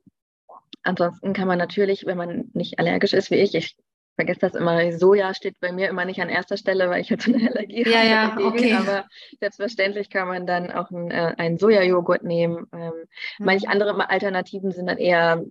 ansonsten 0.82 1.32
kann 1.32 1.48
man 1.48 1.58
natürlich, 1.58 2.06
wenn 2.06 2.18
man 2.18 2.50
nicht 2.52 2.78
allergisch 2.78 3.14
ist 3.14 3.30
wie 3.30 3.36
ich, 3.36 3.54
ich 3.54 3.76
vergesse 4.22 4.40
das 4.40 4.54
immer. 4.54 4.92
Soja 4.92 5.34
steht 5.34 5.58
bei 5.60 5.72
mir 5.72 5.88
immer 5.88 6.04
nicht 6.04 6.20
an 6.20 6.28
erster 6.28 6.56
Stelle, 6.56 6.88
weil 6.88 7.00
ich 7.00 7.10
halt 7.10 7.22
so 7.22 7.32
eine 7.32 7.50
Allergie 7.50 7.84
ja, 7.88 7.98
habe. 7.98 8.08
Ja, 8.08 8.28
dagegen. 8.28 8.46
okay. 8.46 8.72
Aber 8.74 9.08
selbstverständlich 9.40 10.10
kann 10.10 10.28
man 10.28 10.46
dann 10.46 10.70
auch 10.70 10.90
einen, 10.90 11.10
äh, 11.10 11.34
einen 11.38 11.58
Sojajoghurt 11.58 12.22
nehmen. 12.22 12.66
Ähm, 12.72 12.92
mhm. 13.38 13.44
Manche 13.44 13.68
andere 13.68 14.08
Alternativen 14.08 14.70
sind 14.72 14.86
dann 14.86 14.98
eher 14.98 15.44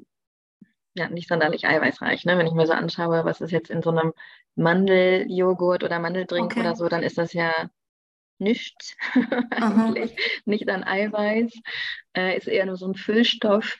ja, 0.94 1.10
nicht 1.10 1.28
sonderlich 1.28 1.66
eiweißreich. 1.66 2.26
Ne? 2.26 2.38
Wenn 2.38 2.48
ich 2.48 2.54
mir 2.54 2.68
so 2.68 2.74
anschaue, 2.74 3.26
was 3.26 3.42
ist 3.42 3.52
jetzt 3.52 3.70
in 3.70 3.82
so 3.82 3.92
einem 3.92 4.14
Mandeljoghurt 4.56 5.84
oder 5.84 6.00
Mandeldrink 6.00 6.52
okay. 6.52 6.62
oder 6.62 6.76
so, 6.76 6.88
dann 6.88 7.04
ist 7.04 7.18
das 7.18 7.34
ja 7.34 7.52
nichts 8.40 8.96
eigentlich, 9.52 10.16
nicht 10.46 10.68
an 10.70 10.84
Eiweiß, 10.84 11.54
äh, 12.18 12.38
ist 12.38 12.48
eher 12.48 12.66
nur 12.66 12.76
so 12.76 12.88
ein 12.88 12.96
Füllstoff. 12.96 13.78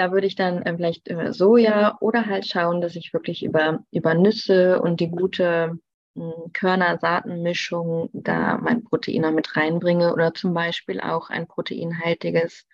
Da 0.00 0.12
würde 0.12 0.26
ich 0.26 0.34
dann 0.34 0.62
äh, 0.62 0.74
vielleicht 0.74 1.10
äh, 1.10 1.30
Soja 1.30 1.98
oder 2.00 2.24
halt 2.24 2.46
schauen, 2.46 2.80
dass 2.80 2.96
ich 2.96 3.12
wirklich 3.12 3.44
über, 3.44 3.84
über 3.92 4.14
Nüsse 4.14 4.80
und 4.80 4.98
die 4.98 5.10
gute 5.10 5.78
hm, 6.16 6.32
Körner-Saatenmischung 6.54 8.08
da 8.14 8.56
mein 8.56 8.82
Protein 8.82 9.34
mit 9.34 9.54
reinbringe 9.58 10.14
oder 10.14 10.32
zum 10.32 10.54
Beispiel 10.54 11.02
auch 11.02 11.28
ein 11.28 11.46
proteinhaltiges, 11.46 12.66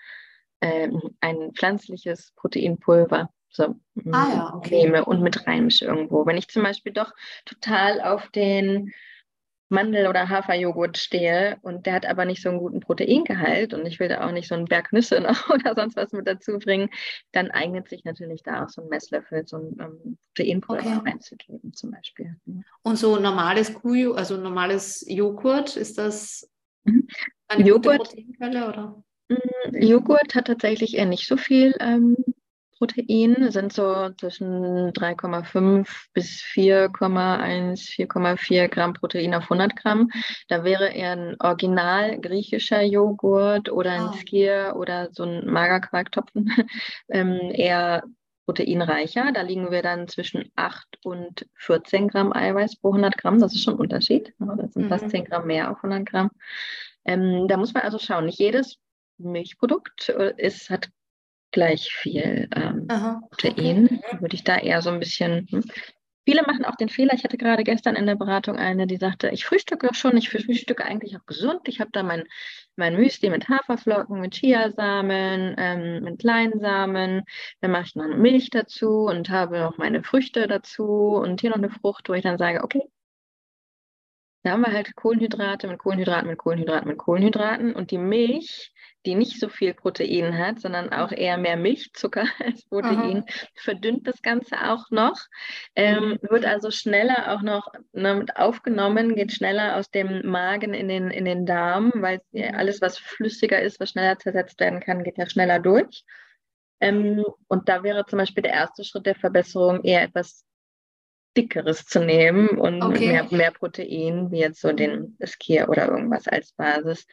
äh, 0.60 0.88
ein 1.20 1.52
pflanzliches 1.52 2.32
Proteinpulver 2.36 3.28
so 3.50 3.74
hm, 4.00 4.14
ah, 4.14 4.28
ja, 4.32 4.54
okay. 4.54 4.84
nehme 4.84 5.04
und 5.04 5.20
mit 5.20 5.48
reinmische 5.48 5.86
irgendwo. 5.86 6.26
Wenn 6.26 6.36
ich 6.36 6.46
zum 6.46 6.62
Beispiel 6.62 6.92
doch 6.92 7.12
total 7.44 8.02
auf 8.02 8.30
den 8.30 8.92
Mandel- 9.68 10.06
oder 10.06 10.28
Haferjoghurt 10.28 10.96
stehe 10.96 11.58
und 11.62 11.86
der 11.86 11.94
hat 11.94 12.06
aber 12.06 12.24
nicht 12.24 12.42
so 12.42 12.48
einen 12.48 12.58
guten 12.58 12.80
Proteingehalt 12.80 13.74
und 13.74 13.84
ich 13.86 13.98
will 13.98 14.08
da 14.08 14.26
auch 14.26 14.30
nicht 14.30 14.48
so 14.48 14.54
einen 14.54 14.66
Berg 14.66 14.92
Nüsse 14.92 15.20
noch 15.22 15.50
oder 15.50 15.74
sonst 15.74 15.96
was 15.96 16.12
mit 16.12 16.26
dazu 16.26 16.58
bringen, 16.58 16.88
dann 17.32 17.50
eignet 17.50 17.88
sich 17.88 18.04
natürlich 18.04 18.42
da 18.42 18.64
auch 18.64 18.68
so 18.68 18.82
ein 18.82 18.88
Messlöffel, 18.88 19.46
so 19.46 19.56
ein 19.56 19.76
ähm, 19.80 20.18
Proteinpulver 20.34 20.98
okay. 20.98 21.10
reinzugeben 21.10 21.72
zum 21.72 21.90
Beispiel. 21.90 22.36
Und 22.82 22.96
so 22.96 23.18
normales 23.18 23.74
Kuh, 23.74 24.12
also 24.12 24.36
normales 24.36 25.04
Joghurt, 25.08 25.76
ist 25.76 25.98
das 25.98 26.48
mhm. 26.84 27.08
eine 27.48 27.64
Joghurt, 27.64 27.98
Proteinquelle 27.98 28.68
oder? 28.68 29.02
Mm, 29.28 29.82
Joghurt 29.82 30.34
hat 30.34 30.46
tatsächlich 30.46 30.96
eher 30.96 31.06
nicht 31.06 31.26
so 31.26 31.36
viel 31.36 31.74
ähm, 31.80 32.16
Protein 32.78 33.50
sind 33.50 33.72
so 33.72 34.10
zwischen 34.18 34.92
3,5 34.92 35.88
bis 36.12 36.42
4,1, 36.42 37.90
4,4 38.08 38.68
Gramm 38.68 38.92
Protein 38.92 39.34
auf 39.34 39.44
100 39.44 39.76
Gramm. 39.76 40.10
Da 40.48 40.64
wäre 40.64 40.90
eher 40.92 41.12
ein 41.12 41.36
original 41.40 42.20
griechischer 42.20 42.82
Joghurt 42.82 43.70
oder 43.70 43.92
ein 43.92 44.08
oh. 44.08 44.12
Skier 44.12 44.74
oder 44.76 45.08
so 45.12 45.24
ein 45.24 45.46
Magerquarktopfen 45.46 46.52
ähm, 47.08 47.38
eher 47.52 48.02
proteinreicher. 48.46 49.32
Da 49.32 49.42
liegen 49.42 49.70
wir 49.70 49.82
dann 49.82 50.08
zwischen 50.08 50.50
8 50.54 51.04
und 51.04 51.46
14 51.54 52.08
Gramm 52.08 52.32
Eiweiß 52.32 52.76
pro 52.76 52.88
100 52.88 53.16
Gramm. 53.16 53.40
Das 53.40 53.54
ist 53.54 53.62
schon 53.62 53.74
ein 53.74 53.80
Unterschied. 53.80 54.34
Das 54.38 54.72
sind 54.72 54.84
mhm. 54.84 54.88
fast 54.88 55.10
10 55.10 55.24
Gramm 55.24 55.46
mehr 55.46 55.70
auf 55.70 55.78
100 55.78 56.06
Gramm. 56.08 56.30
Ähm, 57.04 57.48
da 57.48 57.56
muss 57.56 57.74
man 57.74 57.82
also 57.82 57.98
schauen. 57.98 58.26
Nicht 58.26 58.38
jedes 58.38 58.78
Milchprodukt 59.18 60.08
äh, 60.10 60.34
ist, 60.36 60.70
hat 60.70 60.90
gleich 61.56 61.90
viel 61.90 62.48
ähm, 62.54 62.86
Protein. 62.86 63.86
Okay. 63.86 64.20
Würde 64.20 64.34
ich 64.34 64.44
da 64.44 64.58
eher 64.58 64.82
so 64.82 64.90
ein 64.90 65.00
bisschen. 65.00 65.48
Hm. 65.50 65.64
Viele 66.28 66.42
machen 66.42 66.64
auch 66.64 66.74
den 66.74 66.88
Fehler. 66.88 67.14
Ich 67.14 67.24
hatte 67.24 67.38
gerade 67.38 67.64
gestern 67.64 67.94
in 67.94 68.04
der 68.04 68.16
Beratung 68.16 68.56
eine, 68.56 68.86
die 68.86 68.96
sagte, 68.96 69.30
ich 69.30 69.46
frühstücke 69.46 69.88
schon, 69.94 70.16
ich 70.16 70.28
frühstücke 70.28 70.84
eigentlich 70.84 71.16
auch 71.16 71.24
gesund. 71.24 71.60
Ich 71.66 71.80
habe 71.80 71.90
da 71.92 72.02
mein, 72.02 72.24
mein 72.74 72.96
Müsli 72.96 73.30
mit 73.30 73.48
Haferflocken, 73.48 74.20
mit 74.20 74.34
Chiasamen, 74.34 75.54
ähm, 75.56 76.02
mit 76.02 76.22
Leinsamen. 76.24 77.22
Dann 77.60 77.70
mache 77.70 77.84
ich 77.86 77.94
noch 77.94 78.08
Milch 78.08 78.50
dazu 78.50 79.06
und 79.06 79.30
habe 79.30 79.60
noch 79.60 79.78
meine 79.78 80.02
Früchte 80.02 80.46
dazu 80.48 80.84
und 80.84 81.40
hier 81.40 81.50
noch 81.50 81.58
eine 81.58 81.70
Frucht, 81.70 82.08
wo 82.08 82.12
ich 82.12 82.24
dann 82.24 82.38
sage, 82.38 82.64
okay, 82.64 82.82
da 84.42 84.52
haben 84.52 84.60
wir 84.60 84.72
halt 84.72 84.94
Kohlenhydrate 84.94 85.68
mit 85.68 85.78
Kohlenhydraten 85.78 86.28
mit 86.28 86.38
Kohlenhydraten 86.38 86.88
mit 86.88 86.98
Kohlenhydraten 86.98 87.74
und 87.74 87.90
die 87.90 87.98
Milch 87.98 88.72
die 89.06 89.14
nicht 89.14 89.40
so 89.40 89.48
viel 89.48 89.72
Protein 89.72 90.36
hat, 90.36 90.60
sondern 90.60 90.92
auch 90.92 91.12
eher 91.12 91.38
mehr 91.38 91.56
Milchzucker 91.56 92.24
als 92.44 92.64
Protein, 92.66 93.24
Aha. 93.26 93.46
verdünnt 93.54 94.06
das 94.06 94.20
Ganze 94.20 94.68
auch 94.68 94.90
noch, 94.90 95.18
ähm, 95.74 96.18
wird 96.22 96.44
also 96.44 96.70
schneller 96.70 97.32
auch 97.32 97.42
noch 97.42 97.72
ne, 97.92 98.26
aufgenommen, 98.34 99.14
geht 99.14 99.32
schneller 99.32 99.76
aus 99.76 99.90
dem 99.90 100.26
Magen 100.26 100.74
in 100.74 100.88
den, 100.88 101.10
in 101.10 101.24
den 101.24 101.46
Darm, 101.46 101.92
weil 101.94 102.20
alles, 102.52 102.80
was 102.80 102.98
flüssiger 102.98 103.62
ist, 103.62 103.80
was 103.80 103.90
schneller 103.90 104.18
zersetzt 104.18 104.60
werden 104.60 104.80
kann, 104.80 105.04
geht 105.04 105.18
ja 105.18 105.28
schneller 105.28 105.60
durch. 105.60 106.04
Ähm, 106.80 107.24
und 107.48 107.68
da 107.68 107.82
wäre 107.82 108.04
zum 108.06 108.18
Beispiel 108.18 108.42
der 108.42 108.52
erste 108.52 108.84
Schritt 108.84 109.06
der 109.06 109.14
Verbesserung 109.14 109.82
eher 109.82 110.02
etwas 110.02 110.44
dickeres 111.36 111.86
zu 111.86 112.00
nehmen 112.00 112.48
und 112.48 112.82
okay. 112.82 113.08
mehr, 113.08 113.26
mehr 113.30 113.50
Protein, 113.50 114.30
wie 114.30 114.38
jetzt 114.38 114.60
so 114.60 114.72
den 114.72 115.16
Skier 115.24 115.68
oder 115.68 115.88
irgendwas 115.88 116.26
als 116.26 116.52
Basis 116.52 117.06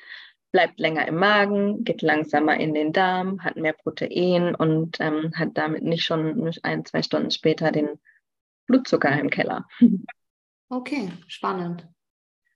bleibt 0.53 0.79
länger 0.79 1.07
im 1.07 1.15
Magen, 1.15 1.83
geht 1.83 2.01
langsamer 2.01 2.57
in 2.57 2.73
den 2.73 2.93
Darm, 2.93 3.43
hat 3.43 3.57
mehr 3.57 3.73
Protein 3.73 4.55
und 4.55 4.97
ähm, 5.01 5.33
hat 5.35 5.49
damit 5.55 5.83
nicht 5.83 6.05
schon 6.05 6.49
ein, 6.61 6.85
zwei 6.85 7.01
Stunden 7.01 7.31
später 7.31 7.71
den 7.71 7.89
Blutzucker 8.67 9.19
im 9.19 9.29
Keller. 9.29 9.67
Okay, 10.69 11.11
spannend. 11.27 11.87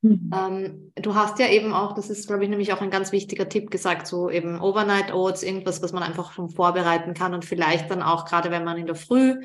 Mhm. 0.01 0.31
Ähm, 0.33 0.91
du 0.95 1.13
hast 1.13 1.38
ja 1.38 1.49
eben 1.49 1.71
auch, 1.71 1.93
das 1.93 2.10
ist, 2.10 2.25
glaube 2.25 2.43
ich, 2.43 2.49
nämlich 2.49 2.73
auch 2.73 2.81
ein 2.81 2.89
ganz 2.89 3.12
wichtiger 3.12 3.47
Tipp 3.47 3.69
gesagt, 3.69 4.07
so 4.07 4.31
eben 4.31 4.60
Overnight 4.60 5.13
Oats, 5.13 5.43
irgendwas, 5.43 5.83
was 5.83 5.93
man 5.93 6.01
einfach 6.01 6.31
schon 6.31 6.49
vorbereiten 6.49 7.13
kann 7.13 7.36
und 7.36 7.45
vielleicht 7.45 7.91
dann 7.91 8.01
auch, 8.01 8.25
gerade 8.25 8.49
wenn 8.49 8.63
man 8.63 8.79
in 8.79 8.88
der 8.88 8.95
Früh 8.95 9.36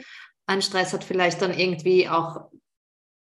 einen 0.46 0.62
Stress 0.62 0.94
hat, 0.94 1.04
vielleicht 1.04 1.42
dann 1.42 1.52
irgendwie 1.52 2.08
auch, 2.08 2.48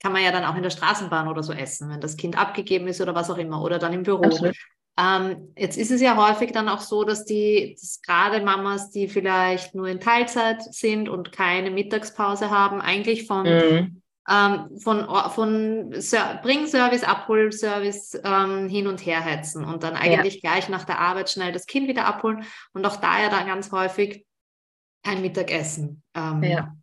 kann 0.01 0.13
man 0.13 0.23
ja 0.23 0.31
dann 0.31 0.45
auch 0.45 0.55
in 0.55 0.63
der 0.63 0.69
Straßenbahn 0.69 1.27
oder 1.27 1.43
so 1.43 1.51
essen, 1.51 1.89
wenn 1.89 1.99
das 1.99 2.15
Kind 2.15 2.37
abgegeben 2.37 2.87
ist 2.87 3.01
oder 3.01 3.13
was 3.13 3.29
auch 3.29 3.37
immer, 3.37 3.61
oder 3.61 3.77
dann 3.77 3.91
im 3.91 4.03
Büro. 4.03 4.23
Absolut. 4.23 4.55
Ähm, 4.99 5.54
jetzt 5.58 5.77
ist 5.77 5.91
es 5.91 6.01
ja 6.01 6.17
häufig 6.17 6.51
dann 6.51 6.67
auch 6.67 6.82
so, 6.82 7.04
dass 7.04 7.25
die, 7.25 7.76
dass 7.80 8.01
gerade 8.01 8.43
Mamas, 8.43 8.91
die 8.91 9.07
vielleicht 9.07 9.74
nur 9.74 9.88
in 9.88 9.99
Teilzeit 9.99 10.61
sind 10.74 11.07
und 11.07 11.32
keine 11.32 11.72
Mittagspause 11.72 12.49
haben, 12.49 12.82
eigentlich 12.82 13.26
von, 13.26 13.43
mhm. 13.43 14.01
ähm, 14.30 14.78
von, 14.78 15.07
von 15.32 15.93
Ser 16.01 16.39
Bringservice, 16.43 17.03
Abholservice 17.03 18.20
ähm, 18.24 18.68
hin 18.68 18.88
und 18.88 19.05
her 19.05 19.22
hetzen 19.22 19.63
und 19.63 19.84
dann 19.84 19.95
eigentlich 19.95 20.41
ja. 20.41 20.51
gleich 20.51 20.68
nach 20.68 20.84
der 20.84 20.99
Arbeit 20.99 21.30
schnell 21.30 21.53
das 21.53 21.68
Kind 21.68 21.88
wieder 21.88 22.05
abholen 22.05 22.43
und 22.74 22.86
auch 22.86 22.97
da 22.97 23.22
ja 23.22 23.30
dann 23.30 23.47
ganz 23.47 23.72
häufig 23.72 24.26
kein 25.03 25.22
Mittagessen 25.22 26.03
ähm, 26.13 26.43
ja. 26.43 26.76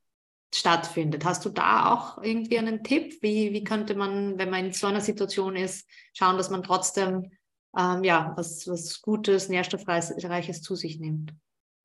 stattfindet. 0.52 1.26
Hast 1.26 1.44
du 1.44 1.50
da 1.50 1.92
auch 1.92 2.22
irgendwie 2.22 2.58
einen 2.58 2.82
Tipp? 2.82 3.18
Wie, 3.20 3.52
wie 3.52 3.64
könnte 3.64 3.94
man, 3.94 4.38
wenn 4.38 4.50
man 4.50 4.66
in 4.66 4.72
so 4.72 4.86
einer 4.86 5.02
Situation 5.02 5.56
ist, 5.56 5.88
schauen, 6.14 6.38
dass 6.38 6.50
man 6.50 6.62
trotzdem 6.62 7.30
ähm, 7.76 8.04
ja, 8.04 8.32
was, 8.36 8.66
was 8.68 9.00
Gutes, 9.02 9.48
Nährstoffreiches 9.48 10.62
zu 10.62 10.74
sich 10.74 10.98
nimmt? 10.98 11.32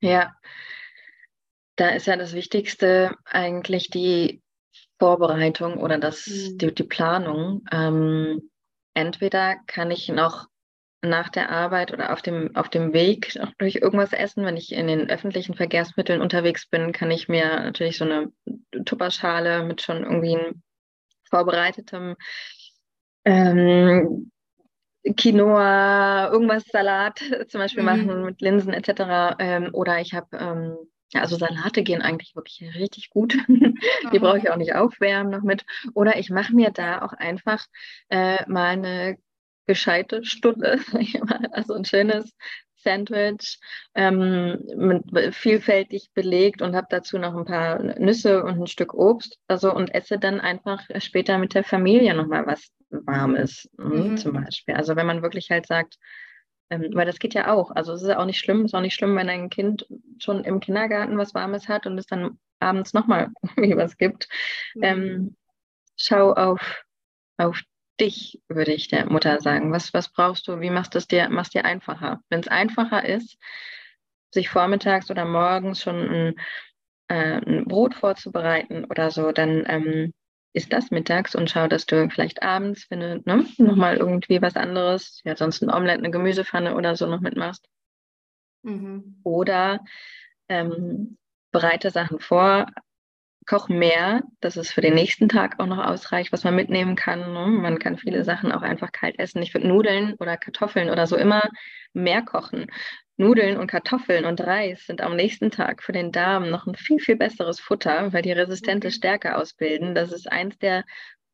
Ja, 0.01 0.33
da 1.75 1.89
ist 1.89 2.07
ja 2.07 2.15
das 2.15 2.33
Wichtigste 2.33 3.15
eigentlich 3.25 3.89
die 3.89 4.41
Vorbereitung 4.99 5.77
oder 5.77 5.97
das, 5.97 6.27
mhm. 6.27 6.57
die, 6.57 6.73
die 6.73 6.83
Planung. 6.83 7.65
Ähm, 7.71 8.49
entweder 8.93 9.55
kann 9.67 9.91
ich 9.91 10.09
noch 10.09 10.47
nach 11.01 11.29
der 11.29 11.49
Arbeit 11.49 11.91
oder 11.91 12.13
auf 12.13 12.21
dem, 12.21 12.55
auf 12.55 12.69
dem 12.69 12.93
Weg 12.93 13.37
durch 13.57 13.75
irgendwas 13.75 14.13
essen. 14.13 14.45
Wenn 14.45 14.55
ich 14.55 14.71
in 14.71 14.87
den 14.87 15.09
öffentlichen 15.09 15.55
Verkehrsmitteln 15.55 16.21
unterwegs 16.21 16.67
bin, 16.67 16.93
kann 16.93 17.11
ich 17.11 17.27
mir 17.27 17.61
natürlich 17.61 17.97
so 17.97 18.05
eine 18.05 18.31
Tupperschale 18.85 19.63
mit 19.63 19.81
schon 19.81 20.03
irgendwie 20.03 20.37
vorbereitetem 21.29 22.15
ähm, 23.25 24.31
Quinoa, 25.17 26.29
irgendwas 26.31 26.63
Salat 26.65 27.19
zum 27.49 27.59
Beispiel 27.59 27.83
mhm. 27.83 27.89
machen 27.89 28.25
mit 28.25 28.41
Linsen 28.41 28.73
etc. 28.73 29.35
Ähm, 29.39 29.69
oder 29.73 29.99
ich 29.99 30.13
habe 30.13 30.27
ähm, 30.37 30.77
ja, 31.13 31.21
also 31.21 31.37
Salate 31.37 31.83
gehen 31.83 32.01
eigentlich 32.01 32.35
wirklich 32.35 32.75
richtig 32.75 33.09
gut. 33.11 33.37
Die 33.47 34.19
brauche 34.19 34.39
ich 34.39 34.49
auch 34.49 34.55
nicht 34.57 34.73
aufwärmen 34.73 35.31
noch 35.31 35.43
mit. 35.43 35.63
Oder 35.93 36.17
ich 36.17 36.31
mache 36.31 36.55
mir 36.55 36.71
da 36.71 37.03
auch 37.03 37.13
einfach 37.13 37.65
äh, 38.09 38.43
mal 38.49 38.69
eine 38.69 39.17
gescheite 39.67 40.25
Stunde, 40.25 40.79
also 41.51 41.73
ein 41.75 41.85
schönes 41.85 42.35
Sandwich, 42.83 43.59
ähm, 43.95 44.59
mit, 44.75 45.35
vielfältig 45.35 46.11
belegt 46.13 46.61
und 46.61 46.75
habe 46.75 46.87
dazu 46.89 47.17
noch 47.17 47.35
ein 47.35 47.45
paar 47.45 47.81
Nüsse 47.99 48.43
und 48.43 48.61
ein 48.61 48.67
Stück 48.67 48.93
Obst. 48.93 49.37
Also 49.47 49.73
und 49.73 49.93
esse 49.93 50.19
dann 50.19 50.39
einfach 50.39 50.81
später 50.99 51.37
mit 51.37 51.53
der 51.53 51.63
Familie 51.63 52.13
nochmal 52.13 52.45
was 52.45 52.71
Warmes, 52.89 53.69
hm, 53.77 54.11
mhm. 54.11 54.17
zum 54.17 54.33
Beispiel. 54.33 54.75
Also 54.75 54.95
wenn 54.95 55.07
man 55.07 55.21
wirklich 55.21 55.49
halt 55.49 55.65
sagt, 55.65 55.97
ähm, 56.69 56.89
weil 56.93 57.05
das 57.05 57.19
geht 57.19 57.33
ja 57.33 57.51
auch. 57.51 57.71
Also 57.71 57.93
es 57.93 58.01
ist 58.01 58.07
ja 58.07 58.19
auch 58.19 58.25
nicht 58.25 58.39
schlimm, 58.39 58.61
es 58.61 58.65
ist 58.71 58.75
auch 58.75 58.81
nicht 58.81 58.95
schlimm, 58.95 59.15
wenn 59.15 59.29
ein 59.29 59.49
Kind 59.49 59.85
schon 60.19 60.43
im 60.43 60.59
Kindergarten 60.59 61.17
was 61.17 61.33
Warmes 61.33 61.67
hat 61.67 61.85
und 61.85 61.97
es 61.97 62.05
dann 62.05 62.39
abends 62.59 62.93
nochmal 62.93 63.29
was 63.55 63.97
gibt. 63.97 64.27
Mhm. 64.75 64.83
Ähm, 64.83 65.35
schau 65.97 66.33
auf, 66.33 66.83
auf 67.37 67.61
dich, 67.99 68.41
würde 68.47 68.73
ich 68.73 68.87
der 68.87 69.09
Mutter 69.09 69.39
sagen. 69.39 69.71
Was, 69.71 69.93
was 69.93 70.09
brauchst 70.09 70.47
du? 70.47 70.59
Wie 70.59 70.69
machst 70.69 70.93
du 70.93 70.97
es 70.97 71.07
dir, 71.07 71.29
machst 71.29 71.53
dir 71.53 71.65
einfacher? 71.65 72.21
Wenn 72.29 72.39
es 72.39 72.47
einfacher 72.47 73.05
ist, 73.05 73.37
sich 74.31 74.49
vormittags 74.49 75.11
oder 75.11 75.25
morgens 75.25 75.81
schon 75.81 76.09
ein, 76.09 76.35
äh, 77.07 77.41
ein 77.45 77.65
Brot 77.65 77.93
vorzubereiten 77.93 78.85
oder 78.85 79.11
so, 79.11 79.31
dann 79.31 79.63
ähm, 79.67 80.13
ist 80.53 80.71
das 80.71 80.91
mittags 80.91 81.35
und 81.35 81.49
schau, 81.49 81.67
dass 81.67 81.85
du 81.85 82.09
vielleicht 82.09 82.43
abends, 82.43 82.85
wenn 82.89 82.99
du 82.99 83.21
ne, 83.25 83.45
nochmal 83.57 83.97
irgendwie 83.97 84.41
was 84.41 84.55
anderes, 84.55 85.21
ja, 85.23 85.35
sonst 85.35 85.61
ein 85.61 85.71
Omelette, 85.71 85.99
eine 85.99 86.11
Gemüsepfanne 86.11 86.75
oder 86.75 86.95
so 86.95 87.07
noch 87.07 87.21
mitmachst. 87.21 87.67
Mhm. 88.63 89.19
Oder 89.23 89.83
ähm, 90.47 91.17
bereite 91.51 91.91
Sachen 91.91 92.19
vor, 92.19 92.67
koch 93.45 93.69
mehr, 93.69 94.21
dass 94.39 94.57
es 94.57 94.71
für 94.71 94.81
den 94.81 94.93
nächsten 94.93 95.29
Tag 95.29 95.59
auch 95.59 95.65
noch 95.65 95.83
ausreicht, 95.83 96.31
was 96.31 96.43
man 96.43 96.55
mitnehmen 96.55 96.95
kann. 96.95 97.33
Ne? 97.33 97.47
Man 97.47 97.79
kann 97.79 97.97
viele 97.97 98.23
Sachen 98.23 98.51
auch 98.51 98.61
einfach 98.61 98.91
kalt 98.91 99.19
essen. 99.19 99.41
Ich 99.41 99.51
finde 99.51 99.67
Nudeln 99.67 100.13
oder 100.19 100.37
Kartoffeln 100.37 100.89
oder 100.89 101.07
so 101.07 101.15
immer 101.17 101.49
mehr 101.93 102.21
kochen. 102.21 102.67
Nudeln 103.17 103.57
und 103.57 103.67
Kartoffeln 103.67 104.25
und 104.25 104.41
Reis 104.41 104.85
sind 104.85 105.01
am 105.01 105.15
nächsten 105.15 105.51
Tag 105.51 105.83
für 105.83 105.91
den 105.91 106.11
Darm 106.11 106.49
noch 106.49 106.65
ein 106.65 106.75
viel, 106.75 106.99
viel 106.99 107.15
besseres 107.15 107.59
Futter, 107.59 108.11
weil 108.11 108.23
die 108.23 108.31
resistente 108.31 108.91
Stärke 108.91 109.37
ausbilden. 109.37 109.93
Das 109.93 110.11
ist 110.11 110.31
eins 110.31 110.57
der 110.57 110.83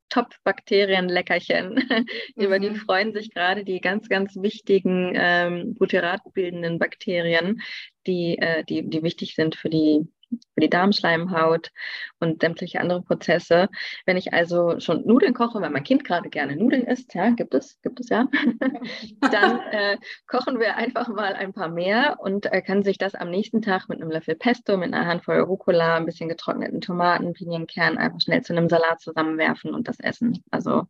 Top-Bakterienleckerchen. 0.10 1.76
Mhm. 1.76 2.05
Über 2.36 2.60
die 2.60 2.72
mhm. 2.72 2.76
freuen 2.76 3.14
sich 3.14 3.32
gerade 3.34 3.64
die 3.64 3.80
ganz, 3.80 4.10
ganz 4.10 4.36
wichtigen 4.36 5.14
ähm, 5.16 5.76
butyratbildenden 5.76 6.80
Bakterien, 6.80 7.62
die, 8.07 8.38
äh, 8.38 8.64
die, 8.66 8.89
die 8.89 9.03
wichtig 9.03 9.36
sind 9.36 9.55
für 9.55 9.70
die 9.70 10.07
für 10.30 10.61
die 10.61 10.69
Darmschleimhaut 10.69 11.71
und 12.19 12.41
sämtliche 12.41 12.80
andere 12.80 13.01
Prozesse. 13.01 13.69
Wenn 14.05 14.17
ich 14.17 14.34
also 14.34 14.80
schon 14.80 15.05
Nudeln 15.05 15.34
koche, 15.34 15.61
weil 15.61 15.69
mein 15.69 15.84
Kind 15.84 16.03
gerade 16.03 16.30
gerne 16.30 16.55
Nudeln 16.55 16.86
isst, 16.86 17.13
ja, 17.15 17.30
gibt 17.32 17.53
es, 17.53 17.82
gibt 17.82 17.99
es 17.99 18.09
ja, 18.09 18.27
dann 19.32 19.59
äh, 19.71 19.97
kochen 20.27 20.59
wir 20.59 20.75
einfach 20.75 21.07
mal 21.07 21.34
ein 21.34 21.53
paar 21.53 21.69
mehr 21.69 22.17
und 22.19 22.45
äh, 22.51 22.61
kann 22.61 22.84
sich 22.84 22.97
das 22.97 23.15
am 23.15 23.30
nächsten 23.30 23.61
Tag 23.61 23.89
mit 23.89 24.01
einem 24.01 24.11
Löffel 24.11 24.36
Pesto, 24.36 24.77
mit 24.77 24.93
einer 24.93 25.05
Handvoll 25.05 25.39
Rucola, 25.39 25.97
ein 25.97 26.05
bisschen 26.05 26.30
getrockneten 26.30 26.82
Tomaten, 26.82 27.34
Pinienkern 27.34 27.97
einfach 27.97 28.21
schnell 28.21 28.41
zu 28.41 28.53
einem 28.53 28.69
Salat 28.69 29.01
zusammenwerfen 29.01 29.73
und 29.73 29.88
das 29.88 29.99
essen. 29.99 30.43
Also 30.51 30.88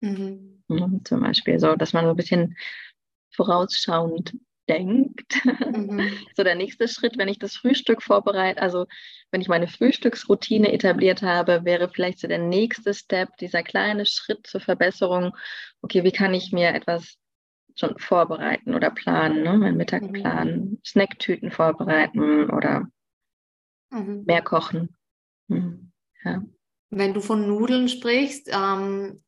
mhm. 0.00 0.62
mh, 0.68 1.00
zum 1.04 1.20
Beispiel 1.20 1.58
so, 1.58 1.76
dass 1.76 1.92
man 1.92 2.04
so 2.04 2.10
ein 2.10 2.16
bisschen 2.16 2.56
vorausschauend 3.30 4.34
denkt. 4.68 5.34
Mhm. 5.44 6.00
So 6.36 6.44
der 6.44 6.54
nächste 6.54 6.86
Schritt, 6.86 7.18
wenn 7.18 7.28
ich 7.28 7.38
das 7.38 7.56
Frühstück 7.56 8.02
vorbereite, 8.02 8.62
also 8.62 8.86
wenn 9.30 9.40
ich 9.40 9.48
meine 9.48 9.66
Frühstücksroutine 9.66 10.72
etabliert 10.72 11.22
habe, 11.22 11.64
wäre 11.64 11.88
vielleicht 11.88 12.20
so 12.20 12.28
der 12.28 12.38
nächste 12.38 12.94
Step, 12.94 13.36
dieser 13.38 13.62
kleine 13.62 14.06
Schritt 14.06 14.46
zur 14.46 14.60
Verbesserung. 14.60 15.36
Okay, 15.82 16.04
wie 16.04 16.12
kann 16.12 16.34
ich 16.34 16.52
mir 16.52 16.74
etwas 16.74 17.16
schon 17.74 17.98
vorbereiten 17.98 18.74
oder 18.74 18.90
planen, 18.90 19.42
ne? 19.42 19.56
meinen 19.56 19.76
Mittag 19.76 20.02
mhm. 20.02 20.12
planen, 20.12 20.80
Snacktüten 20.84 21.50
vorbereiten 21.50 22.50
oder 22.50 22.88
mhm. 23.90 24.24
mehr 24.26 24.42
kochen. 24.42 24.96
Mhm. 25.48 25.92
Ja. 26.24 26.42
Wenn 26.90 27.14
du 27.14 27.20
von 27.20 27.46
Nudeln 27.46 27.88
sprichst, 27.88 28.48
ähm, 28.52 29.22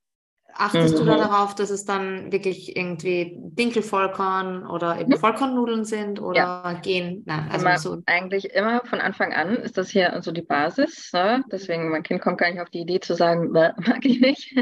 Achtest 0.54 0.94
mhm. 0.94 0.98
du 0.98 1.04
da 1.04 1.14
mhm. 1.14 1.20
darauf, 1.20 1.54
dass 1.54 1.70
es 1.70 1.84
dann 1.84 2.32
wirklich 2.32 2.76
irgendwie 2.76 3.36
Dinkelvollkorn 3.36 4.66
oder 4.66 5.00
eben 5.00 5.10
mhm. 5.10 5.18
Vollkornnudeln 5.18 5.84
sind 5.84 6.20
oder 6.20 6.38
ja. 6.38 6.72
gehen? 6.82 7.22
Nein, 7.26 7.48
also 7.50 7.66
immer, 7.66 7.78
so. 7.78 8.02
Eigentlich 8.06 8.52
immer 8.54 8.82
von 8.84 9.00
Anfang 9.00 9.32
an 9.32 9.56
ist 9.56 9.78
das 9.78 9.90
hier 9.90 10.12
also 10.12 10.32
die 10.32 10.42
Basis. 10.42 11.12
Ne? 11.12 11.44
Deswegen, 11.50 11.90
mein 11.90 12.02
Kind 12.02 12.20
kommt 12.20 12.38
gar 12.38 12.50
nicht 12.50 12.60
auf 12.60 12.70
die 12.70 12.80
Idee 12.80 13.00
zu 13.00 13.14
sagen, 13.14 13.50
mag 13.52 14.04
ich 14.04 14.20
nicht. 14.20 14.54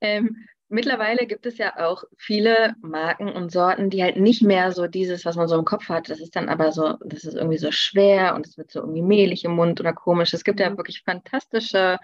ähm, 0.00 0.36
mittlerweile 0.68 1.26
gibt 1.26 1.46
es 1.46 1.58
ja 1.58 1.78
auch 1.78 2.04
viele 2.16 2.74
Marken 2.80 3.28
und 3.28 3.52
Sorten, 3.52 3.90
die 3.90 4.02
halt 4.02 4.16
nicht 4.16 4.42
mehr 4.42 4.72
so 4.72 4.86
dieses, 4.86 5.24
was 5.24 5.36
man 5.36 5.48
so 5.48 5.58
im 5.58 5.64
Kopf 5.64 5.88
hat. 5.88 6.10
Das 6.10 6.20
ist 6.20 6.36
dann 6.36 6.48
aber 6.48 6.72
so, 6.72 6.96
das 7.04 7.24
ist 7.24 7.34
irgendwie 7.34 7.58
so 7.58 7.70
schwer 7.70 8.34
und 8.34 8.46
es 8.46 8.56
wird 8.56 8.70
so 8.70 8.80
irgendwie 8.80 9.02
mehlig 9.02 9.44
im 9.44 9.52
Mund 9.52 9.80
oder 9.80 9.92
komisch. 9.92 10.32
Es 10.32 10.44
gibt 10.44 10.60
ja 10.60 10.70
mhm. 10.70 10.76
wirklich 10.78 11.02
fantastische 11.04 11.98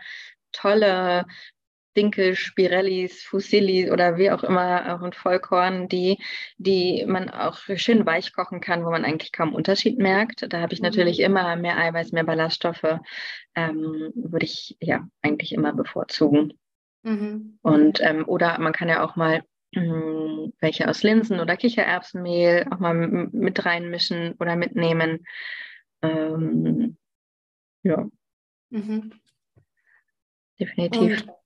tolle 0.52 1.24
Dinkel, 1.98 2.36
Spirellis, 2.36 3.24
Fusilli 3.24 3.90
oder 3.90 4.18
wie 4.18 4.30
auch 4.30 4.44
immer, 4.44 4.94
auch 4.94 5.02
ein 5.02 5.12
Vollkorn, 5.12 5.88
die, 5.88 6.18
die 6.56 7.04
man 7.08 7.28
auch 7.28 7.58
schön 7.74 8.06
weich 8.06 8.32
kochen 8.32 8.60
kann, 8.60 8.84
wo 8.84 8.90
man 8.90 9.04
eigentlich 9.04 9.32
kaum 9.32 9.52
Unterschied 9.52 9.98
merkt. 9.98 10.46
Da 10.52 10.60
habe 10.60 10.72
ich 10.72 10.80
mhm. 10.80 10.86
natürlich 10.86 11.18
immer 11.18 11.56
mehr 11.56 11.76
Eiweiß, 11.76 12.12
mehr 12.12 12.22
Ballaststoffe, 12.22 13.00
ähm, 13.56 14.12
würde 14.14 14.44
ich 14.44 14.76
ja 14.80 15.08
eigentlich 15.22 15.52
immer 15.52 15.72
bevorzugen. 15.72 16.52
Mhm. 17.02 17.58
Und 17.62 18.00
ähm, 18.00 18.28
oder 18.28 18.56
man 18.60 18.72
kann 18.72 18.88
ja 18.88 19.04
auch 19.04 19.16
mal 19.16 19.42
mh, 19.74 19.82
hm, 19.82 20.52
welche 20.60 20.88
aus 20.88 21.02
Linsen 21.02 21.40
oder 21.40 21.56
Kichererbsenmehl 21.56 22.64
auch 22.70 22.78
mal 22.78 22.94
mit 22.94 23.64
reinmischen 23.64 24.34
oder 24.38 24.54
mitnehmen. 24.54 25.26
Ähm, 26.02 26.96
ja. 27.82 28.08
Mhm. 28.70 29.12
Definitiv. 30.60 31.22
Und 31.22 31.38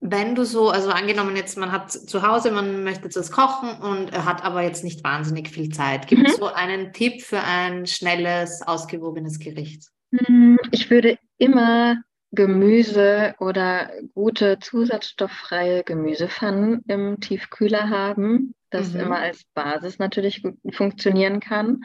wenn 0.00 0.34
du 0.34 0.44
so, 0.44 0.70
also 0.70 0.90
angenommen 0.90 1.36
jetzt, 1.36 1.58
man 1.58 1.72
hat 1.72 1.92
zu 1.92 2.26
Hause, 2.26 2.50
man 2.50 2.84
möchte 2.84 3.08
das 3.08 3.30
kochen 3.30 3.70
und 3.80 4.12
hat 4.12 4.42
aber 4.44 4.62
jetzt 4.62 4.82
nicht 4.82 5.04
wahnsinnig 5.04 5.48
viel 5.50 5.68
Zeit. 5.68 6.08
Gibt 6.08 6.26
es 6.26 6.36
mhm. 6.36 6.40
so 6.40 6.46
einen 6.46 6.92
Tipp 6.92 7.22
für 7.22 7.40
ein 7.40 7.86
schnelles, 7.86 8.62
ausgewogenes 8.62 9.38
Gericht? 9.38 9.88
Hm, 10.12 10.58
ich 10.70 10.90
würde 10.90 11.18
immer 11.36 12.02
Gemüse 12.32 13.34
oder 13.40 13.90
gute 14.14 14.58
zusatzstofffreie 14.58 15.84
Gemüsepfannen 15.84 16.82
im 16.86 17.20
Tiefkühler 17.20 17.90
haben, 17.90 18.54
das 18.70 18.94
mhm. 18.94 19.00
immer 19.00 19.18
als 19.18 19.44
Basis 19.52 19.98
natürlich 19.98 20.42
funktionieren 20.72 21.40
kann. 21.40 21.82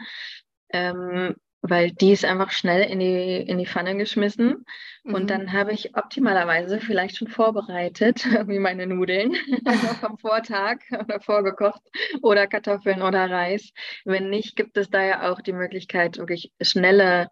Ähm, 0.70 1.34
weil 1.68 1.90
die 1.90 2.12
ist 2.12 2.24
einfach 2.24 2.50
schnell 2.50 2.82
in 2.82 2.98
die, 2.98 3.36
in 3.36 3.58
die 3.58 3.66
Pfanne 3.66 3.96
geschmissen. 3.96 4.64
Mhm. 5.04 5.14
Und 5.14 5.30
dann 5.30 5.52
habe 5.52 5.72
ich 5.72 5.96
optimalerweise 5.96 6.80
vielleicht 6.80 7.16
schon 7.16 7.28
vorbereitet, 7.28 8.24
wie 8.48 8.58
meine 8.58 8.86
Nudeln 8.86 9.34
vom 10.00 10.18
Vortag 10.18 10.78
oder 10.90 11.20
vorgekocht 11.20 11.82
oder 12.22 12.46
Kartoffeln 12.46 13.02
oder 13.02 13.30
Reis. 13.30 13.72
Wenn 14.04 14.30
nicht, 14.30 14.56
gibt 14.56 14.76
es 14.76 14.90
da 14.90 15.04
ja 15.04 15.30
auch 15.30 15.40
die 15.40 15.52
Möglichkeit, 15.52 16.18
wirklich 16.18 16.52
schnelle 16.60 17.30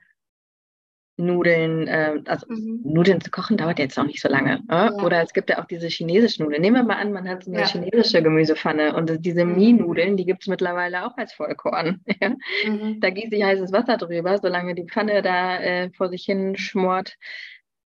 Nudeln, 1.16 1.86
äh, 1.86 2.20
also 2.26 2.46
mhm. 2.48 2.80
Nudeln 2.84 3.20
zu 3.20 3.30
kochen 3.30 3.56
dauert 3.56 3.78
jetzt 3.78 3.98
auch 3.98 4.04
nicht 4.04 4.20
so 4.20 4.28
lange. 4.28 4.62
Äh? 4.68 4.74
Ja. 4.74 4.92
Oder 4.94 5.22
es 5.22 5.32
gibt 5.32 5.48
ja 5.48 5.60
auch 5.60 5.66
diese 5.66 5.86
chinesischen 5.86 6.44
Nudeln. 6.44 6.62
Nehmen 6.62 6.76
wir 6.76 6.82
mal 6.82 7.00
an, 7.00 7.12
man 7.12 7.28
hat 7.28 7.44
so 7.44 7.52
eine 7.52 7.60
ja. 7.60 7.66
chinesische 7.66 8.22
Gemüsepfanne 8.22 8.96
und 8.96 9.24
diese 9.24 9.44
mhm. 9.44 9.56
Mie-Nudeln, 9.56 10.16
die 10.16 10.24
gibt 10.24 10.42
es 10.42 10.48
mittlerweile 10.48 11.06
auch 11.06 11.16
als 11.16 11.32
Vollkorn. 11.32 12.00
Ja? 12.20 12.30
Mhm. 12.66 13.00
Da 13.00 13.10
gieße 13.10 13.34
ich 13.34 13.42
heißes 13.42 13.72
Wasser 13.72 13.96
drüber, 13.96 14.38
solange 14.38 14.74
die 14.74 14.84
Pfanne 14.84 15.20
da 15.20 15.58
äh, 15.58 15.90
vor 15.90 16.08
sich 16.08 16.24
hin 16.24 16.56
schmort. 16.56 17.16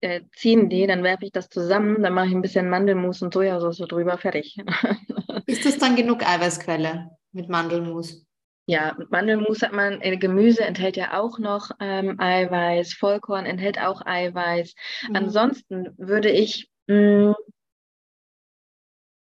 Äh, 0.01 0.21
ziehen 0.35 0.69
die, 0.69 0.87
dann 0.87 1.03
werfe 1.03 1.25
ich 1.25 1.31
das 1.31 1.49
zusammen, 1.49 2.03
dann 2.03 2.13
mache 2.13 2.27
ich 2.27 2.33
ein 2.33 2.41
bisschen 2.41 2.69
Mandelmus 2.69 3.21
und 3.21 3.33
Sojasauce 3.33 3.87
drüber, 3.87 4.17
fertig. 4.17 4.57
Ist 5.45 5.65
das 5.65 5.77
dann 5.77 5.95
genug 5.95 6.27
Eiweißquelle 6.27 7.11
mit 7.31 7.49
Mandelmus? 7.49 8.24
Ja, 8.67 8.97
Mandelmus 9.09 9.61
hat 9.61 9.73
man, 9.73 10.01
äh, 10.01 10.17
Gemüse 10.17 10.63
enthält 10.63 10.97
ja 10.97 11.19
auch 11.19 11.37
noch 11.37 11.69
ähm, 11.79 12.19
Eiweiß, 12.19 12.93
Vollkorn 12.93 13.45
enthält 13.45 13.79
auch 13.79 14.01
Eiweiß. 14.03 14.73
Mhm. 15.09 15.15
Ansonsten 15.15 15.93
würde 15.97 16.31
ich 16.31 16.69
mh, 16.87 17.31
mm, 17.31 17.35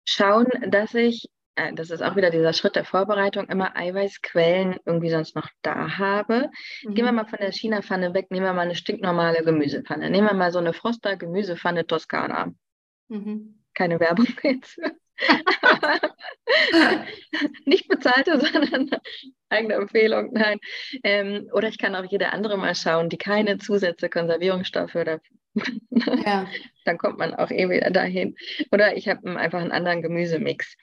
schauen, 0.03 0.47
dass 0.67 0.93
ich, 0.93 1.29
äh, 1.55 1.73
das 1.73 1.89
ist 1.89 2.01
auch 2.01 2.17
wieder 2.17 2.31
dieser 2.31 2.51
Schritt 2.51 2.75
der 2.75 2.83
Vorbereitung, 2.83 3.47
immer 3.47 3.77
Eiweißquellen 3.77 4.77
irgendwie 4.85 5.09
sonst 5.09 5.37
noch 5.37 5.47
da 5.61 5.97
habe. 5.97 6.49
Mhm. 6.83 6.93
Gehen 6.95 7.05
wir 7.05 7.13
mal 7.13 7.27
von 7.27 7.39
der 7.39 7.53
China-Pfanne 7.53 8.13
weg, 8.13 8.31
nehmen 8.31 8.45
wir 8.45 8.53
mal 8.53 8.63
eine 8.63 8.75
stinknormale 8.75 9.43
Gemüsepfanne. 9.45 10.09
Nehmen 10.09 10.27
wir 10.27 10.33
mal 10.33 10.51
so 10.51 10.59
eine 10.59 10.73
Froster 10.73 11.15
Gemüsepfanne 11.15 11.87
Toskana. 11.87 12.53
Mhm. 13.07 13.63
Keine 13.73 14.01
Werbung 14.01 14.27
jetzt. 14.43 14.77
Nicht 17.65 17.87
bezahlte, 17.87 18.39
sondern 18.39 18.89
eigene 19.49 19.75
Empfehlung, 19.75 20.31
nein. 20.33 20.59
Ähm, 21.03 21.49
oder 21.53 21.67
ich 21.67 21.77
kann 21.77 21.95
auch 21.95 22.05
jede 22.05 22.33
andere 22.33 22.57
mal 22.57 22.75
schauen, 22.75 23.09
die 23.09 23.17
keine 23.17 23.57
Zusätze, 23.57 24.09
Konservierungsstoffe 24.09 24.95
oder 24.95 25.19
ja. 26.25 26.47
dann 26.85 26.97
kommt 26.97 27.17
man 27.17 27.33
auch 27.35 27.51
eh 27.51 27.69
wieder 27.69 27.91
dahin. 27.91 28.35
Oder 28.71 28.97
ich 28.97 29.07
habe 29.07 29.37
einfach 29.37 29.61
einen 29.61 29.71
anderen 29.71 30.01
Gemüsemix. 30.01 30.75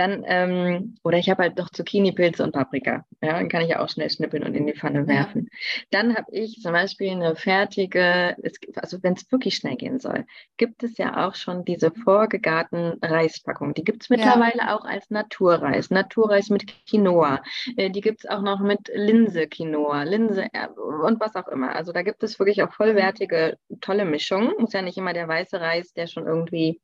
Dann, 0.00 0.24
ähm, 0.26 0.94
oder 1.04 1.18
ich 1.18 1.28
habe 1.28 1.42
halt 1.42 1.58
noch 1.58 1.68
Zucchini, 1.68 2.12
Pilze 2.12 2.42
und 2.42 2.52
Paprika. 2.52 3.04
Ja, 3.20 3.34
dann 3.34 3.50
kann 3.50 3.60
ich 3.60 3.68
ja 3.68 3.80
auch 3.80 3.88
schnell 3.90 4.08
schnippeln 4.08 4.44
und 4.44 4.54
in 4.54 4.66
die 4.66 4.72
Pfanne 4.72 5.06
werfen. 5.06 5.50
Ja. 5.50 5.58
Dann 5.90 6.16
habe 6.16 6.32
ich 6.32 6.62
zum 6.62 6.72
Beispiel 6.72 7.10
eine 7.10 7.36
fertige, 7.36 8.34
also 8.76 9.02
wenn 9.02 9.12
es 9.12 9.30
wirklich 9.30 9.56
schnell 9.56 9.76
gehen 9.76 9.98
soll, 9.98 10.24
gibt 10.56 10.84
es 10.84 10.96
ja 10.96 11.28
auch 11.28 11.34
schon 11.34 11.66
diese 11.66 11.90
vorgegarten 11.90 12.94
Reispackungen. 13.02 13.74
Die 13.74 13.84
gibt 13.84 14.04
es 14.04 14.08
mittlerweile 14.08 14.60
ja. 14.60 14.74
auch 14.74 14.86
als 14.86 15.10
Naturreis. 15.10 15.90
Naturreis 15.90 16.48
mit 16.48 16.64
Quinoa. 16.88 17.42
Äh, 17.76 17.90
die 17.90 18.00
gibt 18.00 18.24
es 18.24 18.30
auch 18.30 18.40
noch 18.40 18.60
mit 18.60 18.90
Linse 18.94 19.48
Quinoa, 19.48 20.04
Linse 20.04 20.44
äh, 20.54 20.68
und 20.68 21.20
was 21.20 21.34
auch 21.36 21.48
immer. 21.48 21.76
Also 21.76 21.92
da 21.92 22.00
gibt 22.00 22.22
es 22.22 22.38
wirklich 22.38 22.62
auch 22.62 22.72
vollwertige, 22.72 23.58
tolle 23.82 24.06
Mischungen. 24.06 24.54
Muss 24.58 24.72
ja 24.72 24.80
nicht 24.80 24.96
immer 24.96 25.12
der 25.12 25.28
weiße 25.28 25.60
Reis, 25.60 25.92
der 25.92 26.06
schon 26.06 26.26
irgendwie 26.26 26.80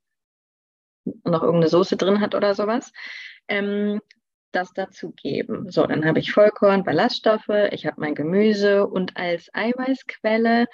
noch 1.24 1.42
irgendeine 1.42 1.68
Soße 1.68 1.96
drin 1.96 2.20
hat 2.20 2.34
oder 2.34 2.54
sowas, 2.54 2.92
ähm, 3.48 4.00
das 4.52 4.72
dazugeben. 4.72 5.70
So, 5.70 5.86
dann 5.86 6.04
habe 6.04 6.18
ich 6.18 6.32
Vollkorn, 6.32 6.82
Ballaststoffe, 6.82 7.50
ich 7.70 7.86
habe 7.86 8.00
mein 8.00 8.14
Gemüse 8.14 8.86
und 8.86 9.16
als 9.16 9.50
Eiweißquelle 9.52 10.66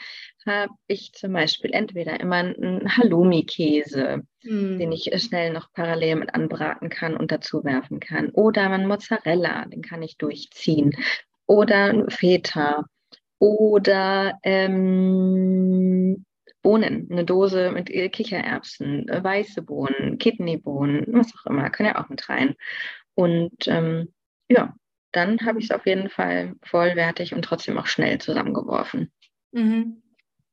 habe 0.46 0.72
ich 0.86 1.12
zum 1.12 1.32
Beispiel 1.32 1.72
entweder 1.72 2.20
immer 2.20 2.36
einen 2.36 2.96
Halloumi-Käse, 2.96 4.22
mm. 4.44 4.78
den 4.78 4.92
ich 4.92 5.10
schnell 5.20 5.52
noch 5.52 5.72
parallel 5.72 6.16
mit 6.16 6.34
anbraten 6.34 6.90
kann 6.90 7.16
und 7.16 7.32
dazu 7.32 7.64
werfen 7.64 7.98
kann. 7.98 8.30
Oder 8.30 8.70
einen 8.70 8.86
Mozzarella, 8.86 9.64
den 9.66 9.82
kann 9.82 10.02
ich 10.02 10.16
durchziehen. 10.16 10.92
Oder 11.46 12.06
Feta. 12.08 12.84
Oder 13.38 14.38
ähm, 14.44 16.24
Bohnen, 16.62 17.08
eine 17.10 17.24
Dose 17.24 17.72
mit 17.72 17.86
Kichererbsen, 18.12 19.08
äh, 19.08 19.22
weiße 19.22 19.62
Bohnen, 19.62 20.18
Kidneybohnen, 20.18 21.06
was 21.08 21.32
auch 21.36 21.46
immer, 21.46 21.68
kann 21.70 21.86
ja 21.86 22.02
auch 22.02 22.08
mit 22.08 22.28
rein. 22.28 22.54
Und 23.14 23.66
ähm, 23.66 24.12
ja, 24.48 24.74
dann 25.12 25.40
habe 25.44 25.58
ich 25.58 25.66
es 25.66 25.70
auf 25.70 25.86
jeden 25.86 26.08
Fall 26.08 26.54
vollwertig 26.62 27.34
und 27.34 27.42
trotzdem 27.42 27.78
auch 27.78 27.86
schnell 27.86 28.18
zusammengeworfen. 28.18 29.12
Mhm. 29.52 30.02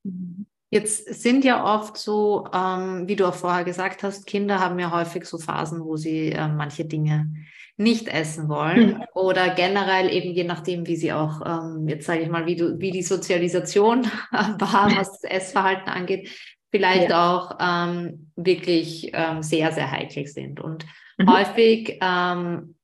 mhm. 0.03 0.45
Jetzt 0.71 1.05
sind 1.19 1.43
ja 1.45 1.63
oft 1.63 1.97
so, 1.97 2.47
ähm, 2.53 3.07
wie 3.07 3.15
du 3.15 3.27
auch 3.27 3.33
vorher 3.33 3.63
gesagt 3.63 4.03
hast, 4.03 4.27
Kinder 4.27 4.59
haben 4.59 4.77
ja 4.77 4.91
häufig 4.91 5.25
so 5.25 5.39
Phasen, 5.39 5.83
wo 5.83 5.97
sie 5.97 6.31
äh, 6.31 6.47
manche 6.47 6.85
Dinge 6.85 7.33
nicht 7.79 8.09
essen 8.09 8.49
wollen 8.49 8.89
mhm. 8.89 9.03
oder 9.13 9.49
generell 9.51 10.11
eben 10.11 10.33
je 10.33 10.43
nachdem, 10.43 10.85
wie 10.85 10.97
sie 10.97 11.13
auch, 11.13 11.41
ähm, 11.45 11.87
jetzt 11.87 12.05
sage 12.05 12.21
ich 12.21 12.29
mal, 12.29 12.45
wie, 12.45 12.57
du, 12.57 12.77
wie 12.77 12.91
die 12.91 13.01
Sozialisation 13.01 14.03
war, 14.31 14.91
was 14.97 15.21
das 15.21 15.23
Essverhalten 15.23 15.87
angeht, 15.87 16.29
vielleicht 16.71 17.09
ja. 17.09 17.33
auch 17.35 17.57
ähm, 17.61 18.31
wirklich 18.35 19.11
ähm, 19.13 19.41
sehr, 19.41 19.71
sehr 19.71 19.89
heikel 19.89 20.27
sind. 20.27 20.59
Und 20.59 20.85
mhm. 21.17 21.33
häufig 21.33 21.97
ähm, 22.01 22.75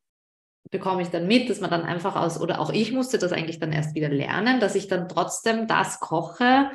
bekomme 0.72 1.02
ich 1.02 1.10
dann 1.10 1.28
mit, 1.28 1.50
dass 1.50 1.60
man 1.60 1.70
dann 1.70 1.84
einfach 1.84 2.16
aus, 2.16 2.40
oder 2.40 2.62
auch 2.62 2.72
ich 2.72 2.94
musste 2.94 3.18
das 3.18 3.34
eigentlich 3.34 3.60
dann 3.60 3.74
erst 3.74 3.96
wieder 3.96 4.10
lernen, 4.10 4.62
dass 4.62 4.76
ich 4.76 4.88
dann 4.88 5.10
trotzdem 5.10 5.68
das 5.68 6.00
koche, 6.00 6.72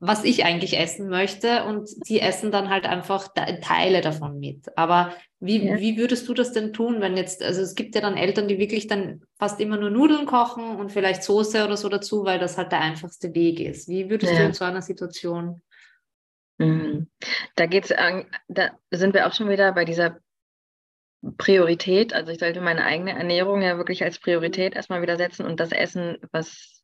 was 0.00 0.24
ich 0.24 0.46
eigentlich 0.46 0.78
essen 0.78 1.10
möchte 1.10 1.64
und 1.64 1.86
sie 1.86 2.20
essen 2.20 2.50
dann 2.50 2.70
halt 2.70 2.86
einfach 2.86 3.28
Teile 3.60 4.00
davon 4.00 4.40
mit. 4.40 4.76
Aber 4.76 5.12
wie, 5.40 5.66
ja. 5.66 5.78
wie 5.78 5.98
würdest 5.98 6.26
du 6.26 6.32
das 6.32 6.52
denn 6.52 6.72
tun, 6.72 7.02
wenn 7.02 7.18
jetzt, 7.18 7.42
also 7.42 7.60
es 7.60 7.74
gibt 7.74 7.94
ja 7.94 8.00
dann 8.00 8.16
Eltern, 8.16 8.48
die 8.48 8.58
wirklich 8.58 8.86
dann 8.86 9.22
fast 9.38 9.60
immer 9.60 9.76
nur 9.76 9.90
Nudeln 9.90 10.24
kochen 10.24 10.76
und 10.76 10.90
vielleicht 10.90 11.22
Soße 11.22 11.64
oder 11.64 11.76
so 11.76 11.90
dazu, 11.90 12.24
weil 12.24 12.38
das 12.38 12.56
halt 12.56 12.72
der 12.72 12.80
einfachste 12.80 13.34
Weg 13.34 13.60
ist. 13.60 13.88
Wie 13.88 14.08
würdest 14.08 14.32
ja. 14.32 14.38
du 14.38 14.46
in 14.46 14.52
so 14.54 14.64
einer 14.64 14.80
Situation? 14.80 15.60
Mhm. 16.56 17.08
Da 17.56 17.66
geht's 17.66 17.92
an, 17.92 18.24
da 18.48 18.70
sind 18.90 19.12
wir 19.12 19.26
auch 19.26 19.34
schon 19.34 19.50
wieder 19.50 19.72
bei 19.72 19.84
dieser 19.84 20.18
Priorität. 21.36 22.14
Also 22.14 22.32
ich 22.32 22.38
sollte 22.38 22.62
meine 22.62 22.86
eigene 22.86 23.12
Ernährung 23.12 23.60
ja 23.60 23.76
wirklich 23.76 24.02
als 24.02 24.18
Priorität 24.18 24.74
erstmal 24.74 25.02
wieder 25.02 25.18
setzen 25.18 25.44
und 25.44 25.60
das 25.60 25.72
Essen, 25.72 26.16
was 26.32 26.79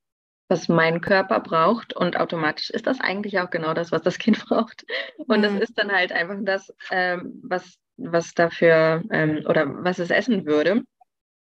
was 0.49 0.68
mein 0.68 1.01
Körper 1.01 1.40
braucht 1.40 1.94
und 1.94 2.18
automatisch 2.18 2.70
ist 2.70 2.86
das 2.86 3.01
eigentlich 3.01 3.38
auch 3.40 3.51
genau 3.51 3.74
das, 3.74 3.92
was 3.92 4.03
das 4.03 4.18
Kind 4.18 4.38
braucht. 4.49 4.84
Und 5.26 5.44
es 5.44 5.53
mhm. 5.53 5.61
ist 5.61 5.78
dann 5.78 5.92
halt 5.92 6.12
einfach 6.12 6.36
das, 6.42 6.72
ähm, 6.90 7.40
was, 7.42 7.78
was 7.97 8.34
dafür 8.34 9.03
ähm, 9.11 9.42
oder 9.47 9.66
was 9.84 9.99
es 9.99 10.11
essen 10.11 10.47
würde. 10.47 10.82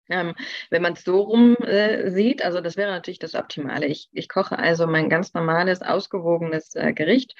Ähm, 0.08 0.34
wenn 0.68 0.82
man 0.82 0.94
es 0.94 1.04
so 1.04 1.20
rum 1.20 1.56
äh, 1.56 2.10
sieht, 2.10 2.44
also 2.44 2.60
das 2.60 2.76
wäre 2.76 2.90
natürlich 2.90 3.20
das 3.20 3.34
Optimale. 3.34 3.86
Ich, 3.86 4.08
ich 4.12 4.28
koche 4.28 4.58
also 4.58 4.86
mein 4.86 5.08
ganz 5.08 5.32
normales, 5.32 5.80
ausgewogenes 5.80 6.74
äh, 6.74 6.92
Gericht 6.92 7.34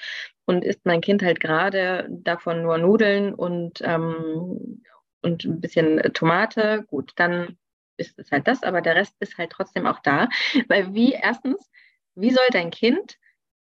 und 0.47 0.65
isst 0.65 0.87
mein 0.87 1.01
Kind 1.01 1.23
halt 1.23 1.41
gerade 1.41 2.07
davon 2.09 2.63
nur 2.63 2.79
Nudeln 2.79 3.35
und, 3.35 3.83
ähm, 3.83 4.83
und 5.23 5.45
ein 5.45 5.61
bisschen 5.61 6.01
Tomate, 6.15 6.85
gut, 6.87 7.13
dann 7.17 7.59
ist 7.97 8.19
es 8.19 8.31
halt 8.31 8.47
das, 8.49 8.63
aber 8.63 8.81
der 8.81 8.97
Rest 8.97 9.17
ist 9.21 9.39
halt 9.39 9.51
trotzdem 9.51 9.87
auch 9.87 10.01
da. 10.01 10.29
Weil 10.69 10.95
wie 10.95 11.13
erstens, 11.13 11.71
wie 12.15 12.31
soll 12.31 12.47
dein 12.51 12.71
Kind 12.71 13.19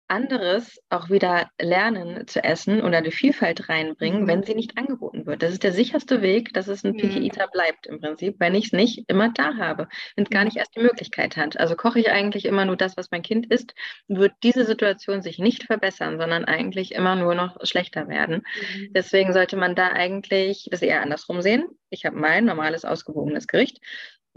anderes 0.08 0.80
auch 0.90 1.10
wieder 1.10 1.50
lernen 1.60 2.28
zu 2.28 2.44
essen 2.44 2.82
oder 2.82 3.02
die 3.02 3.12
Vielfalt 3.12 3.70
reinbringen, 3.70 4.24
mhm. 4.24 4.28
wenn 4.28 4.44
sie 4.44 4.56
nicht 4.56 4.78
angeboten 4.78 5.26
wird. 5.26 5.44
Das 5.44 5.54
ist 5.54 5.64
der 5.64 5.74
sicherste 5.74 6.22
Weg, 6.22 6.54
dass 6.54 6.68
es 6.68 6.84
ein 6.84 6.94
mhm. 6.94 6.98
Picky 6.98 7.26
Eater 7.26 7.48
bleibt 7.52 7.88
im 7.88 8.00
Prinzip, 8.00 8.36
wenn 8.40 8.56
ich 8.56 8.68
es 8.68 8.72
nicht 8.72 9.04
immer 9.08 9.32
da 9.34 9.56
habe, 9.58 9.88
wenn 10.16 10.24
es 10.24 10.30
gar 10.30 10.42
mhm. 10.42 10.46
nicht 10.46 10.58
erst 10.58 10.76
die 10.76 10.82
Möglichkeit 10.82 11.38
hat. 11.38 11.60
Also 11.60 11.76
koche 11.76 12.00
ich 12.00 12.10
eigentlich 12.12 12.46
immer 12.46 12.66
nur 12.66 12.78
das, 12.78 12.98
was 12.98 13.12
mein 13.12 13.22
Kind 13.22 13.52
isst, 13.52 13.74
wird 14.08 14.34
diese 14.44 14.66
Situation 14.66 15.22
sich 15.22 15.40
nicht 15.40 15.64
verbessern, 15.64 16.18
sondern 16.18 16.46
eigentlich 16.46 16.94
immer 16.94 17.16
nur 17.16 17.36
noch 17.36 17.58
schlechter 17.64 18.08
werden. 18.08 18.44
Mhm. 18.76 18.94
Deswegen 18.94 19.34
sollte 19.34 19.58
man 19.58 19.76
da 19.76 19.90
eigentlich 19.90 20.68
das 20.72 20.82
eher 20.82 21.02
andersrum 21.02 21.42
sehen. 21.42 21.66
Ich 21.90 22.06
habe 22.06 22.18
mein 22.18 22.46
normales, 22.46 22.86
ausgewogenes 22.86 23.48
Gericht 23.48 23.80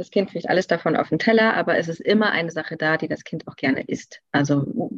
das 0.00 0.10
Kind 0.10 0.30
kriegt 0.30 0.48
alles 0.48 0.66
davon 0.66 0.96
auf 0.96 1.10
den 1.10 1.18
Teller, 1.18 1.54
aber 1.54 1.76
es 1.76 1.86
ist 1.86 2.00
immer 2.00 2.30
eine 2.30 2.50
Sache 2.50 2.78
da, 2.78 2.96
die 2.96 3.06
das 3.06 3.22
Kind 3.22 3.46
auch 3.46 3.54
gerne 3.54 3.82
isst. 3.82 4.22
Also 4.32 4.90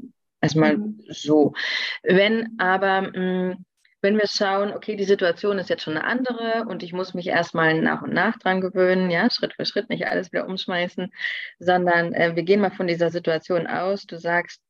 erstmal 0.43 0.77
mhm. 0.77 1.01
so. 1.09 1.55
Wenn 2.03 2.59
aber 2.59 3.03
mh, 3.03 3.19
mm, 3.53 3.65
wenn 4.03 4.19
wir 4.19 4.27
schauen, 4.27 4.73
okay, 4.73 4.97
die 4.97 5.05
Situation 5.05 5.61
ist 5.61 5.71
jetzt 5.71 5.85
schon 5.85 5.97
eine 5.97 6.05
andere 6.05 6.67
und 6.69 6.83
ich 6.83 6.93
muss 6.93 7.15
mich 7.15 7.29
erstmal 7.29 7.81
nach 7.81 8.03
und 8.03 8.13
nach 8.13 8.37
dran 8.37 8.61
gewöhnen, 8.61 9.11
ja, 9.11 9.31
Schritt 9.31 9.55
für 9.55 9.65
Schritt, 9.65 9.89
nicht 9.89 10.07
alles 10.07 10.33
wieder 10.33 10.49
umschmeißen, 10.49 11.13
sondern 11.61 12.13
äh, 12.13 12.35
wir 12.35 12.43
gehen 12.43 12.61
mal 12.61 12.73
von 12.73 12.89
dieser 12.89 13.11
Situation 13.11 13.69
aus. 13.69 14.05
Du 14.07 14.19
sagst, 14.19 14.61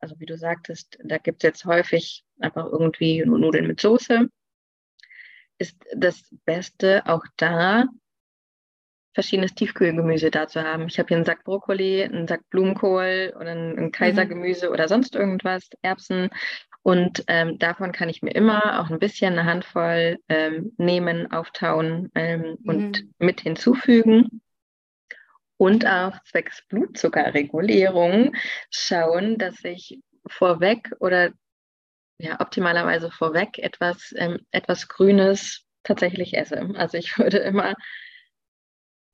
also 0.00 0.18
wie 0.18 0.26
du 0.26 0.38
sagtest, 0.38 0.98
da 1.04 1.18
gibt 1.18 1.44
es 1.44 1.48
jetzt 1.48 1.64
häufig 1.66 2.24
einfach 2.40 2.64
irgendwie 2.64 3.22
Nudeln 3.24 3.66
mit 3.66 3.80
Soße. 3.80 4.28
Ist 5.58 5.76
das 5.94 6.34
Beste 6.46 7.02
auch 7.06 7.24
da, 7.36 7.84
verschiedenes 9.14 9.54
Tiefkühlgemüse 9.54 10.30
da 10.30 10.48
zu 10.48 10.62
haben. 10.62 10.88
Ich 10.88 10.98
habe 10.98 11.08
hier 11.08 11.16
einen 11.16 11.24
Sack 11.24 11.44
Brokkoli, 11.44 12.02
einen 12.02 12.26
Sack 12.26 12.48
Blumenkohl 12.50 13.32
oder 13.36 13.52
ein 13.52 13.92
Kaisergemüse 13.92 14.66
mhm. 14.66 14.72
oder 14.72 14.88
sonst 14.88 15.14
irgendwas, 15.14 15.68
Erbsen. 15.82 16.30
Und 16.82 17.24
ähm, 17.28 17.58
davon 17.58 17.92
kann 17.92 18.10
ich 18.10 18.20
mir 18.20 18.34
immer 18.34 18.80
auch 18.80 18.90
ein 18.90 18.98
bisschen 18.98 19.38
eine 19.38 19.48
Handvoll 19.48 20.18
ähm, 20.28 20.72
nehmen, 20.76 21.32
auftauen 21.32 22.10
ähm, 22.14 22.58
mhm. 22.60 22.68
und 22.68 23.04
mit 23.18 23.40
hinzufügen. 23.40 24.42
und 25.56 25.86
auch 25.86 26.20
zwecks 26.24 26.62
Blutzuckerregulierung 26.68 28.34
schauen, 28.70 29.38
dass 29.38 29.64
ich 29.64 30.00
vorweg 30.26 30.90
oder 30.98 31.30
ja, 32.18 32.40
optimalerweise 32.40 33.10
vorweg 33.10 33.58
etwas, 33.58 34.12
ähm, 34.16 34.40
etwas 34.50 34.88
Grünes 34.88 35.64
tatsächlich 35.84 36.36
esse. 36.36 36.70
Also 36.74 36.98
ich 36.98 37.16
würde 37.18 37.38
immer 37.38 37.74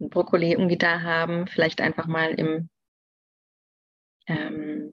Brokkoli 0.09 0.53
irgendwie 0.53 0.79
da 0.79 1.03
haben, 1.03 1.47
vielleicht 1.47 1.81
einfach 1.81 2.07
mal 2.07 2.31
im, 2.31 2.69
ähm, 4.27 4.93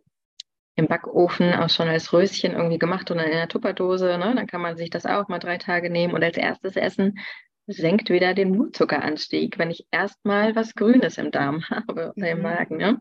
im 0.75 0.87
Backofen 0.87 1.53
auch 1.53 1.69
schon 1.69 1.87
als 1.87 2.13
Röschen 2.13 2.53
irgendwie 2.53 2.77
gemacht 2.77 3.09
oder 3.09 3.25
in 3.25 3.33
einer 3.33 3.47
Tupperdose. 3.47 4.17
Ne? 4.17 4.33
Dann 4.35 4.47
kann 4.47 4.61
man 4.61 4.77
sich 4.77 4.89
das 4.89 5.05
auch 5.05 5.27
mal 5.27 5.39
drei 5.39 5.57
Tage 5.57 5.89
nehmen 5.89 6.13
und 6.13 6.23
als 6.23 6.37
erstes 6.37 6.75
essen 6.75 7.19
senkt 7.67 8.09
wieder 8.09 8.33
den 8.33 8.53
Blutzuckeranstieg, 8.53 9.57
wenn 9.59 9.71
ich 9.71 9.85
erstmal 9.91 10.55
was 10.55 10.73
Grünes 10.73 11.17
im 11.17 11.31
Darm 11.31 11.63
habe 11.69 12.13
oder 12.15 12.29
im 12.29 12.37
mhm. 12.37 12.43
Magen. 12.43 12.77
Ne? 12.77 12.99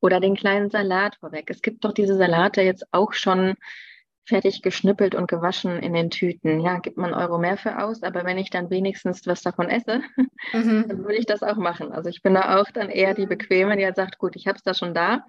Oder 0.00 0.20
den 0.20 0.36
kleinen 0.36 0.70
Salat 0.70 1.16
vorweg. 1.16 1.50
Es 1.50 1.62
gibt 1.62 1.84
doch 1.84 1.92
diese 1.92 2.16
Salate 2.16 2.62
jetzt 2.62 2.86
auch 2.92 3.12
schon 3.12 3.54
fertig 4.26 4.62
geschnippelt 4.62 5.14
und 5.14 5.28
gewaschen 5.28 5.78
in 5.78 5.92
den 5.94 6.10
Tüten. 6.10 6.60
Ja, 6.60 6.78
gibt 6.78 6.96
man 6.96 7.14
Euro 7.14 7.38
mehr 7.38 7.56
für 7.56 7.82
aus, 7.82 8.02
aber 8.02 8.24
wenn 8.24 8.38
ich 8.38 8.50
dann 8.50 8.70
wenigstens 8.70 9.26
was 9.26 9.42
davon 9.42 9.68
esse, 9.68 10.02
mhm. 10.52 10.84
dann 10.88 11.04
will 11.04 11.16
ich 11.16 11.26
das 11.26 11.42
auch 11.42 11.56
machen. 11.56 11.92
Also 11.92 12.10
ich 12.10 12.22
bin 12.22 12.34
da 12.34 12.60
auch 12.60 12.70
dann 12.70 12.90
eher 12.90 13.14
die 13.14 13.26
Bequeme, 13.26 13.76
die 13.76 13.84
halt 13.84 13.96
sagt, 13.96 14.18
gut, 14.18 14.36
ich 14.36 14.46
habe 14.46 14.56
es 14.56 14.62
da 14.62 14.74
schon 14.74 14.94
da, 14.94 15.24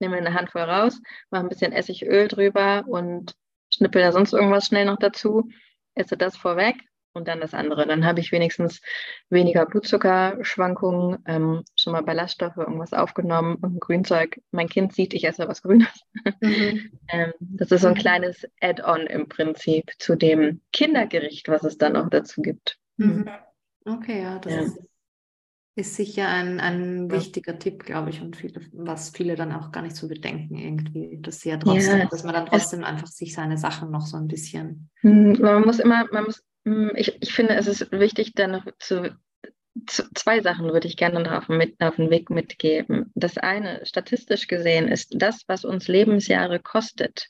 nehme 0.00 0.16
eine 0.16 0.34
Handvoll 0.34 0.62
raus, 0.62 1.00
mache 1.30 1.42
ein 1.44 1.48
bisschen 1.48 1.72
Essigöl 1.72 2.28
drüber 2.28 2.84
und 2.86 3.34
schnippel 3.72 4.02
da 4.02 4.12
sonst 4.12 4.32
irgendwas 4.32 4.66
schnell 4.66 4.86
noch 4.86 4.98
dazu, 4.98 5.50
esse 5.94 6.16
das 6.16 6.36
vorweg 6.36 6.76
und 7.12 7.28
dann 7.28 7.40
das 7.40 7.54
andere. 7.54 7.86
Dann 7.86 8.04
habe 8.04 8.20
ich 8.20 8.32
wenigstens 8.32 8.80
weniger 9.30 9.66
Blutzuckerschwankungen, 9.66 11.18
ähm, 11.26 11.62
schon 11.76 11.92
mal 11.92 12.02
Ballaststoffe, 12.02 12.56
irgendwas 12.56 12.92
aufgenommen 12.92 13.56
und 13.56 13.76
ein 13.76 13.80
Grünzeug. 13.80 14.40
Mein 14.50 14.68
Kind 14.68 14.94
sieht, 14.94 15.14
ich 15.14 15.24
esse 15.24 15.48
was 15.48 15.62
Grünes. 15.62 15.88
Mhm. 16.40 16.90
ähm, 17.08 17.32
das 17.40 17.70
ist 17.70 17.82
so 17.82 17.88
ein 17.88 17.94
mhm. 17.94 17.98
kleines 17.98 18.46
Add-on 18.60 19.06
im 19.06 19.28
Prinzip 19.28 19.90
zu 19.98 20.16
dem 20.16 20.60
Kindergericht, 20.72 21.48
was 21.48 21.64
es 21.64 21.78
dann 21.78 21.96
auch 21.96 22.08
dazu 22.08 22.42
gibt. 22.42 22.78
Mhm. 22.96 23.28
Okay, 23.84 24.22
ja, 24.22 24.38
das 24.38 24.52
ja. 24.52 24.60
Ist, 24.60 24.78
ist, 25.76 25.94
sicher 25.94 26.28
ein, 26.28 26.60
ein 26.60 27.10
wichtiger 27.10 27.58
Tipp, 27.58 27.84
glaube 27.84 28.10
ich, 28.10 28.20
und 28.20 28.36
viele, 28.36 28.60
was 28.72 29.10
viele 29.10 29.34
dann 29.34 29.52
auch 29.52 29.72
gar 29.72 29.82
nicht 29.82 29.96
so 29.96 30.08
bedenken 30.08 30.56
irgendwie, 30.56 31.18
dass 31.22 31.40
sie 31.40 31.50
ja 31.50 31.56
trotzdem, 31.56 32.00
ja, 32.00 32.06
dass 32.06 32.24
man 32.24 32.34
dann 32.34 32.46
trotzdem 32.46 32.84
einfach 32.84 33.06
sich 33.06 33.34
seine 33.34 33.56
Sachen 33.56 33.90
noch 33.90 34.06
so 34.06 34.16
ein 34.16 34.28
bisschen. 34.28 34.90
Hm, 35.00 35.38
man 35.40 35.62
muss 35.62 35.78
immer, 35.78 36.06
man 36.12 36.24
muss 36.24 36.42
ich, 36.94 37.16
ich 37.20 37.32
finde, 37.32 37.54
es 37.54 37.66
ist 37.66 37.90
wichtig, 37.92 38.32
dann 38.34 38.52
noch 38.52 38.66
zu, 38.78 39.16
zu 39.86 40.04
zwei 40.14 40.40
Sachen 40.40 40.72
würde 40.72 40.88
ich 40.88 40.96
gerne 40.96 41.20
noch 41.20 41.32
auf, 41.32 41.48
mit, 41.48 41.80
auf 41.80 41.96
den 41.96 42.10
Weg 42.10 42.30
mitgeben. 42.30 43.10
Das 43.14 43.38
eine, 43.38 43.84
statistisch 43.86 44.46
gesehen, 44.48 44.88
ist 44.88 45.14
das, 45.16 45.44
was 45.46 45.64
uns 45.64 45.88
Lebensjahre 45.88 46.60
kostet, 46.60 47.28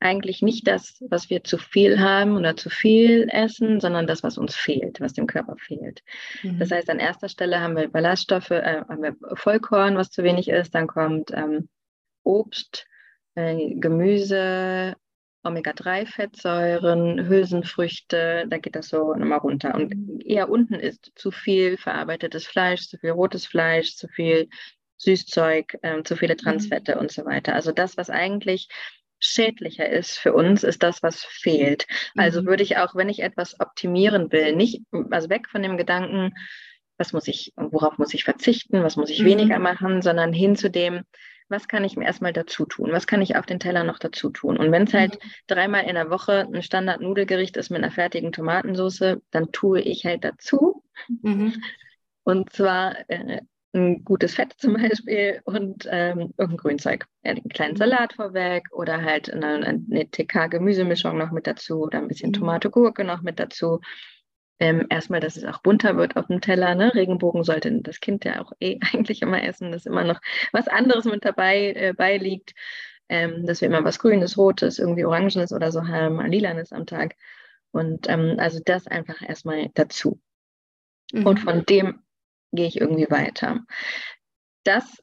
eigentlich 0.00 0.42
nicht 0.42 0.66
das, 0.66 1.02
was 1.08 1.30
wir 1.30 1.44
zu 1.44 1.56
viel 1.56 2.00
haben 2.00 2.36
oder 2.36 2.56
zu 2.56 2.68
viel 2.68 3.28
essen, 3.30 3.80
sondern 3.80 4.06
das, 4.06 4.22
was 4.22 4.38
uns 4.38 4.54
fehlt, 4.54 5.00
was 5.00 5.14
dem 5.14 5.26
Körper 5.26 5.56
fehlt. 5.56 6.02
Mhm. 6.42 6.58
Das 6.58 6.70
heißt, 6.70 6.90
an 6.90 6.98
erster 6.98 7.28
Stelle 7.28 7.60
haben 7.60 7.76
wir 7.76 7.88
Ballaststoffe, 7.88 8.50
äh, 8.50 8.82
haben 8.88 9.02
wir 9.02 9.16
Vollkorn, 9.34 9.96
was 9.96 10.10
zu 10.10 10.22
wenig 10.22 10.48
ist, 10.48 10.74
dann 10.74 10.86
kommt 10.86 11.30
ähm, 11.32 11.68
Obst, 12.22 12.86
äh, 13.34 13.74
Gemüse, 13.76 14.94
Omega-3-Fettsäuren, 15.44 17.28
Hülsenfrüchte, 17.28 18.46
da 18.48 18.58
geht 18.58 18.76
das 18.76 18.88
so 18.88 19.14
nochmal 19.14 19.38
runter. 19.38 19.74
Und 19.74 20.24
eher 20.24 20.48
unten 20.48 20.74
ist 20.74 21.12
zu 21.14 21.30
viel 21.30 21.76
verarbeitetes 21.76 22.46
Fleisch, 22.46 22.88
zu 22.88 22.98
viel 22.98 23.10
rotes 23.10 23.46
Fleisch, 23.46 23.94
zu 23.96 24.08
viel 24.08 24.48
Süßzeug, 24.96 25.78
äh, 25.82 26.02
zu 26.02 26.16
viele 26.16 26.36
Transfette 26.36 26.94
mhm. 26.94 27.02
und 27.02 27.12
so 27.12 27.24
weiter. 27.24 27.54
Also 27.54 27.72
das, 27.72 27.96
was 27.96 28.10
eigentlich 28.10 28.68
schädlicher 29.18 29.88
ist 29.88 30.18
für 30.18 30.32
uns, 30.32 30.64
ist 30.64 30.82
das, 30.82 31.02
was 31.02 31.24
fehlt. 31.24 31.86
Also 32.16 32.42
mhm. 32.42 32.46
würde 32.46 32.62
ich 32.62 32.76
auch, 32.76 32.94
wenn 32.94 33.08
ich 33.08 33.20
etwas 33.20 33.58
optimieren 33.60 34.32
will, 34.32 34.54
nicht, 34.56 34.82
also 35.10 35.28
weg 35.28 35.48
von 35.48 35.62
dem 35.62 35.76
Gedanken, 35.76 36.34
was 36.98 37.12
muss 37.12 37.26
ich, 37.26 37.52
worauf 37.56 37.98
muss 37.98 38.14
ich 38.14 38.24
verzichten, 38.24 38.82
was 38.82 38.96
muss 38.96 39.10
ich 39.10 39.20
mhm. 39.20 39.26
weniger 39.26 39.58
machen, 39.58 40.02
sondern 40.02 40.32
hin 40.32 40.56
zu 40.56 40.70
dem, 40.70 41.02
was 41.54 41.68
kann 41.68 41.84
ich 41.84 41.96
mir 41.96 42.04
erstmal 42.04 42.32
dazu 42.32 42.66
tun? 42.66 42.90
Was 42.90 43.06
kann 43.06 43.22
ich 43.22 43.36
auf 43.36 43.46
den 43.46 43.60
Teller 43.60 43.84
noch 43.84 44.00
dazu 44.00 44.30
tun? 44.30 44.56
Und 44.56 44.72
wenn 44.72 44.84
es 44.84 44.92
halt 44.92 45.14
mhm. 45.14 45.28
dreimal 45.46 45.84
in 45.84 45.94
der 45.94 46.10
Woche 46.10 46.48
ein 46.52 46.62
Standard-Nudelgericht 46.62 47.56
ist 47.56 47.70
mit 47.70 47.82
einer 47.82 47.92
fertigen 47.92 48.32
Tomatensauce, 48.32 49.18
dann 49.30 49.52
tue 49.52 49.80
ich 49.80 50.04
halt 50.04 50.24
dazu. 50.24 50.82
Mhm. 51.22 51.54
Und 52.24 52.52
zwar 52.52 53.08
äh, 53.08 53.42
ein 53.72 54.04
gutes 54.04 54.34
Fett 54.34 54.54
zum 54.58 54.74
Beispiel 54.74 55.40
und 55.44 55.86
ähm, 55.90 56.32
irgendein 56.36 56.56
Grünzeug. 56.56 57.06
Einen 57.22 57.48
kleinen 57.48 57.74
mhm. 57.74 57.78
Salat 57.78 58.14
vorweg 58.14 58.64
oder 58.72 59.02
halt 59.02 59.30
eine, 59.30 59.66
eine 59.66 60.10
TK-Gemüsemischung 60.10 61.16
noch 61.16 61.30
mit 61.30 61.46
dazu 61.46 61.82
oder 61.82 61.98
ein 61.98 62.08
bisschen 62.08 62.30
mhm. 62.30 62.34
Tomate, 62.34 62.70
Gurke 62.70 63.04
noch 63.04 63.22
mit 63.22 63.38
dazu. 63.38 63.80
Ähm, 64.60 64.86
erstmal, 64.88 65.20
dass 65.20 65.36
es 65.36 65.44
auch 65.44 65.58
bunter 65.58 65.96
wird 65.96 66.16
auf 66.16 66.28
dem 66.28 66.40
Teller. 66.40 66.74
Ne? 66.74 66.94
Regenbogen 66.94 67.42
sollte 67.42 67.72
das 67.82 68.00
Kind 68.00 68.24
ja 68.24 68.40
auch 68.40 68.52
eh 68.60 68.78
eigentlich 68.92 69.22
immer 69.22 69.42
essen, 69.42 69.72
dass 69.72 69.86
immer 69.86 70.04
noch 70.04 70.20
was 70.52 70.68
anderes 70.68 71.04
mit 71.04 71.24
dabei 71.24 71.72
äh, 71.72 71.92
beiliegt. 71.92 72.54
Ähm, 73.10 73.44
dass 73.44 73.60
wir 73.60 73.68
immer 73.68 73.84
was 73.84 73.98
Grünes, 73.98 74.38
Rotes, 74.38 74.78
irgendwie 74.78 75.04
Orangenes 75.04 75.52
oder 75.52 75.70
so 75.70 75.86
haben, 75.86 76.24
Lilanes 76.24 76.72
am 76.72 76.86
Tag. 76.86 77.16
Und 77.70 78.08
ähm, 78.08 78.36
also 78.38 78.60
das 78.64 78.86
einfach 78.86 79.20
erstmal 79.20 79.68
dazu. 79.74 80.20
Mhm. 81.12 81.26
Und 81.26 81.40
von 81.40 81.66
dem 81.66 82.02
gehe 82.52 82.66
ich 82.66 82.80
irgendwie 82.80 83.10
weiter. 83.10 83.60
Das 84.62 85.02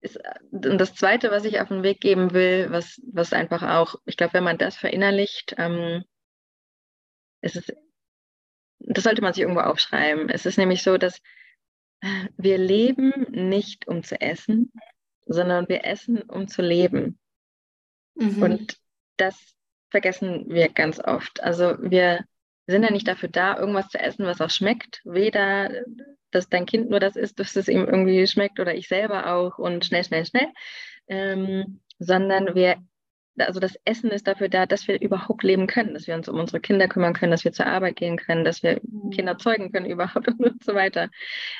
ist 0.00 0.18
und 0.50 0.78
das 0.78 0.94
Zweite, 0.94 1.30
was 1.30 1.44
ich 1.44 1.60
auf 1.60 1.68
den 1.68 1.82
Weg 1.82 2.00
geben 2.00 2.32
will, 2.32 2.68
was, 2.70 3.00
was 3.12 3.32
einfach 3.32 3.62
auch, 3.62 3.96
ich 4.06 4.16
glaube, 4.16 4.34
wenn 4.34 4.44
man 4.44 4.58
das 4.58 4.76
verinnerlicht, 4.76 5.54
ähm, 5.58 6.04
ist 7.42 7.56
es 7.56 7.72
das 8.80 9.04
sollte 9.04 9.22
man 9.22 9.32
sich 9.32 9.42
irgendwo 9.42 9.60
aufschreiben. 9.60 10.28
Es 10.28 10.46
ist 10.46 10.58
nämlich 10.58 10.82
so, 10.82 10.98
dass 10.98 11.20
wir 12.36 12.58
leben 12.58 13.26
nicht, 13.30 13.86
um 13.86 14.02
zu 14.02 14.20
essen, 14.20 14.72
sondern 15.26 15.68
wir 15.68 15.84
essen, 15.84 16.22
um 16.22 16.48
zu 16.48 16.62
leben. 16.62 17.18
Mhm. 18.14 18.42
Und 18.42 18.76
das 19.16 19.38
vergessen 19.90 20.46
wir 20.48 20.68
ganz 20.68 20.98
oft. 20.98 21.42
Also 21.42 21.76
wir 21.80 22.24
sind 22.66 22.82
ja 22.82 22.90
nicht 22.90 23.08
dafür 23.08 23.28
da, 23.28 23.58
irgendwas 23.58 23.88
zu 23.88 23.98
essen, 23.98 24.24
was 24.24 24.40
auch 24.40 24.50
schmeckt. 24.50 25.02
Weder, 25.04 25.84
dass 26.30 26.48
dein 26.48 26.66
Kind 26.66 26.90
nur 26.90 27.00
das 27.00 27.16
isst, 27.16 27.38
dass 27.38 27.56
es 27.56 27.68
ihm 27.68 27.86
irgendwie 27.86 28.26
schmeckt 28.26 28.60
oder 28.60 28.74
ich 28.74 28.88
selber 28.88 29.32
auch 29.34 29.58
und 29.58 29.84
schnell, 29.84 30.04
schnell, 30.04 30.24
schnell, 30.24 30.48
ähm, 31.08 31.80
sondern 31.98 32.54
wir 32.54 32.76
also 33.40 33.60
das 33.60 33.76
Essen 33.84 34.10
ist 34.10 34.26
dafür 34.26 34.48
da, 34.48 34.66
dass 34.66 34.88
wir 34.88 35.00
überhaupt 35.00 35.42
leben 35.42 35.66
können, 35.66 35.94
dass 35.94 36.06
wir 36.06 36.14
uns 36.14 36.28
um 36.28 36.38
unsere 36.38 36.60
Kinder 36.60 36.88
kümmern 36.88 37.14
können, 37.14 37.30
dass 37.30 37.44
wir 37.44 37.52
zur 37.52 37.66
Arbeit 37.66 37.96
gehen 37.96 38.16
können, 38.16 38.44
dass 38.44 38.62
wir 38.62 38.80
mhm. 38.82 39.10
Kinder 39.10 39.38
zeugen 39.38 39.72
können 39.72 39.86
überhaupt 39.86 40.28
und 40.38 40.62
so 40.64 40.74
weiter. 40.74 41.08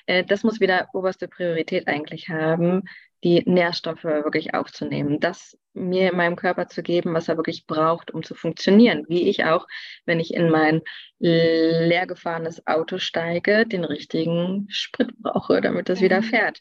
Äh, 0.06 0.24
das 0.24 0.42
muss 0.42 0.60
wieder 0.60 0.88
oberste 0.92 1.28
Priorität 1.28 1.88
eigentlich 1.88 2.28
haben, 2.28 2.82
die 3.22 3.42
Nährstoffe 3.46 4.04
wirklich 4.04 4.54
aufzunehmen, 4.54 5.20
das 5.20 5.58
mir 5.74 6.10
in 6.10 6.16
meinem 6.16 6.36
Körper 6.36 6.68
zu 6.68 6.82
geben, 6.82 7.14
was 7.14 7.28
er 7.28 7.36
wirklich 7.36 7.66
braucht, 7.66 8.10
um 8.10 8.22
zu 8.22 8.34
funktionieren. 8.34 9.04
Wie 9.08 9.28
ich 9.28 9.44
auch, 9.44 9.66
wenn 10.06 10.20
ich 10.20 10.34
in 10.34 10.50
mein 10.50 10.80
leergefahrenes 11.18 12.66
Auto 12.66 12.98
steige, 12.98 13.66
den 13.66 13.84
richtigen 13.84 14.66
Sprit 14.70 15.10
brauche, 15.18 15.60
damit 15.60 15.90
es 15.90 16.00
wieder 16.00 16.22
mhm. 16.22 16.24
fährt. 16.24 16.60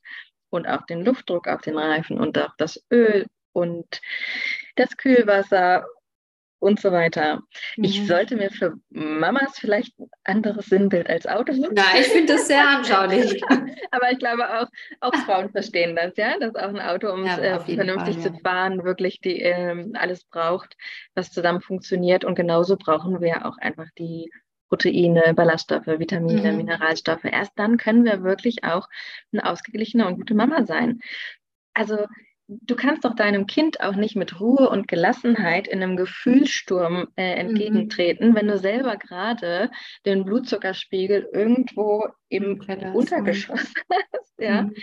Und 0.51 0.67
auch 0.67 0.86
den 0.86 1.05
Luftdruck 1.05 1.47
auf 1.47 1.61
den 1.61 1.78
Reifen 1.78 2.20
und 2.20 2.38
auch 2.38 2.55
das 2.57 2.84
Öl 2.91 3.28
und 3.54 4.02
das 4.76 4.97
Kühlwasser 4.97 5.86
und 6.60 6.80
so 6.80 6.91
weiter. 6.91 7.41
Mhm. 7.78 7.84
Ich 7.84 8.06
sollte 8.06 8.36
mir 8.36 8.52
für 8.52 8.76
Mamas 8.89 9.58
vielleicht 9.58 9.97
ein 9.97 10.10
anderes 10.26 10.68
Sinnbild 10.68 11.10
als 11.10 11.26
Auto 11.26 11.54
machen. 11.54 11.74
Nein, 11.76 12.02
ich 12.02 12.08
finde 12.08 12.34
das 12.34 12.47
sehr 12.47 12.68
anschaulich. 12.68 13.41
Aber 13.91 14.12
ich 14.12 14.20
glaube 14.20 14.60
auch, 14.60 14.68
auch 15.00 15.16
Frauen 15.26 15.50
verstehen 15.50 15.95
das, 15.95 16.16
ja, 16.18 16.38
dass 16.38 16.56
auch 16.56 16.70
ein 16.70 16.80
Auto, 16.80 17.12
um 17.12 17.26
ja, 17.26 17.38
es 17.38 17.68
äh, 17.68 17.76
vernünftig 17.76 18.16
Fall, 18.16 18.26
ja. 18.26 18.34
zu 18.34 18.39
fahren, 18.41 18.84
wirklich 18.84 19.22
die, 19.22 19.41
äh, 19.41 19.86
alles 19.93 20.26
braucht, 20.26 20.76
was 21.16 21.32
zusammen 21.32 21.62
funktioniert. 21.62 22.26
Und 22.26 22.36
genauso 22.36 22.76
brauchen 22.76 23.22
wir 23.22 23.45
auch 23.45 23.58
einfach 23.58 23.88
die 23.97 24.30
Proteine, 24.68 25.34
Ballaststoffe, 25.34 25.88
Vitamine, 25.88 26.52
mhm. 26.52 26.58
Mineralstoffe. 26.58 27.24
Erst 27.24 27.54
dann 27.56 27.78
können 27.78 28.06
wir 28.06 28.24
wirklich 28.24 28.64
auch 28.64 28.88
eine 29.32 29.50
ausgeglichene 29.50 30.06
und 30.06 30.18
gute 30.18 30.36
Mama 30.36 30.66
sein. 30.66 31.00
Also 31.74 32.06
du 32.50 32.76
kannst 32.76 33.06
doch 33.06 33.16
deinem 33.16 33.45
Kind 33.45 33.80
auch 33.82 33.95
nicht 33.95 34.16
mit 34.16 34.39
Ruhe 34.39 34.70
und 34.70 34.88
Gelassenheit 34.88 35.68
in 35.68 35.84
einem 35.84 35.95
Gefühlssturm 35.95 37.08
äh, 37.16 37.34
entgegentreten, 37.34 38.32
mhm. 38.32 38.36
wenn 38.36 38.47
du 38.47 38.58
selber 38.58 38.97
gerade 38.97 39.70
den 40.06 40.26
Blutzuckerspiegel 40.26 41.30
irgendwo 41.32 42.08
im 42.28 42.60
Untergeschoss 42.93 43.74
hast. 44.14 44.34
ja. 44.39 44.64
Mhm. 44.64 44.74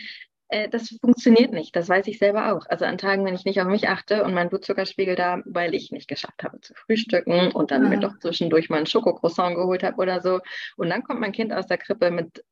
Äh, 0.48 0.68
das 0.68 0.96
funktioniert 1.00 1.52
nicht, 1.52 1.74
das 1.74 1.88
weiß 1.88 2.06
ich 2.06 2.18
selber 2.18 2.52
auch. 2.52 2.66
Also 2.68 2.84
an 2.84 2.98
Tagen, 2.98 3.24
wenn 3.24 3.34
ich 3.34 3.44
nicht 3.44 3.60
auf 3.60 3.66
mich 3.66 3.88
achte 3.88 4.22
und 4.22 4.32
meinen 4.32 4.48
Blutzuckerspiegel 4.48 5.16
da, 5.16 5.42
weil 5.44 5.74
ich 5.74 5.90
nicht 5.90 6.06
geschafft 6.06 6.44
habe 6.44 6.60
zu 6.60 6.72
frühstücken 6.74 7.50
und 7.50 7.72
dann 7.72 7.82
ja. 7.82 7.88
mir 7.88 7.98
doch 7.98 8.16
zwischendurch 8.20 8.70
mal 8.70 8.78
ein 8.78 8.86
Schokocroissant 8.86 9.56
geholt 9.56 9.82
habe 9.82 9.96
oder 9.96 10.20
so. 10.20 10.38
Und 10.76 10.90
dann 10.90 11.02
kommt 11.02 11.20
mein 11.20 11.32
Kind 11.32 11.52
aus 11.52 11.66
der 11.66 11.78
Krippe 11.78 12.12
mit 12.12 12.44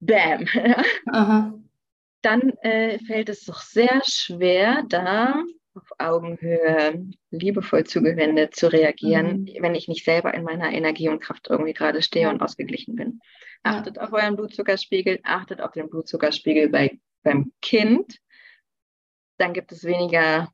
bam, 0.00 0.46
dann 2.22 2.50
äh, 2.62 2.98
fällt 3.00 3.28
es 3.28 3.44
doch 3.44 3.60
sehr 3.60 4.02
schwer, 4.04 4.84
da 4.88 5.42
auf 5.74 5.88
Augenhöhe, 5.98 7.06
liebevoll 7.30 7.84
zugewendet 7.84 8.54
zu 8.56 8.70
reagieren, 8.72 9.42
mhm. 9.42 9.56
wenn 9.60 9.74
ich 9.74 9.88
nicht 9.88 10.04
selber 10.04 10.34
in 10.34 10.42
meiner 10.42 10.72
Energie 10.72 11.08
und 11.08 11.20
Kraft 11.20 11.48
irgendwie 11.48 11.74
gerade 11.74 12.02
stehe 12.02 12.28
und 12.28 12.42
ausgeglichen 12.42 12.96
bin. 12.96 13.20
Achtet 13.62 13.96
ja. 13.96 14.02
auf 14.02 14.12
euren 14.12 14.36
Blutzuckerspiegel, 14.36 15.20
achtet 15.22 15.60
auf 15.60 15.72
den 15.72 15.88
Blutzuckerspiegel 15.88 16.68
bei, 16.68 16.98
beim 17.22 17.52
Kind. 17.60 18.18
Dann 19.38 19.52
gibt 19.52 19.72
es 19.72 19.84
weniger 19.84 20.48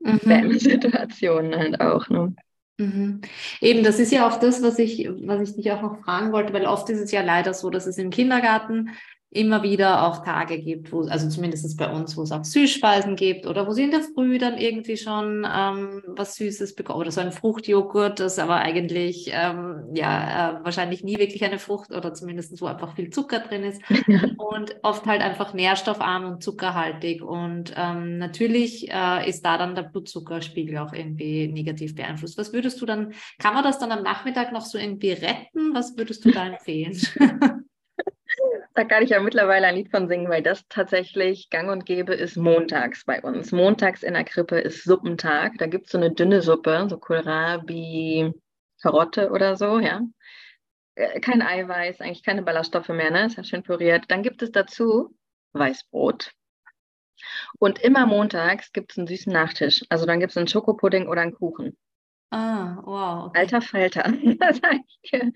mhm. 0.00 0.58
Situationen 0.58 1.56
halt 1.56 1.80
auch. 1.80 2.08
Ne? 2.08 2.34
Mhm. 2.78 3.20
Eben, 3.60 3.82
das 3.82 3.98
ist 3.98 4.12
ja 4.12 4.26
auch 4.26 4.38
das, 4.38 4.62
was 4.62 4.78
ich, 4.78 5.08
was 5.08 5.50
ich 5.50 5.56
dich 5.56 5.72
auch 5.72 5.82
noch 5.82 6.02
fragen 6.02 6.32
wollte, 6.32 6.52
weil 6.52 6.66
oft 6.66 6.88
ist 6.90 7.00
es 7.00 7.12
ja 7.12 7.22
leider 7.22 7.54
so, 7.54 7.70
dass 7.70 7.86
es 7.86 7.98
im 7.98 8.10
Kindergarten 8.10 8.90
immer 9.32 9.62
wieder 9.62 10.06
auch 10.06 10.22
Tage 10.24 10.58
gibt, 10.58 10.92
wo, 10.92 11.02
also 11.02 11.28
zumindest 11.28 11.76
bei 11.78 11.90
uns, 11.90 12.16
wo 12.16 12.22
es 12.22 12.32
auch 12.32 12.44
Süßspeisen 12.44 13.16
gibt 13.16 13.46
oder 13.46 13.66
wo 13.66 13.72
sie 13.72 13.84
in 13.84 13.90
der 13.90 14.02
Früh 14.02 14.36
dann 14.38 14.58
irgendwie 14.58 14.98
schon 14.98 15.46
ähm, 15.50 16.02
was 16.06 16.34
Süßes 16.34 16.74
bekommen 16.74 17.00
oder 17.00 17.10
so 17.10 17.22
ein 17.22 17.32
Fruchtjoghurt, 17.32 18.20
das 18.20 18.38
aber 18.38 18.56
eigentlich 18.56 19.30
ähm, 19.32 19.84
ja 19.94 20.60
äh, 20.60 20.64
wahrscheinlich 20.64 21.02
nie 21.02 21.18
wirklich 21.18 21.42
eine 21.44 21.58
Frucht 21.58 21.92
oder 21.92 22.12
zumindest 22.12 22.60
wo 22.60 22.66
einfach 22.66 22.94
viel 22.94 23.08
Zucker 23.08 23.38
drin 23.38 23.64
ist 23.64 23.80
und 24.36 24.76
oft 24.82 25.06
halt 25.06 25.22
einfach 25.22 25.54
nährstoffarm 25.54 26.26
und 26.26 26.42
zuckerhaltig 26.42 27.22
und 27.22 27.72
ähm, 27.76 28.18
natürlich 28.18 28.90
äh, 28.92 29.28
ist 29.28 29.46
da 29.46 29.56
dann 29.56 29.74
der 29.74 29.84
Blutzuckerspiegel 29.84 30.76
auch 30.76 30.92
irgendwie 30.92 31.48
negativ 31.48 31.94
beeinflusst. 31.94 32.36
Was 32.36 32.52
würdest 32.52 32.82
du 32.82 32.86
dann, 32.86 33.14
kann 33.38 33.54
man 33.54 33.64
das 33.64 33.78
dann 33.78 33.92
am 33.92 34.02
Nachmittag 34.02 34.52
noch 34.52 34.66
so 34.66 34.76
irgendwie 34.76 35.12
retten? 35.12 35.72
Was 35.72 35.96
würdest 35.96 36.24
du 36.26 36.30
da 36.30 36.46
empfehlen? 36.46 37.00
Da 38.74 38.84
kann 38.84 39.02
ich 39.02 39.10
ja 39.10 39.20
mittlerweile 39.20 39.66
ein 39.66 39.74
Lied 39.74 39.90
von 39.90 40.08
singen, 40.08 40.30
weil 40.30 40.42
das 40.42 40.66
tatsächlich 40.68 41.50
gang 41.50 41.70
und 41.70 41.84
gäbe 41.84 42.14
ist 42.14 42.36
montags 42.36 43.04
bei 43.04 43.20
uns. 43.20 43.52
Montags 43.52 44.02
in 44.02 44.14
der 44.14 44.24
Krippe 44.24 44.58
ist 44.58 44.84
Suppentag. 44.84 45.58
Da 45.58 45.66
gibt 45.66 45.86
es 45.86 45.92
so 45.92 45.98
eine 45.98 46.12
dünne 46.12 46.40
Suppe, 46.40 46.86
so 46.88 46.98
Kohlrabi, 46.98 48.32
Karotte 48.80 49.30
oder 49.30 49.56
so, 49.56 49.78
ja. 49.78 50.00
Äh, 50.94 51.20
kein 51.20 51.42
Eiweiß, 51.42 52.00
eigentlich 52.00 52.22
keine 52.22 52.42
Ballaststoffe 52.42 52.88
mehr, 52.88 53.10
ne? 53.10 53.26
Ist 53.26 53.36
ja 53.36 53.44
schön 53.44 53.62
püriert. 53.62 54.04
Dann 54.08 54.22
gibt 54.22 54.42
es 54.42 54.50
dazu 54.50 55.14
Weißbrot. 55.52 56.32
Und 57.58 57.78
immer 57.80 58.06
montags 58.06 58.72
gibt 58.72 58.92
es 58.92 58.98
einen 58.98 59.06
süßen 59.06 59.32
Nachtisch. 59.32 59.84
Also 59.90 60.06
dann 60.06 60.20
gibt 60.20 60.30
es 60.30 60.36
einen 60.36 60.48
Schokopudding 60.48 61.08
oder 61.08 61.20
einen 61.20 61.34
Kuchen. 61.34 61.76
Ah, 62.30 62.78
wow. 62.84 63.26
Okay. 63.26 63.38
Alter 63.40 63.60
Falter. 63.60 64.12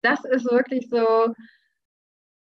Das 0.00 0.24
ist 0.24 0.44
wirklich 0.44 0.88
so, 0.88 1.34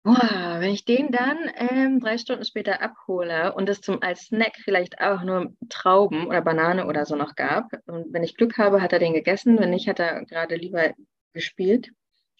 Boah, 0.02 0.56
wenn 0.60 0.70
ich 0.70 0.86
den 0.86 1.10
dann 1.10 1.38
ähm, 1.56 2.00
drei 2.00 2.16
Stunden 2.16 2.44
später 2.44 2.80
abhole 2.80 3.52
und 3.52 3.68
es 3.68 3.82
zum 3.82 4.02
als 4.02 4.22
Snack 4.22 4.56
vielleicht 4.64 4.98
auch 5.00 5.22
nur 5.22 5.52
Trauben 5.68 6.26
oder 6.26 6.40
Banane 6.40 6.86
oder 6.86 7.04
so 7.04 7.16
noch 7.16 7.34
gab, 7.34 7.66
und 7.86 8.10
wenn 8.12 8.24
ich 8.24 8.36
Glück 8.36 8.56
habe, 8.56 8.80
hat 8.80 8.94
er 8.94 8.98
den 8.98 9.12
gegessen, 9.12 9.58
wenn 9.58 9.70
nicht, 9.70 9.88
hat 9.88 10.00
er 10.00 10.24
gerade 10.24 10.56
lieber 10.56 10.94
gespielt, 11.34 11.90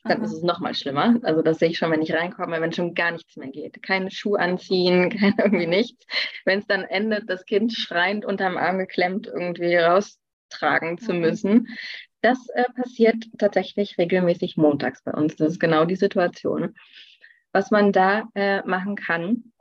dann 0.04 0.18
Aha. 0.18 0.24
ist 0.24 0.32
es 0.32 0.42
noch 0.42 0.60
mal 0.60 0.74
schlimmer. 0.74 1.16
Also 1.22 1.42
das 1.42 1.58
sehe 1.58 1.68
ich 1.68 1.76
schon, 1.76 1.90
wenn 1.90 2.00
ich 2.00 2.14
reinkomme, 2.14 2.60
wenn 2.62 2.72
schon 2.72 2.94
gar 2.94 3.10
nichts 3.10 3.36
mehr 3.36 3.50
geht. 3.50 3.82
Keine 3.82 4.10
Schuhe 4.10 4.38
anziehen, 4.38 5.10
kein 5.20 5.34
irgendwie 5.36 5.66
nichts. 5.66 6.06
Wenn 6.46 6.60
es 6.60 6.66
dann 6.66 6.84
endet, 6.84 7.28
das 7.28 7.44
Kind 7.44 7.74
schreiend 7.74 8.24
unterm 8.24 8.56
Arm 8.56 8.78
geklemmt 8.78 9.26
irgendwie 9.26 9.76
raustragen 9.76 10.96
zu 10.96 11.12
müssen. 11.12 11.68
Das 12.22 12.48
äh, 12.54 12.64
passiert 12.74 13.16
tatsächlich 13.38 13.98
regelmäßig 13.98 14.56
montags 14.56 15.02
bei 15.02 15.12
uns. 15.12 15.36
Das 15.36 15.52
ist 15.52 15.60
genau 15.60 15.84
die 15.84 15.96
Situation. 15.96 16.74
Was 17.52 17.70
man 17.70 17.92
da 17.92 18.28
äh, 18.34 18.62
machen 18.66 18.96
kann, 18.96 19.52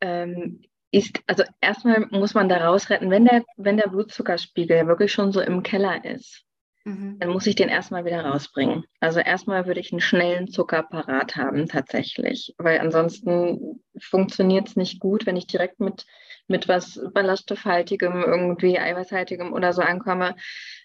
ähm, 0.00 0.60
ist, 0.90 1.20
also 1.26 1.42
erstmal 1.60 2.06
muss 2.10 2.34
man 2.34 2.48
da 2.48 2.66
rausretten, 2.66 3.10
wenn 3.10 3.24
der, 3.24 3.44
wenn 3.56 3.76
der 3.76 3.88
Blutzuckerspiegel 3.88 4.86
wirklich 4.86 5.12
schon 5.12 5.32
so 5.32 5.40
im 5.40 5.62
Keller 5.62 6.04
ist, 6.04 6.44
mhm. 6.84 7.18
dann 7.18 7.30
muss 7.30 7.46
ich 7.46 7.56
den 7.56 7.68
erstmal 7.68 8.04
wieder 8.04 8.24
rausbringen. 8.24 8.84
Also 9.00 9.20
erstmal 9.20 9.66
würde 9.66 9.80
ich 9.80 9.92
einen 9.92 10.00
schnellen 10.00 10.48
Zucker 10.48 10.84
parat 10.84 11.36
haben 11.36 11.66
tatsächlich, 11.66 12.54
weil 12.58 12.78
ansonsten 12.78 13.82
funktioniert 13.98 14.68
es 14.68 14.76
nicht 14.76 15.00
gut, 15.00 15.26
wenn 15.26 15.36
ich 15.36 15.46
direkt 15.46 15.80
mit 15.80 16.06
mit 16.46 16.68
was 16.68 17.00
ballaststoffhaltigem, 17.12 18.22
irgendwie 18.22 18.78
eiweißhaltigem 18.78 19.52
oder 19.52 19.72
so 19.72 19.82
ankomme, 19.82 20.36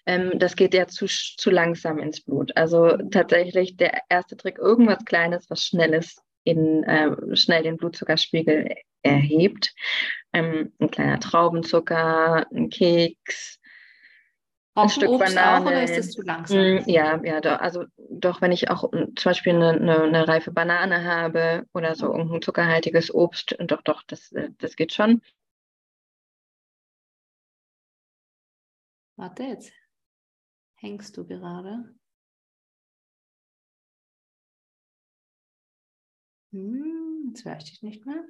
ähm, 0.06 0.32
das 0.38 0.56
geht 0.56 0.74
ja 0.74 0.86
zu, 0.86 1.06
zu 1.06 1.50
langsam 1.50 1.98
ins 1.98 2.22
Blut. 2.22 2.56
Also 2.56 2.96
tatsächlich 3.10 3.76
der 3.76 4.00
erste 4.08 4.36
Trick, 4.36 4.58
irgendwas 4.58 5.04
Kleines, 5.04 5.50
was 5.50 5.64
Schnelles 5.64 6.16
in 6.44 6.84
äh, 6.84 7.36
schnell 7.36 7.62
den 7.62 7.76
Blutzuckerspiegel 7.76 8.74
erhebt. 9.02 9.74
Ähm, 10.32 10.72
ein 10.78 10.90
kleiner 10.90 11.20
Traubenzucker, 11.20 12.46
ein 12.52 12.70
Keks, 12.70 13.60
ein 14.74 14.88
Stück 14.88 15.10
Obst 15.10 15.34
Banane. 15.34 15.66
Auch, 15.66 15.70
oder 15.70 15.82
ist 15.82 15.96
das 15.96 16.10
zu 16.12 16.22
langsam? 16.22 16.58
Mm, 16.58 16.82
ja, 16.86 17.20
ja, 17.24 17.40
doch, 17.40 17.58
also 17.58 17.84
doch, 17.96 18.40
wenn 18.40 18.52
ich 18.52 18.70
auch 18.70 18.90
zum 18.90 19.14
Beispiel 19.24 19.54
eine, 19.54 19.70
eine, 19.72 20.02
eine, 20.02 20.28
reife 20.28 20.52
Banane 20.52 21.04
habe 21.04 21.66
oder 21.74 21.94
so 21.94 22.06
irgendein 22.06 22.42
zuckerhaltiges 22.42 23.12
Obst, 23.12 23.56
doch, 23.58 23.82
doch, 23.82 24.02
das, 24.06 24.32
äh, 24.32 24.50
das 24.58 24.76
geht 24.76 24.92
schon. 24.92 25.22
Warte, 29.20 29.42
jetzt 29.42 29.70
hängst 30.76 31.14
du 31.14 31.26
gerade. 31.26 31.94
Hm, 36.52 37.26
jetzt 37.28 37.44
höre 37.44 37.58
ich 37.58 37.64
dich 37.64 37.82
nicht 37.82 38.06
mehr. 38.06 38.24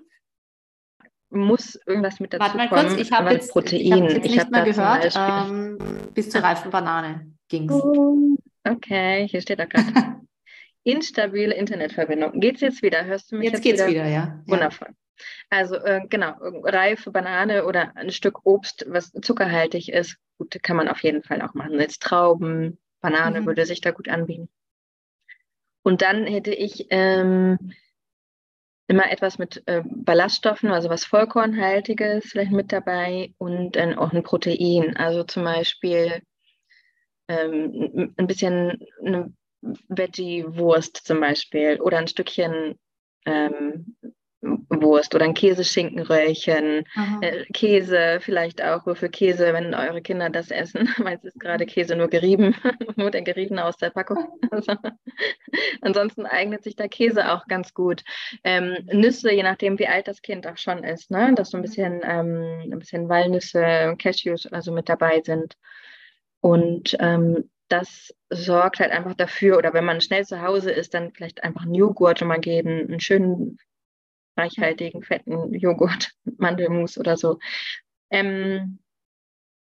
Muss 1.28 1.78
irgendwas 1.86 2.18
mit 2.18 2.32
dazu 2.32 2.42
Warte 2.42 2.56
mal 2.56 2.68
kommen, 2.68 2.88
kurz, 2.88 3.00
ich 3.00 3.12
habe 3.12 3.30
jetzt, 3.30 3.52
Protein. 3.52 3.80
Ich 3.80 3.92
hab 3.92 4.00
jetzt 4.00 4.22
nicht 4.24 4.36
ich 4.36 4.50
mehr 4.50 4.64
gehört. 4.64 5.14
Ähm, 5.16 5.78
bis 6.12 6.28
zur 6.28 6.42
reifen 6.42 6.72
Banane 6.72 7.36
ging 7.48 7.70
es. 7.70 7.82
Okay, 8.62 9.26
hier 9.28 9.40
steht 9.40 9.60
er 9.60 9.68
gerade. 9.68 10.20
Instabile 10.82 11.54
Internetverbindung. 11.54 12.40
Geht 12.40 12.56
es 12.56 12.60
jetzt 12.62 12.82
wieder? 12.82 13.04
Hörst 13.04 13.30
du 13.30 13.36
mich 13.36 13.44
jetzt? 13.44 13.52
Jetzt 13.52 13.62
geht's 13.62 13.86
wieder, 13.86 14.04
wieder 14.04 14.08
ja. 14.08 14.42
Wundervoll. 14.46 14.88
Ja. 14.90 14.94
Also 15.48 15.76
äh, 15.76 16.00
genau, 16.08 16.34
reife 16.64 17.10
Banane 17.10 17.64
oder 17.64 17.96
ein 17.96 18.10
Stück 18.10 18.46
Obst, 18.46 18.86
was 18.88 19.12
zuckerhaltig 19.12 19.90
ist, 19.90 20.16
gut, 20.38 20.62
kann 20.62 20.76
man 20.76 20.88
auf 20.88 21.02
jeden 21.02 21.22
Fall 21.22 21.42
auch 21.42 21.54
machen. 21.54 21.78
Jetzt 21.78 22.02
Trauben, 22.02 22.78
Banane 23.00 23.42
mhm. 23.42 23.46
würde 23.46 23.66
sich 23.66 23.80
da 23.80 23.90
gut 23.90 24.08
anbieten. 24.08 24.48
Und 25.82 26.02
dann 26.02 26.26
hätte 26.26 26.52
ich 26.52 26.86
ähm, 26.90 27.72
immer 28.86 29.10
etwas 29.10 29.38
mit 29.38 29.62
äh, 29.66 29.82
Ballaststoffen, 29.84 30.70
also 30.70 30.90
was 30.90 31.04
Vollkornhaltiges 31.04 32.26
vielleicht 32.26 32.52
mit 32.52 32.72
dabei 32.72 33.32
und 33.38 33.76
dann 33.76 33.94
auch 33.94 34.12
ein 34.12 34.22
Protein, 34.22 34.96
also 34.96 35.22
zum 35.22 35.44
Beispiel 35.44 36.22
ähm, 37.28 38.14
ein 38.16 38.26
bisschen 38.26 38.84
eine 39.04 39.32
Veggie-Wurst 39.62 40.96
zum 40.96 41.20
Beispiel 41.20 41.80
oder 41.80 41.98
ein 41.98 42.08
Stückchen 42.08 42.78
ähm, 43.26 43.96
Wurst 44.82 45.14
oder 45.14 45.24
ein 45.24 45.34
Käseschinkenröllchen, 45.34 46.84
äh, 47.20 47.44
Käse, 47.52 48.18
vielleicht 48.20 48.62
auch 48.62 48.86
Würfel 48.86 49.08
Käse, 49.08 49.52
wenn 49.52 49.74
eure 49.74 50.02
Kinder 50.02 50.30
das 50.30 50.50
essen. 50.50 50.88
Meins 50.98 51.24
ist 51.24 51.40
gerade 51.40 51.66
Käse 51.66 51.96
nur 51.96 52.08
gerieben, 52.08 52.54
nur 52.96 53.10
der 53.10 53.22
geriebene 53.22 53.64
aus 53.64 53.76
der 53.76 53.90
Packung. 53.90 54.28
Also, 54.50 54.74
ansonsten 55.80 56.26
eignet 56.26 56.62
sich 56.62 56.76
der 56.76 56.88
Käse 56.88 57.32
auch 57.32 57.46
ganz 57.46 57.74
gut. 57.74 58.02
Ähm, 58.44 58.76
Nüsse, 58.92 59.32
je 59.32 59.42
nachdem 59.42 59.78
wie 59.78 59.88
alt 59.88 60.08
das 60.08 60.22
Kind 60.22 60.46
auch 60.46 60.56
schon 60.56 60.84
ist, 60.84 61.10
ne? 61.10 61.32
dass 61.34 61.50
so 61.50 61.58
ein 61.58 61.62
bisschen, 61.62 62.00
ähm, 62.04 62.70
ein 62.72 62.78
bisschen 62.78 63.08
Walnüsse, 63.08 63.94
Cashews 63.98 64.46
oder 64.46 64.62
so 64.62 64.72
mit 64.72 64.88
dabei 64.88 65.20
sind. 65.24 65.56
Und 66.40 66.96
ähm, 67.00 67.50
das 67.70 68.12
sorgt 68.30 68.80
halt 68.80 68.90
einfach 68.90 69.14
dafür, 69.14 69.56
oder 69.56 69.72
wenn 69.72 69.84
man 69.84 70.00
schnell 70.00 70.26
zu 70.26 70.42
Hause 70.42 70.70
ist, 70.70 70.94
dann 70.94 71.12
vielleicht 71.12 71.44
einfach 71.44 71.62
einen 71.62 71.74
Joghurt 71.74 72.20
mal 72.22 72.40
geben, 72.40 72.88
einen 72.88 73.00
schönen 73.00 73.58
reichhaltigen, 74.36 75.02
fetten 75.02 75.52
Joghurt, 75.54 76.10
Mandelmus 76.38 76.98
oder 76.98 77.16
so. 77.16 77.38
Ähm, 78.10 78.78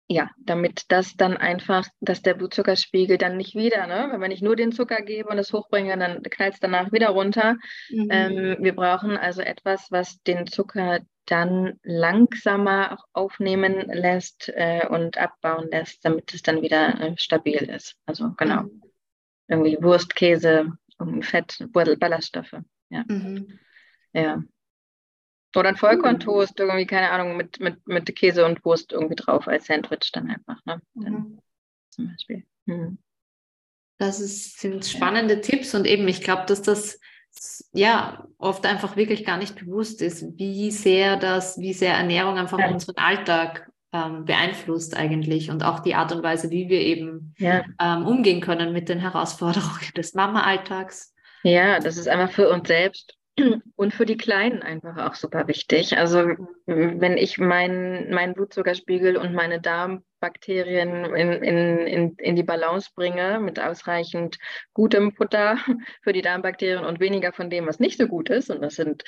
ja, 0.09 0.29
damit 0.37 0.85
das 0.87 1.15
dann 1.15 1.35
einfach, 1.35 1.85
dass 1.99 2.21
der 2.21 2.33
Blutzuckerspiegel 2.33 3.17
dann 3.17 3.35
nicht 3.35 3.55
wieder, 3.55 3.87
ne, 3.87 4.15
wenn 4.19 4.31
ich 4.31 4.41
nur 4.41 4.55
den 4.55 4.71
Zucker 4.71 5.01
gebe 5.01 5.29
und 5.29 5.37
es 5.37 5.51
hochbringe, 5.51 5.97
dann 5.97 6.23
knallt 6.23 6.53
es 6.53 6.59
danach 6.61 6.93
wieder 6.93 7.09
runter. 7.09 7.57
Mhm. 7.89 8.07
Ähm, 8.09 8.57
wir 8.59 8.73
brauchen 8.73 9.17
also 9.17 9.41
etwas, 9.41 9.91
was 9.91 10.21
den 10.23 10.47
Zucker 10.47 11.01
dann 11.25 11.73
langsamer 11.83 12.99
aufnehmen 13.11 13.85
lässt 13.91 14.49
äh, 14.55 14.87
und 14.87 15.17
abbauen 15.17 15.69
lässt, 15.69 16.05
damit 16.05 16.33
es 16.33 16.41
dann 16.41 16.61
wieder 16.61 17.01
äh, 17.01 17.17
stabil 17.17 17.69
ist. 17.69 17.97
Also 18.05 18.31
genau. 18.37 18.63
Mhm. 18.63 18.81
Irgendwie 19.49 19.77
Wurst, 19.81 20.15
Käse, 20.15 20.71
Fett, 21.21 21.67
Ballaststoffe. 21.71 22.55
Ja. 22.89 23.03
Mhm. 23.07 23.59
Ja. 24.17 24.43
Oder 25.55 25.69
ein 25.69 25.77
Vollkorntoast, 25.77 26.59
irgendwie, 26.59 26.85
keine 26.85 27.11
Ahnung, 27.11 27.37
mit, 27.37 27.59
mit, 27.59 27.87
mit 27.87 28.15
Käse 28.15 28.45
und 28.45 28.63
Wurst 28.65 28.91
irgendwie 28.91 29.15
drauf 29.15 29.47
als 29.47 29.67
Sandwich 29.67 30.11
dann 30.11 30.29
einfach, 30.29 30.63
ne? 30.65 30.81
Dann, 30.95 31.13
mhm. 31.13 31.39
Zum 31.89 32.11
Beispiel. 32.11 32.43
Mhm. 32.65 32.97
Das 33.99 34.19
ist, 34.19 34.59
sind 34.59 34.85
spannende 34.85 35.41
Tipps 35.41 35.73
und 35.73 35.87
eben, 35.87 36.07
ich 36.07 36.21
glaube, 36.21 36.43
dass 36.47 36.61
das 36.61 36.99
ja 37.71 38.27
oft 38.37 38.65
einfach 38.65 38.95
wirklich 38.95 39.25
gar 39.25 39.37
nicht 39.37 39.55
bewusst 39.55 40.01
ist, 40.01 40.37
wie 40.37 40.71
sehr 40.71 41.17
das, 41.17 41.57
wie 41.57 41.73
sehr 41.73 41.93
Ernährung 41.93 42.37
einfach 42.37 42.59
ja. 42.59 42.69
unseren 42.69 42.97
Alltag 42.97 43.71
ähm, 43.93 44.25
beeinflusst 44.25 44.95
eigentlich 44.95 45.49
und 45.49 45.63
auch 45.63 45.79
die 45.79 45.95
Art 45.95 46.11
und 46.11 46.23
Weise, 46.23 46.51
wie 46.51 46.69
wir 46.69 46.81
eben 46.81 47.33
ja. 47.37 47.63
ähm, 47.79 48.05
umgehen 48.05 48.41
können 48.41 48.73
mit 48.73 48.89
den 48.89 48.99
Herausforderungen 48.99 49.91
des 49.95 50.13
Mama-Alltags. 50.13 51.15
Ja, 51.43 51.79
das 51.79 51.97
ist 51.97 52.07
einfach 52.07 52.31
für 52.31 52.49
uns 52.49 52.67
selbst 52.67 53.16
und 53.75 53.93
für 53.93 54.05
die 54.05 54.17
Kleinen 54.17 54.61
einfach 54.61 54.97
auch 54.97 55.15
super 55.15 55.47
wichtig. 55.47 55.97
Also 55.97 56.29
wenn 56.65 57.17
ich 57.17 57.37
meinen 57.37 58.13
mein 58.13 58.33
Blutzuckerspiegel 58.33 59.17
und 59.17 59.33
meine 59.33 59.61
Darmbakterien 59.61 61.05
in, 61.05 61.31
in, 61.43 61.77
in, 61.85 62.15
in 62.15 62.35
die 62.35 62.43
Balance 62.43 62.89
bringe 62.95 63.39
mit 63.39 63.59
ausreichend 63.59 64.37
gutem 64.73 65.11
Futter 65.11 65.57
für 66.01 66.13
die 66.13 66.21
Darmbakterien 66.21 66.83
und 66.83 66.99
weniger 66.99 67.31
von 67.31 67.49
dem, 67.49 67.67
was 67.67 67.79
nicht 67.79 67.97
so 67.97 68.07
gut 68.07 68.29
ist, 68.29 68.49
und 68.49 68.61
das 68.61 68.75
sind 68.75 69.03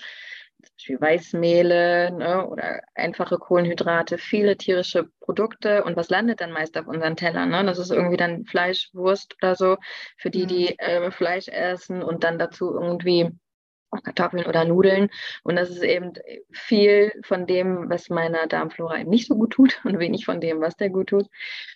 zum 0.60 0.76
Beispiel 0.76 1.02
Weißmehle 1.02 2.12
ne, 2.12 2.48
oder 2.48 2.82
einfache 2.94 3.38
Kohlenhydrate, 3.38 4.18
viele 4.18 4.58
tierische 4.58 5.10
Produkte. 5.22 5.86
Und 5.86 5.96
was 5.96 6.10
landet 6.10 6.42
dann 6.42 6.52
meist 6.52 6.78
auf 6.78 6.86
unseren 6.86 7.16
Tellern? 7.16 7.50
Ne? 7.50 7.64
Das 7.64 7.78
ist 7.78 7.92
irgendwie 7.92 8.18
dann 8.18 8.44
Fleisch, 8.44 8.90
Wurst 8.92 9.36
oder 9.42 9.56
so, 9.56 9.78
für 10.18 10.30
die, 10.30 10.46
die 10.48 10.76
mhm. 10.78 10.78
äh, 10.80 11.12
Fleisch 11.12 11.48
essen 11.48 12.04
und 12.04 12.26
dann 12.26 12.38
dazu 12.40 12.74
irgendwie 12.74 13.32
Kartoffeln 14.04 14.46
oder 14.46 14.66
Nudeln. 14.66 15.10
Und 15.44 15.56
das 15.56 15.70
ist 15.70 15.84
eben 15.84 16.14
viel 16.52 17.12
von 17.24 17.46
dem, 17.48 17.90
was 17.90 18.10
meiner 18.10 18.48
Darmflora 18.48 19.00
eben 19.00 19.10
nicht 19.10 19.28
so 19.28 19.36
gut 19.36 19.52
tut 19.52 19.82
und 19.86 20.00
wenig 20.00 20.26
von 20.26 20.42
dem, 20.42 20.62
was 20.62 20.76
der 20.78 20.90
gut 20.90 21.08
tut. 21.08 21.28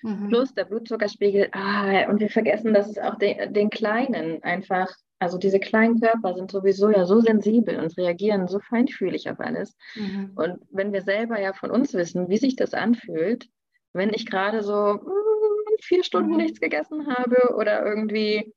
Mhm. 0.01 0.29
Plus 0.29 0.53
der 0.53 0.65
Blutzuckerspiegel. 0.65 1.49
Ah, 1.51 2.09
und 2.09 2.19
wir 2.19 2.29
vergessen, 2.29 2.73
dass 2.73 2.89
es 2.89 2.97
auch 2.97 3.15
den, 3.15 3.53
den 3.53 3.69
Kleinen 3.69 4.43
einfach 4.43 4.93
also 5.23 5.37
diese 5.37 5.59
kleinen 5.59 6.01
Körper 6.01 6.33
sind 6.33 6.51
sowieso 6.51 6.89
ja 6.89 7.05
so 7.05 7.21
sensibel 7.21 7.79
und 7.79 7.97
reagieren 7.97 8.49
so 8.49 8.59
feinfühlig 8.59 9.29
auf 9.29 9.39
alles. 9.39 9.77
Mhm. 9.95 10.31
Und 10.35 10.59
wenn 10.69 10.91
wir 10.91 11.01
selber 11.01 11.39
ja 11.39 11.53
von 11.53 11.71
uns 11.71 11.93
wissen, 11.93 12.27
wie 12.27 12.37
sich 12.37 12.57
das 12.57 12.73
anfühlt, 12.73 13.47
wenn 13.93 14.13
ich 14.13 14.25
gerade 14.25 14.63
so 14.63 14.95
mm, 14.95 15.81
vier 15.81 16.03
Stunden 16.03 16.31
mhm. 16.31 16.37
nichts 16.37 16.59
gegessen 16.59 17.07
habe 17.07 17.55
oder 17.55 17.85
irgendwie, 17.85 18.53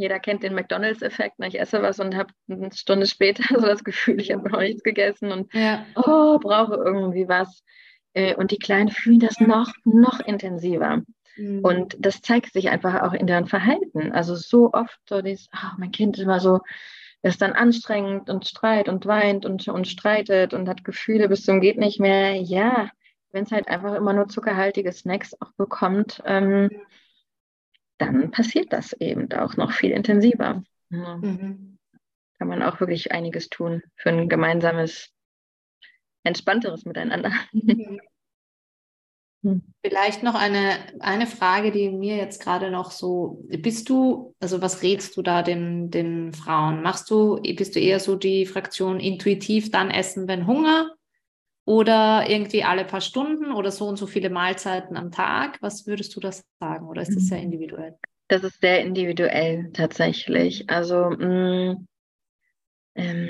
jeder 0.00 0.18
kennt 0.18 0.42
den 0.42 0.54
McDonalds-Effekt, 0.54 1.38
ne? 1.38 1.48
ich 1.48 1.60
esse 1.60 1.82
was 1.82 2.00
und 2.00 2.16
habe 2.16 2.32
eine 2.48 2.72
Stunde 2.72 3.06
später 3.06 3.42
so 3.60 3.66
das 3.66 3.84
Gefühl, 3.84 4.20
ich 4.20 4.32
habe 4.32 4.48
noch 4.48 4.60
nichts 4.60 4.82
gegessen 4.82 5.30
und 5.30 5.52
ja. 5.52 5.84
oh, 5.94 6.38
brauche 6.38 6.74
irgendwie 6.74 7.28
was. 7.28 7.62
Äh, 8.14 8.34
und 8.34 8.50
die 8.50 8.58
Kleinen 8.58 8.88
fühlen 8.88 9.20
das 9.20 9.38
noch, 9.40 9.70
noch 9.84 10.20
intensiver. 10.20 11.02
Mhm. 11.36 11.60
Und 11.60 11.96
das 11.98 12.22
zeigt 12.22 12.52
sich 12.52 12.70
einfach 12.70 13.02
auch 13.02 13.12
in 13.12 13.26
deren 13.26 13.46
Verhalten. 13.46 14.12
Also 14.12 14.34
so 14.34 14.70
oft 14.72 14.98
so 15.08 15.20
dieses, 15.20 15.48
ach, 15.52 15.76
mein 15.78 15.92
Kind 15.92 16.16
ist 16.16 16.24
immer 16.24 16.40
so, 16.40 16.60
ist 17.22 17.42
dann 17.42 17.52
anstrengend 17.52 18.30
und 18.30 18.48
streit 18.48 18.88
und 18.88 19.04
weint 19.04 19.44
und, 19.44 19.68
und 19.68 19.86
streitet 19.86 20.54
und 20.54 20.66
hat 20.66 20.82
Gefühle 20.82 21.28
bis 21.28 21.44
zum 21.44 21.60
geht 21.60 21.78
nicht 21.78 22.00
mehr. 22.00 22.34
Ja, 22.34 22.88
wenn 23.32 23.44
es 23.44 23.52
halt 23.52 23.68
einfach 23.68 23.94
immer 23.94 24.14
nur 24.14 24.28
zuckerhaltige 24.28 24.92
Snacks 24.92 25.34
auch 25.40 25.52
bekommt, 25.58 26.22
ähm, 26.24 26.70
dann 28.00 28.30
passiert 28.30 28.72
das 28.72 28.92
eben 28.94 29.30
auch 29.32 29.56
noch 29.56 29.72
viel 29.72 29.90
intensiver. 29.90 30.62
Mhm. 30.88 31.78
Kann 32.38 32.48
man 32.48 32.62
auch 32.62 32.80
wirklich 32.80 33.12
einiges 33.12 33.48
tun 33.48 33.82
für 33.96 34.10
ein 34.10 34.28
gemeinsames, 34.28 35.10
entspannteres 36.24 36.84
Miteinander. 36.84 37.32
Mhm. 37.52 38.00
Hm. 39.42 39.62
Vielleicht 39.82 40.22
noch 40.22 40.34
eine, 40.34 40.76
eine 41.00 41.26
Frage, 41.26 41.72
die 41.72 41.88
mir 41.88 42.16
jetzt 42.16 42.42
gerade 42.42 42.70
noch 42.70 42.90
so, 42.90 43.42
bist 43.48 43.88
du, 43.88 44.34
also 44.38 44.60
was 44.60 44.82
rätst 44.82 45.16
du 45.16 45.22
da 45.22 45.42
den, 45.42 45.90
den 45.90 46.34
Frauen? 46.34 46.82
Machst 46.82 47.10
du, 47.10 47.40
bist 47.40 47.74
du 47.74 47.80
eher 47.80 48.00
so 48.00 48.16
die 48.16 48.44
Fraktion 48.44 49.00
intuitiv 49.00 49.70
dann 49.70 49.90
essen, 49.90 50.28
wenn 50.28 50.46
Hunger? 50.46 50.94
Oder 51.64 52.24
irgendwie 52.28 52.64
alle 52.64 52.84
paar 52.84 53.00
Stunden 53.00 53.52
oder 53.52 53.70
so 53.70 53.86
und 53.86 53.96
so 53.96 54.06
viele 54.06 54.30
Mahlzeiten 54.30 54.96
am 54.96 55.10
Tag? 55.12 55.58
Was 55.60 55.86
würdest 55.86 56.16
du 56.16 56.20
das 56.20 56.44
sagen? 56.58 56.88
Oder 56.88 57.02
ist 57.02 57.14
das 57.14 57.26
sehr 57.26 57.38
hm. 57.38 57.44
individuell? 57.44 57.98
Das 58.28 58.44
ist 58.44 58.60
sehr 58.60 58.80
individuell 58.80 59.70
tatsächlich. 59.72 60.68
Also 60.70 61.10
mh, 61.10 61.74
mm, 61.74 61.86
ähm, 62.94 63.28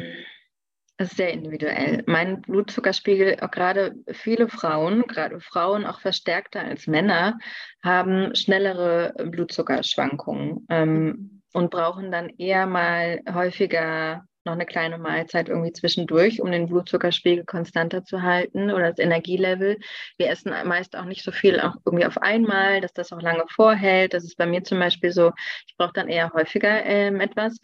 das 1.00 1.12
ist 1.12 1.16
sehr 1.16 1.32
individuell. 1.32 2.02
Mein 2.06 2.42
Blutzuckerspiegel, 2.42 3.38
auch 3.40 3.50
gerade 3.50 3.94
viele 4.12 4.48
Frauen, 4.50 5.04
gerade 5.06 5.40
Frauen 5.40 5.86
auch 5.86 6.00
verstärkter 6.00 6.60
als 6.60 6.86
Männer, 6.86 7.38
haben 7.82 8.34
schnellere 8.34 9.14
Blutzuckerschwankungen 9.30 10.66
ähm, 10.68 11.42
und 11.54 11.70
brauchen 11.70 12.12
dann 12.12 12.28
eher 12.36 12.66
mal 12.66 13.22
häufiger 13.32 14.26
noch 14.44 14.54
eine 14.54 14.66
kleine 14.66 14.98
Mahlzeit 14.98 15.48
irgendwie 15.48 15.72
zwischendurch, 15.72 16.40
um 16.40 16.50
den 16.50 16.68
Blutzuckerspiegel 16.68 17.44
konstanter 17.44 18.04
zu 18.04 18.22
halten 18.22 18.70
oder 18.70 18.90
das 18.90 18.98
Energielevel. 18.98 19.78
Wir 20.16 20.30
essen 20.30 20.52
meist 20.64 20.96
auch 20.96 21.04
nicht 21.04 21.22
so 21.22 21.32
viel 21.32 21.60
auch 21.60 21.76
irgendwie 21.84 22.06
auf 22.06 22.18
einmal, 22.18 22.80
dass 22.80 22.92
das 22.92 23.12
auch 23.12 23.20
lange 23.20 23.44
vorhält. 23.48 24.14
Das 24.14 24.24
ist 24.24 24.36
bei 24.36 24.46
mir 24.46 24.64
zum 24.64 24.78
Beispiel 24.78 25.12
so, 25.12 25.32
ich 25.66 25.76
brauche 25.76 25.92
dann 25.92 26.08
eher 26.08 26.32
häufiger 26.32 26.84
ähm, 26.84 27.20
etwas. 27.20 27.58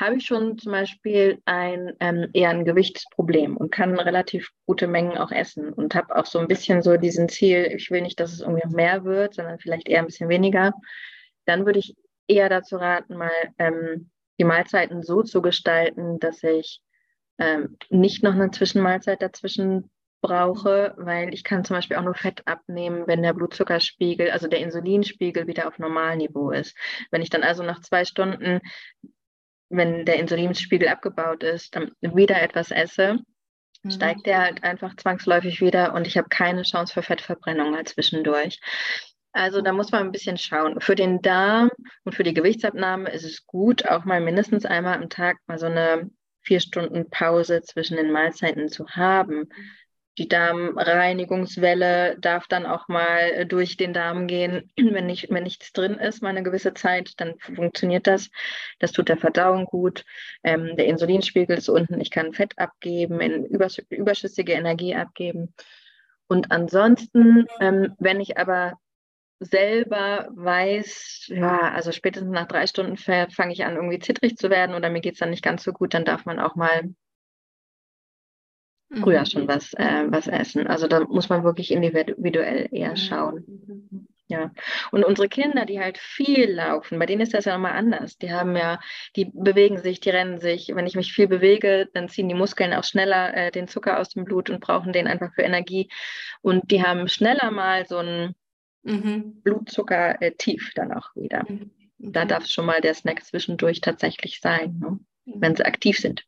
Habe 0.00 0.16
ich 0.16 0.26
schon 0.26 0.58
zum 0.58 0.72
Beispiel 0.72 1.40
ein 1.44 1.92
ähm, 2.00 2.28
eher 2.32 2.50
ein 2.50 2.64
Gewichtsproblem 2.64 3.56
und 3.56 3.70
kann 3.72 3.98
relativ 3.98 4.50
gute 4.66 4.86
Mengen 4.86 5.18
auch 5.18 5.32
essen 5.32 5.72
und 5.72 5.94
habe 5.94 6.14
auch 6.16 6.26
so 6.26 6.38
ein 6.38 6.48
bisschen 6.48 6.82
so 6.82 6.96
diesen 6.96 7.28
Ziel, 7.28 7.72
ich 7.74 7.90
will 7.90 8.02
nicht, 8.02 8.20
dass 8.20 8.32
es 8.32 8.40
irgendwie 8.40 8.66
noch 8.66 8.74
mehr 8.74 9.04
wird, 9.04 9.34
sondern 9.34 9.58
vielleicht 9.58 9.88
eher 9.88 10.00
ein 10.00 10.06
bisschen 10.06 10.28
weniger. 10.28 10.72
Dann 11.46 11.66
würde 11.66 11.80
ich 11.80 11.94
eher 12.28 12.48
dazu 12.48 12.76
raten, 12.76 13.16
mal 13.16 13.30
ähm, 13.58 14.10
die 14.42 14.46
Mahlzeiten 14.46 15.04
so 15.04 15.22
zu 15.22 15.40
gestalten, 15.40 16.18
dass 16.18 16.42
ich 16.42 16.80
ähm, 17.38 17.76
nicht 17.90 18.24
noch 18.24 18.34
eine 18.34 18.50
Zwischenmahlzeit 18.50 19.22
dazwischen 19.22 19.88
brauche, 20.20 20.94
weil 20.96 21.32
ich 21.32 21.44
kann 21.44 21.64
zum 21.64 21.76
Beispiel 21.76 21.96
auch 21.96 22.02
nur 22.02 22.16
Fett 22.16 22.42
abnehmen, 22.46 23.06
wenn 23.06 23.22
der 23.22 23.34
Blutzuckerspiegel, 23.34 24.32
also 24.32 24.48
der 24.48 24.58
Insulinspiegel 24.58 25.46
wieder 25.46 25.68
auf 25.68 25.78
Normalniveau 25.78 26.50
ist. 26.50 26.76
Wenn 27.12 27.22
ich 27.22 27.30
dann 27.30 27.44
also 27.44 27.62
nach 27.62 27.80
zwei 27.82 28.04
Stunden, 28.04 28.60
wenn 29.68 30.04
der 30.04 30.16
Insulinspiegel 30.16 30.88
abgebaut 30.88 31.44
ist, 31.44 31.76
dann 31.76 31.92
wieder 32.00 32.42
etwas 32.42 32.72
esse, 32.72 33.20
mhm. 33.84 33.90
steigt 33.92 34.26
der 34.26 34.40
halt 34.40 34.64
einfach 34.64 34.96
zwangsläufig 34.96 35.60
wieder 35.60 35.94
und 35.94 36.08
ich 36.08 36.18
habe 36.18 36.28
keine 36.28 36.62
Chance 36.62 36.94
für 36.94 37.02
Fettverbrennung 37.02 37.76
halt 37.76 37.90
zwischendurch. 37.90 38.60
Also 39.32 39.62
da 39.62 39.72
muss 39.72 39.90
man 39.92 40.02
ein 40.02 40.12
bisschen 40.12 40.36
schauen. 40.36 40.80
Für 40.80 40.94
den 40.94 41.22
Darm 41.22 41.70
und 42.04 42.14
für 42.14 42.22
die 42.22 42.34
Gewichtsabnahme 42.34 43.10
ist 43.10 43.24
es 43.24 43.46
gut, 43.46 43.86
auch 43.86 44.04
mal 44.04 44.20
mindestens 44.20 44.66
einmal 44.66 44.96
am 44.96 45.08
Tag 45.08 45.38
mal 45.46 45.58
so 45.58 45.66
eine 45.66 46.10
vier 46.42 46.60
Stunden 46.60 47.08
Pause 47.08 47.62
zwischen 47.62 47.96
den 47.96 48.12
Mahlzeiten 48.12 48.68
zu 48.68 48.86
haben. 48.88 49.48
Die 50.18 50.28
Darmreinigungswelle 50.28 52.18
darf 52.18 52.46
dann 52.46 52.66
auch 52.66 52.86
mal 52.88 53.46
durch 53.46 53.78
den 53.78 53.94
Darm 53.94 54.26
gehen. 54.26 54.70
Wenn, 54.76 55.06
nicht, 55.06 55.30
wenn 55.30 55.44
nichts 55.44 55.72
drin 55.72 55.94
ist, 55.94 56.22
mal 56.22 56.28
eine 56.28 56.42
gewisse 56.42 56.74
Zeit, 56.74 57.12
dann 57.16 57.38
funktioniert 57.38 58.06
das. 58.06 58.28
Das 58.78 58.92
tut 58.92 59.08
der 59.08 59.16
Verdauung 59.16 59.64
gut. 59.64 60.04
Ähm, 60.44 60.76
der 60.76 60.86
Insulinspiegel 60.86 61.56
ist 61.56 61.70
unten. 61.70 61.98
Ich 62.00 62.10
kann 62.10 62.34
Fett 62.34 62.58
abgeben, 62.58 63.46
überschüssige 63.46 64.52
Energie 64.52 64.94
abgeben. 64.94 65.54
Und 66.28 66.50
ansonsten, 66.50 67.46
ähm, 67.60 67.94
wenn 67.98 68.20
ich 68.20 68.36
aber 68.36 68.78
selber 69.44 70.28
weiß, 70.34 71.26
ja, 71.28 71.72
also 71.72 71.92
spätestens 71.92 72.32
nach 72.32 72.46
drei 72.46 72.66
Stunden 72.66 72.96
fange 72.96 73.52
ich 73.52 73.64
an, 73.64 73.76
irgendwie 73.76 73.98
zittrig 73.98 74.36
zu 74.36 74.50
werden 74.50 74.74
oder 74.74 74.90
mir 74.90 75.00
geht 75.00 75.14
es 75.14 75.20
dann 75.20 75.30
nicht 75.30 75.44
ganz 75.44 75.62
so 75.62 75.72
gut, 75.72 75.94
dann 75.94 76.04
darf 76.04 76.24
man 76.24 76.38
auch 76.38 76.54
mal 76.54 76.94
früher 78.94 79.20
mhm. 79.20 79.26
schon 79.26 79.48
was, 79.48 79.72
äh, 79.74 80.04
was 80.08 80.26
essen. 80.26 80.66
Also 80.66 80.86
da 80.86 81.00
muss 81.00 81.28
man 81.28 81.44
wirklich 81.44 81.70
individuell 81.70 82.68
eher 82.70 82.96
schauen. 82.96 83.44
Mhm. 83.46 84.08
Ja. 84.28 84.50
Und 84.92 85.04
unsere 85.04 85.28
Kinder, 85.28 85.66
die 85.66 85.78
halt 85.78 85.98
viel 85.98 86.50
laufen, 86.50 86.98
bei 86.98 87.04
denen 87.04 87.20
ist 87.20 87.34
das 87.34 87.44
ja 87.44 87.52
nochmal 87.52 87.72
anders. 87.72 88.16
Die 88.16 88.32
haben 88.32 88.56
ja, 88.56 88.80
die 89.14 89.26
bewegen 89.26 89.78
sich, 89.78 90.00
die 90.00 90.08
rennen 90.08 90.38
sich. 90.38 90.72
Wenn 90.74 90.86
ich 90.86 90.96
mich 90.96 91.12
viel 91.12 91.28
bewege, 91.28 91.90
dann 91.92 92.08
ziehen 92.08 92.28
die 92.28 92.34
Muskeln 92.34 92.72
auch 92.72 92.84
schneller 92.84 93.34
äh, 93.36 93.50
den 93.50 93.68
Zucker 93.68 94.00
aus 94.00 94.10
dem 94.10 94.24
Blut 94.24 94.48
und 94.48 94.60
brauchen 94.60 94.92
den 94.94 95.06
einfach 95.06 95.34
für 95.34 95.42
Energie. 95.42 95.90
Und 96.40 96.70
die 96.70 96.82
haben 96.82 97.08
schneller 97.08 97.50
mal 97.50 97.84
so 97.86 97.98
ein 97.98 98.34
mhm. 98.82 99.40
Blutzucker 99.42 100.20
äh, 100.20 100.32
tief 100.32 100.72
dann 100.74 100.92
auch 100.92 101.14
wieder. 101.14 101.44
Mhm. 101.48 101.70
Da 101.98 102.24
darf 102.24 102.46
schon 102.46 102.66
mal 102.66 102.80
der 102.80 102.94
Snack 102.94 103.24
zwischendurch 103.24 103.80
tatsächlich 103.80 104.40
sein, 104.40 104.78
ne? 104.80 104.98
mhm. 105.24 105.40
wenn 105.40 105.56
sie 105.56 105.64
aktiv 105.64 105.98
sind. 105.98 106.24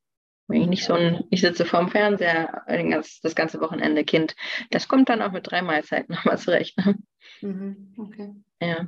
Wenn 0.47 0.61
ich 0.61 0.69
nicht 0.69 0.85
so 0.85 0.93
ein, 0.93 1.25
ich 1.31 1.41
sitze 1.41 1.65
vorm 1.65 1.89
Fernseher 1.89 2.65
ganz, 2.67 3.21
das 3.21 3.35
ganze 3.35 3.61
Wochenende 3.61 4.05
Kind, 4.05 4.37
das 4.71 4.89
kommt 4.89 5.09
dann 5.09 5.23
auch 5.23 5.33
mit 5.33 5.51
drei 5.51 5.63
Mahlzeiten 5.63 6.15
nochmal 6.15 6.39
zurecht. 6.39 6.77
Ne? 6.79 6.99
Mhm. 7.41 7.95
Okay. 7.97 8.35
Ja. 8.61 8.87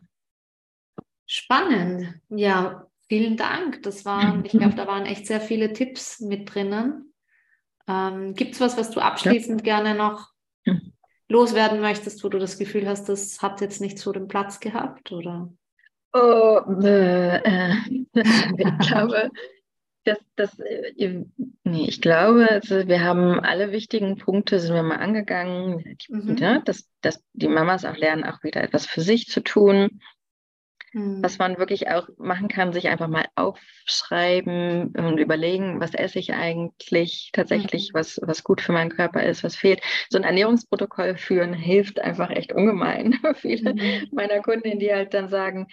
Spannend. 1.25 2.21
Ja, 2.29 2.87
vielen 3.09 3.37
Dank. 3.37 3.83
Das 3.83 4.05
waren, 4.05 4.45
ich 4.45 4.53
glaube, 4.53 4.75
da 4.75 4.87
waren 4.87 5.07
echt 5.07 5.27
sehr 5.27 5.41
viele 5.41 5.73
Tipps 5.73 6.21
mit 6.21 6.55
drinnen. 6.55 7.15
Ähm, 7.89 8.35
Gibt 8.35 8.55
es 8.55 8.61
was, 8.61 8.77
was 8.77 8.91
du 8.91 9.01
abschließend 9.01 9.67
ja. 9.67 9.77
gerne 9.81 9.97
noch 9.97 10.33
loswerden 11.29 11.81
möchtest, 11.81 12.23
wo 12.25 12.29
du 12.29 12.39
das 12.39 12.59
Gefühl 12.59 12.89
hast, 12.89 13.09
das 13.09 13.43
hat 13.43 13.61
jetzt 13.61 13.81
nicht 13.81 13.99
so 13.99 14.13
den 14.13 14.29
Platz 14.29 14.61
gehabt, 14.61 15.13
oder? 15.13 15.51
Oh, 16.13 16.61
äh, 16.83 17.37
äh, 17.37 17.75
ich 18.59 18.79
glaube, 18.89 19.31
das, 20.05 20.19
das, 20.37 20.59
äh, 20.61 21.25
nee, 21.65 21.89
ich 21.89 22.01
glaube, 22.01 22.49
also 22.51 22.87
wir 22.87 23.03
haben 23.03 23.41
alle 23.41 23.73
wichtigen 23.73 24.17
Punkte, 24.17 24.61
sind 24.61 24.75
wir 24.75 24.83
mal 24.83 24.97
angegangen, 24.97 25.97
mhm. 26.09 26.37
ja, 26.37 26.61
dass, 26.61 26.89
dass 27.01 27.23
die 27.33 27.49
Mamas 27.49 27.85
auch 27.85 27.97
lernen, 27.97 28.25
auch 28.25 28.43
wieder 28.45 28.63
etwas 28.63 28.87
für 28.87 29.01
sich 29.01 29.27
zu 29.27 29.43
tun. 29.43 30.01
Mhm. 30.97 31.23
Was 31.23 31.39
man 31.39 31.59
wirklich 31.59 31.91
auch 31.91 32.09
machen 32.17 32.49
kann, 32.49 32.73
sich 32.73 32.89
einfach 32.89 33.09
mal 33.09 33.27
aufschreiben 33.35 34.95
und 34.97 35.19
überlegen, 35.19 35.79
was 35.79 35.93
esse 35.93 36.19
ich 36.19 36.33
eigentlich 36.33 37.29
tatsächlich, 37.35 37.91
mhm. 37.93 37.99
was, 37.99 38.19
was 38.23 38.43
gut 38.43 38.63
für 38.63 38.73
meinen 38.73 38.89
Körper 38.89 39.23
ist, 39.23 39.45
was 39.45 39.57
fehlt. 39.57 39.83
So 40.09 40.17
ein 40.17 40.25
Ernährungsprotokoll 40.25 41.19
führen 41.19 41.53
hilft 41.53 42.01
einfach 42.01 42.31
echt 42.31 42.55
ungemein. 42.55 43.19
Viele 43.35 43.75
mhm. 43.75 44.09
meiner 44.13 44.41
Kundinnen, 44.41 44.79
die 44.79 44.91
halt 44.91 45.13
dann 45.13 45.29
sagen, 45.29 45.67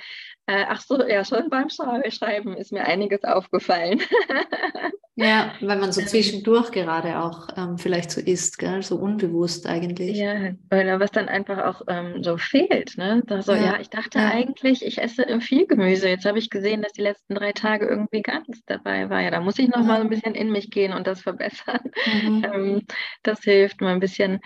äh, 0.46 0.66
ach 0.68 0.82
so, 0.82 1.02
ja, 1.08 1.24
schon 1.24 1.50
beim 1.50 1.70
Schreiben 1.70 2.58
ist 2.58 2.74
mir 2.74 2.84
einiges 2.84 3.24
aufgefallen. 3.24 4.02
ja, 5.16 5.54
weil 5.62 5.80
man 5.80 5.94
so 5.94 6.02
ähm. 6.02 6.08
zwischendurch 6.08 6.72
gerade 6.72 7.20
auch 7.20 7.48
ähm, 7.56 7.78
vielleicht 7.78 8.12
so 8.12 8.20
isst, 8.20 8.58
gell? 8.58 8.82
so 8.82 8.98
unbewusst 8.98 9.68
eigentlich. 9.68 10.18
Ja, 10.18 10.52
weil 10.70 11.00
was 11.00 11.12
dann 11.12 11.30
einfach 11.30 11.60
auch 11.60 11.84
ähm, 11.88 12.24
so 12.24 12.38
fehlt. 12.38 12.98
Ne? 12.98 13.24
Da 13.26 13.42
so, 13.42 13.54
ja. 13.54 13.64
ja 13.64 13.80
ich 13.80 13.90
dachte 13.90 14.20
ja. 14.20 14.32
eigentlich, 14.32 14.86
ich 14.86 15.02
esse 15.02 15.26
viel 15.40 15.66
Gemüse. 15.66 16.10
Jetzt 16.10 16.26
habe 16.26 16.40
ich 16.40 16.50
gesehen, 16.50 16.82
dass 16.82 16.92
die 16.92 17.04
letzten 17.04 17.36
drei 17.36 17.54
Tage 17.54 17.88
irgendwie 17.88 18.22
gar 18.22 18.40
nichts 18.40 18.66
dabei 18.66 19.10
war. 19.10 19.22
Ja, 19.22 19.32
da 19.32 19.40
muss 19.40 19.60
ich 19.60 19.70
noch 19.70 19.82
mhm. 19.82 19.88
mal 19.88 20.02
ein 20.02 20.10
bisschen 20.10 20.36
in 20.36 20.52
mich 20.52 20.72
gehen 20.72 20.92
und 20.92 21.08
das 21.08 21.22
verbessern. 21.22 21.80
Mhm. 22.06 22.44
Ähm, 22.54 22.86
das 23.24 23.42
hilft 23.42 23.80
mal 23.80 23.94
ein 23.94 24.00
bisschen, 24.02 24.42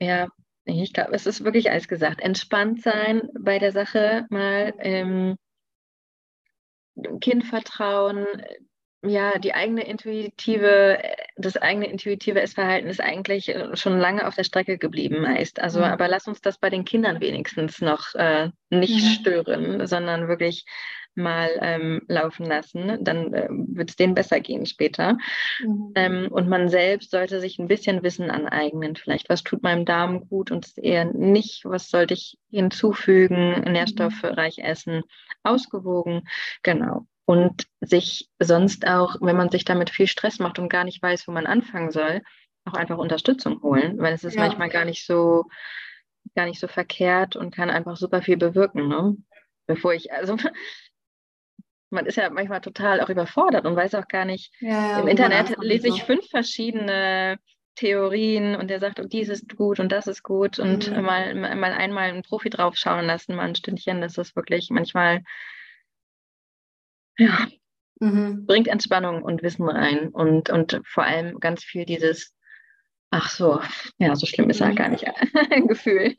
ja, 0.00 0.26
ich 0.78 0.92
glaube, 0.92 1.12
es 1.12 1.26
ist 1.26 1.44
wirklich 1.44 1.70
alles 1.70 1.88
gesagt. 1.88 2.20
Entspannt 2.20 2.82
sein 2.82 3.22
bei 3.38 3.58
der 3.58 3.72
Sache, 3.72 4.26
mal 4.30 4.74
ähm, 4.78 5.36
Kind 7.20 7.44
vertrauen, 7.44 8.26
ja, 9.02 9.38
die 9.38 9.54
eigene 9.54 9.86
intuitive, 9.86 10.98
das 11.36 11.56
eigene 11.56 11.88
intuitive 11.88 12.40
Essverhalten 12.40 12.90
ist 12.90 13.00
eigentlich 13.00 13.48
äh, 13.48 13.74
schon 13.74 13.98
lange 13.98 14.26
auf 14.26 14.34
der 14.34 14.44
Strecke 14.44 14.76
geblieben 14.76 15.22
meist. 15.22 15.58
Also, 15.58 15.78
mhm. 15.78 15.86
aber 15.86 16.06
lass 16.08 16.26
uns 16.26 16.42
das 16.42 16.58
bei 16.58 16.68
den 16.68 16.84
Kindern 16.84 17.20
wenigstens 17.20 17.80
noch 17.80 18.14
äh, 18.14 18.50
nicht 18.68 19.02
mhm. 19.02 19.08
stören, 19.08 19.86
sondern 19.86 20.28
wirklich 20.28 20.66
mal 21.14 21.50
ähm, 21.60 22.02
laufen 22.08 22.46
lassen, 22.46 23.02
dann 23.04 23.32
äh, 23.32 23.48
wird 23.50 23.90
es 23.90 23.96
denen 23.96 24.14
besser 24.14 24.40
gehen 24.40 24.66
später. 24.66 25.18
Mhm. 25.60 25.92
Ähm, 25.94 26.28
und 26.30 26.48
man 26.48 26.68
selbst 26.68 27.10
sollte 27.10 27.40
sich 27.40 27.58
ein 27.58 27.68
bisschen 27.68 28.02
Wissen 28.02 28.30
aneignen. 28.30 28.96
Vielleicht, 28.96 29.28
was 29.28 29.42
tut 29.42 29.62
meinem 29.62 29.84
Darm 29.84 30.28
gut 30.28 30.50
und 30.50 30.76
eher 30.76 31.04
nicht, 31.04 31.64
was 31.64 31.88
sollte 31.88 32.14
ich 32.14 32.38
hinzufügen, 32.50 33.60
mhm. 33.60 33.72
nährstoffreich 33.72 34.58
essen, 34.58 35.02
ausgewogen, 35.42 36.22
genau. 36.62 37.06
Und 37.24 37.66
sich 37.80 38.28
sonst 38.40 38.86
auch, 38.86 39.16
wenn 39.20 39.36
man 39.36 39.50
sich 39.50 39.64
damit 39.64 39.90
viel 39.90 40.08
Stress 40.08 40.38
macht 40.40 40.58
und 40.58 40.68
gar 40.68 40.84
nicht 40.84 41.00
weiß, 41.02 41.28
wo 41.28 41.32
man 41.32 41.46
anfangen 41.46 41.92
soll, 41.92 42.22
auch 42.64 42.74
einfach 42.74 42.98
Unterstützung 42.98 43.62
holen, 43.62 43.98
weil 43.98 44.12
es 44.12 44.24
ist 44.24 44.34
ja. 44.34 44.42
manchmal 44.42 44.68
gar 44.68 44.84
nicht 44.84 45.06
so 45.06 45.44
gar 46.34 46.46
nicht 46.46 46.60
so 46.60 46.68
verkehrt 46.68 47.36
und 47.36 47.54
kann 47.54 47.70
einfach 47.70 47.96
super 47.96 48.22
viel 48.22 48.36
bewirken. 48.36 48.88
Ne? 48.88 49.16
Bevor 49.66 49.94
ich, 49.94 50.12
also 50.12 50.36
man 51.90 52.06
ist 52.06 52.16
ja 52.16 52.30
manchmal 52.30 52.60
total 52.60 53.00
auch 53.00 53.08
überfordert 53.08 53.66
und 53.66 53.76
weiß 53.76 53.94
auch 53.96 54.08
gar 54.08 54.24
nicht. 54.24 54.52
Ja, 54.60 55.00
Im 55.00 55.08
Internet 55.08 55.56
lese 55.60 55.88
ich 55.88 56.04
fünf 56.04 56.26
verschiedene 56.28 57.38
Theorien 57.74 58.56
und 58.56 58.68
der 58.68 58.80
sagt, 58.80 59.00
und 59.00 59.12
dies 59.12 59.28
ist 59.28 59.56
gut 59.56 59.80
und 59.80 59.90
das 59.90 60.06
ist 60.06 60.22
gut 60.22 60.58
und 60.58 60.90
mhm. 60.90 61.02
mal, 61.02 61.34
mal 61.34 61.72
einmal 61.72 62.10
einen 62.10 62.22
Profi 62.22 62.50
draufschauen 62.50 63.06
lassen, 63.06 63.36
mal 63.36 63.48
ein 63.48 63.54
Stündchen, 63.54 64.00
das 64.00 64.18
ist 64.18 64.36
wirklich 64.36 64.68
manchmal, 64.70 65.22
ja, 67.16 67.48
mhm. 68.00 68.46
bringt 68.46 68.68
Entspannung 68.68 69.22
und 69.22 69.42
Wissen 69.42 69.68
rein 69.68 70.08
und, 70.08 70.50
und 70.50 70.80
vor 70.84 71.04
allem 71.04 71.40
ganz 71.40 71.64
viel 71.64 71.84
dieses, 71.84 72.34
ach 73.10 73.30
so, 73.30 73.60
ja, 73.98 74.14
so 74.14 74.26
schlimm 74.26 74.50
ist 74.50 74.60
mhm. 74.60 74.66
ja 74.66 74.72
gar 74.74 74.88
nicht 74.88 75.06
ein 75.50 75.66
Gefühl. 75.68 76.14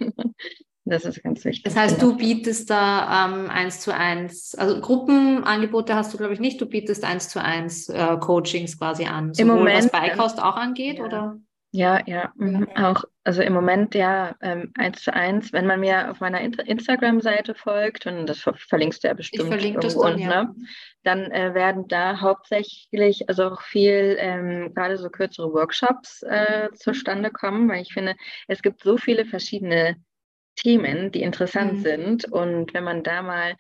Das 0.84 1.06
ist 1.06 1.22
ganz 1.22 1.46
wichtig. 1.46 1.64
Das 1.64 1.76
heißt, 1.76 2.02
du 2.02 2.18
bietest 2.18 2.70
da 2.70 3.28
ähm, 3.28 3.50
eins 3.50 3.82
zu 3.82 3.94
eins, 3.94 4.56
also 4.56 4.82
Gruppenangebote 4.82 5.96
hast 5.96 6.14
du, 6.14 6.18
glaube 6.18 6.34
ich, 6.34 6.40
nicht. 6.40 6.60
Du 6.60 6.66
bietest 6.66 7.04
eins 7.04 7.30
zu 7.30 7.42
eins 7.42 7.88
äh, 7.90 8.18
Coachings 8.20 8.80
quasi 8.80 9.06
an. 9.06 9.32
Im 9.38 9.48
Moment, 9.48 9.86
was 9.86 9.92
Beikost 9.92 10.42
auch 10.42 10.56
angeht, 10.56 10.98
ja. 10.98 11.06
oder? 11.06 11.38
Ja, 11.74 12.02
ja, 12.06 12.34
mhm. 12.36 12.68
auch. 12.76 13.06
Also 13.24 13.44
im 13.44 13.54
Moment 13.54 13.94
ja 13.94 14.36
ähm, 14.42 14.74
eins 14.76 15.04
zu 15.04 15.14
eins. 15.14 15.54
Wenn 15.54 15.68
man 15.68 15.80
mir 15.80 16.10
auf 16.10 16.20
meiner 16.20 16.42
Instagram-Seite 16.42 17.54
folgt, 17.54 18.08
und 18.08 18.26
das 18.26 18.40
verlinkst 18.40 19.04
du 19.04 19.08
ja 19.08 19.14
bestimmt 19.14 19.54
ich 19.54 19.66
irgendwo, 19.66 19.82
das 19.82 19.96
dann, 19.96 20.18
ja. 20.18 20.44
ne? 20.44 20.56
dann 21.04 21.32
äh, 21.32 21.54
werden 21.54 21.88
da 21.88 22.20
hauptsächlich, 22.20 23.30
also 23.30 23.52
auch 23.52 23.62
viel, 23.62 24.18
ähm, 24.20 24.74
gerade 24.74 24.98
so 24.98 25.10
kürzere 25.10 25.54
Workshops 25.54 26.24
äh, 26.24 26.70
zustande 26.74 27.30
kommen, 27.30 27.70
weil 27.70 27.84
ich 27.84 27.94
finde, 27.94 28.16
es 28.48 28.62
gibt 28.62 28.84
so 28.84 28.98
viele 28.98 29.26
verschiedene 29.26 29.96
Themen, 30.56 31.12
die 31.12 31.22
interessant 31.22 31.74
mhm. 31.74 31.82
sind. 31.82 32.32
Und 32.32 32.74
wenn 32.74 32.84
man 32.84 33.04
da 33.04 33.22
mal 33.22 33.56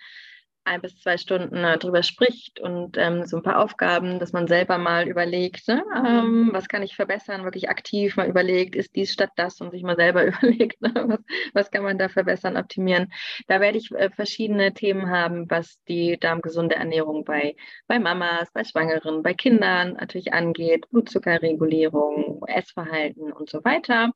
ein 0.63 0.81
bis 0.81 0.99
zwei 0.99 1.17
Stunden 1.17 1.57
äh, 1.63 1.77
drüber 1.77 2.03
spricht 2.03 2.59
und 2.59 2.97
ähm, 2.97 3.25
so 3.25 3.37
ein 3.37 3.43
paar 3.43 3.59
Aufgaben, 3.59 4.19
dass 4.19 4.31
man 4.31 4.47
selber 4.47 4.77
mal 4.77 5.07
überlegt, 5.07 5.67
ne, 5.67 5.83
ähm, 6.05 6.49
was 6.53 6.67
kann 6.67 6.83
ich 6.83 6.95
verbessern, 6.95 7.43
wirklich 7.43 7.69
aktiv 7.69 8.15
mal 8.15 8.27
überlegt, 8.27 8.75
ist 8.75 8.95
dies 8.95 9.11
statt 9.11 9.31
das 9.35 9.59
und 9.59 9.71
sich 9.71 9.81
mal 9.83 9.95
selber 9.95 10.25
überlegt, 10.27 10.81
ne, 10.81 10.91
was, 10.93 11.19
was 11.53 11.71
kann 11.71 11.83
man 11.83 11.97
da 11.97 12.09
verbessern, 12.09 12.57
optimieren. 12.57 13.11
Da 13.47 13.59
werde 13.59 13.77
ich 13.79 13.91
äh, 13.91 14.11
verschiedene 14.11 14.73
Themen 14.73 15.09
haben, 15.09 15.49
was 15.49 15.81
die 15.87 16.17
darmgesunde 16.19 16.75
Ernährung 16.75 17.25
bei, 17.25 17.55
bei 17.87 17.99
Mamas, 17.99 18.51
bei 18.53 18.63
Schwangeren, 18.63 19.23
bei 19.23 19.33
Kindern 19.33 19.93
natürlich 19.93 20.33
angeht, 20.33 20.89
Blutzuckerregulierung, 20.91 22.43
Essverhalten 22.47 23.31
und 23.31 23.49
so 23.49 23.63
weiter. 23.63 24.11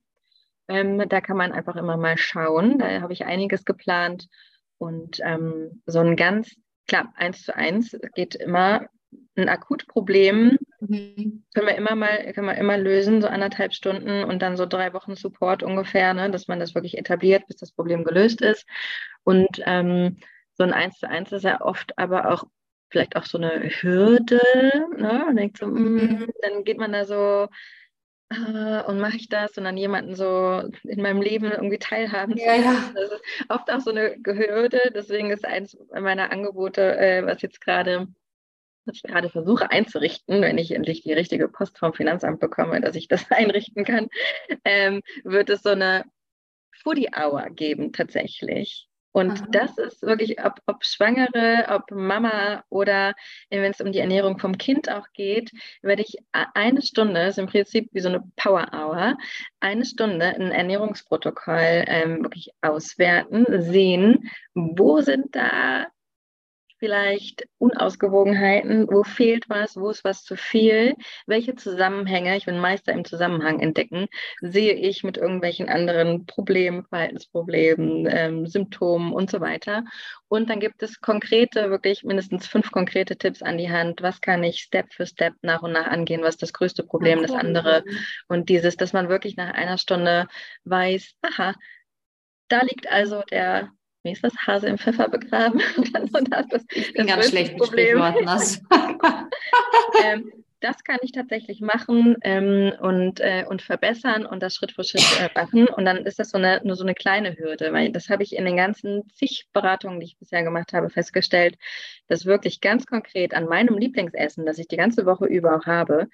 Ähm, 0.68 1.08
da 1.08 1.22
kann 1.22 1.38
man 1.38 1.52
einfach 1.52 1.76
immer 1.76 1.98
mal 1.98 2.18
schauen. 2.18 2.80
Da 2.80 3.02
habe 3.02 3.14
ich 3.14 3.26
einiges 3.26 3.66
geplant. 3.66 4.28
Und 4.78 5.20
ähm, 5.24 5.82
so 5.86 6.00
ein 6.00 6.16
ganz, 6.16 6.56
klar, 6.88 7.14
eins 7.16 7.44
zu 7.44 7.56
eins 7.56 7.98
geht 8.14 8.36
immer 8.36 8.88
ein 9.38 9.50
Akutproblem, 9.50 10.58
mhm. 10.80 11.44
können 11.54 11.68
wir 11.68 11.76
immer 11.76 11.96
mal, 11.96 12.34
können 12.34 12.48
wir 12.48 12.58
immer 12.58 12.78
lösen, 12.78 13.22
so 13.22 13.28
anderthalb 13.28 13.74
Stunden 13.74 14.24
und 14.24 14.42
dann 14.42 14.58
so 14.58 14.66
drei 14.66 14.94
Wochen 14.94 15.16
Support 15.16 15.64
ungefähr, 15.64 16.14
ne, 16.14 16.30
dass 16.30 16.48
man 16.48 16.60
das 16.60 16.76
wirklich 16.76 16.98
etabliert, 16.98 17.48
bis 17.48 17.58
das 17.58 17.72
Problem 17.72 18.04
gelöst 18.04 18.42
ist. 18.42 18.66
Und 19.24 19.62
ähm, 19.66 20.18
so 20.54 20.64
ein 20.64 20.74
eins 20.74 21.00
zu 21.00 21.10
eins 21.10 21.32
ist 21.32 21.44
ja 21.44 21.62
oft 21.62 21.98
aber 21.98 22.32
auch 22.32 22.46
vielleicht 22.90 23.16
auch 23.16 23.26
so 23.26 23.38
eine 23.38 23.62
Hürde, 23.64 24.42
ne? 24.98 25.26
Und 25.28 25.36
denkt 25.36 25.58
so, 25.58 25.68
mm, 25.68 25.96
mhm. 25.96 26.28
dann 26.42 26.64
geht 26.64 26.78
man 26.78 26.94
da 26.94 27.06
so 27.06 27.48
äh, 28.30 28.82
und 28.84 29.00
mache 29.00 29.18
ich 29.18 29.30
das 29.30 29.58
und 29.58 29.66
dann 29.66 29.78
jemanden 29.78 30.16
so 30.16 30.64
in 30.84 31.02
meinem 31.02 31.22
Leben 31.22 31.52
irgendwie 31.52 31.78
teilhaben 31.78 32.38
ja, 32.38 32.56
ja. 32.56 32.92
Das 32.94 33.12
ist 33.12 33.22
oft 33.50 33.72
auch 33.72 33.82
so 33.82 33.92
eine 33.92 34.20
Gehürde. 34.20 34.92
Deswegen 34.94 35.32
ist 35.32 35.46
eines 35.46 35.78
meiner 35.92 36.32
Angebote, 36.32 36.98
äh, 36.98 37.26
was 37.26 37.42
jetzt 37.42 37.62
gerade 37.62 38.08
was 38.86 38.98
ich 38.98 39.04
gerade 39.04 39.30
versuche 39.30 39.72
einzurichten, 39.72 40.42
wenn 40.42 40.58
ich 40.58 40.72
endlich 40.72 41.02
die 41.02 41.14
richtige 41.14 41.48
Post 41.48 41.80
vom 41.80 41.94
Finanzamt 41.94 42.40
bekomme, 42.40 42.82
dass 42.82 42.96
ich 42.96 43.08
das 43.08 43.26
einrichten 43.32 43.84
kann, 43.84 44.10
ähm, 44.64 45.02
wird 45.24 45.50
es 45.50 45.64
so 45.64 45.70
eine 45.70 46.06
Foodie 46.84 47.10
Hour 47.16 47.50
geben 47.50 47.94
tatsächlich. 47.94 48.88
Und 49.16 49.32
Aha. 49.32 49.48
das 49.50 49.78
ist 49.78 50.02
wirklich, 50.02 50.44
ob, 50.44 50.60
ob 50.66 50.84
Schwangere, 50.84 51.68
ob 51.70 51.90
Mama 51.90 52.66
oder 52.68 53.14
wenn 53.50 53.72
es 53.72 53.80
um 53.80 53.94
die 53.94 54.00
Ernährung 54.00 54.40
vom 54.40 54.58
Kind 54.58 54.92
auch 54.92 55.08
geht, 55.14 55.52
werde 55.82 56.02
ich 56.02 56.18
eine 56.34 56.82
Stunde, 56.82 57.22
ist 57.22 57.38
im 57.38 57.46
Prinzip 57.48 57.88
wie 57.94 58.02
so 58.02 58.10
eine 58.10 58.22
Power 58.36 58.68
Hour, 58.74 59.18
eine 59.62 59.86
Stunde 59.86 60.26
ein 60.26 60.52
Ernährungsprotokoll 60.52 61.86
ähm, 61.88 62.24
wirklich 62.24 62.50
auswerten, 62.60 63.46
sehen, 63.62 64.30
wo 64.54 65.00
sind 65.00 65.34
da 65.34 65.88
vielleicht 66.86 67.48
Unausgewogenheiten, 67.58 68.88
wo 68.88 69.04
fehlt 69.04 69.50
was, 69.50 69.76
wo 69.76 69.90
ist 69.90 70.04
was 70.04 70.24
zu 70.24 70.36
viel, 70.36 70.94
welche 71.26 71.56
Zusammenhänge, 71.56 72.38
ich 72.38 72.46
bin 72.46 72.60
Meister 72.60 72.94
im 72.94 73.06
Zusammenhang 73.06 73.60
entdecken, 73.60 74.06
sehe 74.40 74.74
ich 74.74 75.04
mit 75.04 75.18
irgendwelchen 75.18 75.68
anderen 75.68 76.28
Problemen, 76.28 76.86
Verhaltensproblemen, 76.86 78.08
ähm, 78.08 78.46
Symptomen 78.46 79.14
und 79.14 79.32
so 79.32 79.42
weiter. 79.42 79.84
Und 80.28 80.52
dann 80.52 80.60
gibt 80.60 80.84
es 80.84 81.02
konkrete, 81.02 81.72
wirklich 81.72 82.04
mindestens 82.04 82.46
fünf 82.46 82.70
konkrete 82.70 83.18
Tipps 83.18 83.42
an 83.42 83.58
die 83.58 83.72
Hand, 83.72 84.04
was 84.04 84.22
kann 84.22 84.44
ich 84.44 84.60
Step 84.60 84.94
für 84.94 85.08
Step 85.08 85.34
nach 85.42 85.64
und 85.64 85.72
nach 85.72 85.88
angehen, 85.88 86.22
was 86.22 86.36
ist 86.36 86.44
das 86.44 86.54
größte 86.54 86.84
Problem, 86.84 87.24
das 87.24 87.32
andere. 87.32 87.84
Und 88.28 88.50
dieses, 88.50 88.78
dass 88.78 88.94
man 88.94 89.10
wirklich 89.10 89.38
nach 89.38 89.56
einer 89.56 89.80
Stunde 89.80 90.28
weiß, 90.66 91.16
aha, 91.24 91.56
da 92.48 92.62
liegt 92.62 92.92
also 92.92 93.24
der 93.32 93.72
wie 94.06 94.12
ist 94.12 94.24
das, 94.24 94.34
Hase 94.48 94.68
im 94.68 94.78
Pfeffer 94.78 95.10
begraben. 95.10 95.62
und 95.78 96.32
das, 96.32 96.48
das, 96.48 96.66
ich 96.74 96.94
bin 96.94 97.08
das 97.08 97.16
ganz 97.16 97.30
schlecht 97.30 97.58
Problem. 97.58 97.98
ähm, 100.04 100.32
das 100.62 100.84
kann 100.84 100.98
ich 101.02 101.12
tatsächlich 101.12 101.62
machen 101.62 102.16
ähm, 102.22 102.74
und, 102.80 103.20
äh, 103.20 103.46
und 103.48 103.62
verbessern 103.62 104.26
und 104.26 104.42
das 104.42 104.56
Schritt 104.56 104.72
für 104.72 104.84
Schritt 104.84 105.06
äh, 105.20 105.30
machen. 105.36 105.68
Und 105.68 105.86
dann 105.86 106.06
ist 106.06 106.18
das 106.18 106.30
so 106.30 106.38
eine, 106.38 106.62
nur 106.64 106.76
so 106.76 106.84
eine 106.84 106.96
kleine 106.96 107.38
Hürde, 107.38 107.74
weil 107.74 107.92
das 107.92 108.10
habe 108.10 108.24
ich 108.24 108.36
in 108.36 108.46
den 108.46 108.58
ganzen 108.58 109.08
zig 109.10 109.48
Beratungen, 109.54 110.00
die 110.00 110.08
ich 110.08 110.18
bisher 110.18 110.44
gemacht 110.44 110.74
habe, 110.74 110.90
festgestellt, 110.90 111.58
dass 112.08 112.26
wirklich 112.26 112.62
ganz 112.62 112.86
konkret 112.86 113.34
an 113.34 113.46
meinem 113.46 113.78
Lieblingsessen, 113.78 114.46
das 114.46 114.58
ich 114.58 114.68
die 114.68 114.78
ganze 114.78 115.06
Woche 115.06 115.26
über 115.26 115.58
auch 115.58 115.66
habe, 115.66 116.08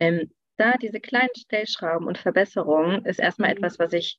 ähm, 0.00 0.30
da 0.56 0.72
diese 0.72 1.00
kleinen 1.00 1.34
Stellschrauben 1.36 2.06
und 2.06 2.18
Verbesserungen 2.18 3.04
ist 3.04 3.20
erstmal 3.20 3.50
mhm. 3.50 3.58
etwas, 3.58 3.78
was 3.78 3.92
ich 3.92 4.18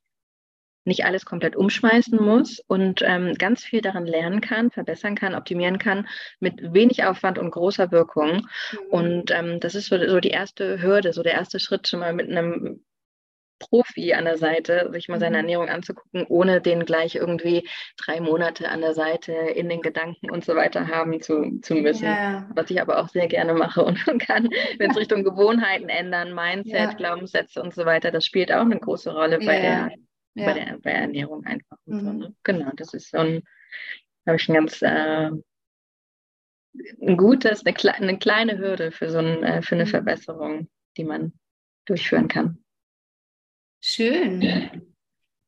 nicht 0.84 1.04
alles 1.04 1.24
komplett 1.24 1.56
umschmeißen 1.56 2.22
muss 2.22 2.60
und 2.66 3.02
ähm, 3.02 3.34
ganz 3.34 3.64
viel 3.64 3.80
daran 3.80 4.06
lernen 4.06 4.40
kann, 4.40 4.70
verbessern 4.70 5.14
kann, 5.14 5.34
optimieren 5.34 5.78
kann, 5.78 6.08
mit 6.38 6.72
wenig 6.72 7.04
Aufwand 7.04 7.38
und 7.38 7.50
großer 7.50 7.90
Wirkung. 7.90 8.46
Mhm. 8.72 8.78
Und 8.90 9.30
ähm, 9.30 9.60
das 9.60 9.74
ist 9.74 9.86
so, 9.86 9.98
so 10.08 10.20
die 10.20 10.30
erste 10.30 10.82
Hürde, 10.82 11.12
so 11.12 11.22
der 11.22 11.34
erste 11.34 11.60
Schritt 11.60 11.88
schon 11.88 12.00
mal 12.00 12.12
mit 12.12 12.30
einem 12.30 12.80
Profi 13.60 14.14
an 14.14 14.24
der 14.24 14.38
Seite, 14.38 14.88
sich 14.90 15.08
mal 15.08 15.20
seine 15.20 15.36
mhm. 15.36 15.42
Ernährung 15.42 15.68
anzugucken, 15.68 16.24
ohne 16.28 16.62
den 16.62 16.86
gleich 16.86 17.14
irgendwie 17.14 17.68
drei 17.98 18.20
Monate 18.20 18.70
an 18.70 18.80
der 18.80 18.94
Seite 18.94 19.32
in 19.32 19.68
den 19.68 19.82
Gedanken 19.82 20.30
und 20.30 20.44
so 20.44 20.56
weiter 20.56 20.88
haben 20.88 21.20
zu, 21.20 21.60
zu 21.60 21.74
müssen. 21.74 22.06
Ja. 22.06 22.48
Was 22.54 22.70
ich 22.70 22.80
aber 22.80 22.98
auch 22.98 23.08
sehr 23.08 23.28
gerne 23.28 23.52
mache 23.52 23.84
und 23.84 23.98
kann, 24.18 24.48
wenn 24.78 24.90
es 24.90 24.96
Richtung 24.96 25.24
Gewohnheiten 25.24 25.90
ändern, 25.90 26.34
Mindset, 26.34 26.74
ja. 26.74 26.92
Glaubenssätze 26.94 27.62
und 27.62 27.74
so 27.74 27.84
weiter, 27.84 28.10
das 28.10 28.24
spielt 28.24 28.50
auch 28.50 28.62
eine 28.62 28.80
große 28.80 29.12
Rolle 29.12 29.38
bei 29.38 29.60
der 29.60 29.90
ja. 30.34 30.46
bei, 30.46 30.52
der, 30.54 30.78
bei 30.78 30.90
Ernährung 30.90 31.44
einfach. 31.44 31.78
Mhm. 31.86 32.00
So, 32.00 32.12
ne? 32.12 32.34
Genau, 32.42 32.70
das 32.76 32.94
ist 32.94 33.10
so 33.10 33.18
ein, 33.18 33.42
habe 34.26 34.36
ich 34.36 34.48
ein 34.48 34.54
ganz 34.54 34.82
äh, 34.82 35.30
ein 37.02 37.16
gutes, 37.16 37.64
eine, 37.64 37.74
kle 37.74 37.94
eine, 37.94 38.18
kleine 38.18 38.58
Hürde 38.58 38.92
für 38.92 39.10
so 39.10 39.18
ein, 39.18 39.42
äh, 39.42 39.62
für 39.62 39.74
eine 39.74 39.84
mhm. 39.84 39.90
Verbesserung, 39.90 40.68
die 40.96 41.04
man 41.04 41.32
durchführen 41.84 42.28
kann. 42.28 42.62
Schön. 43.80 44.86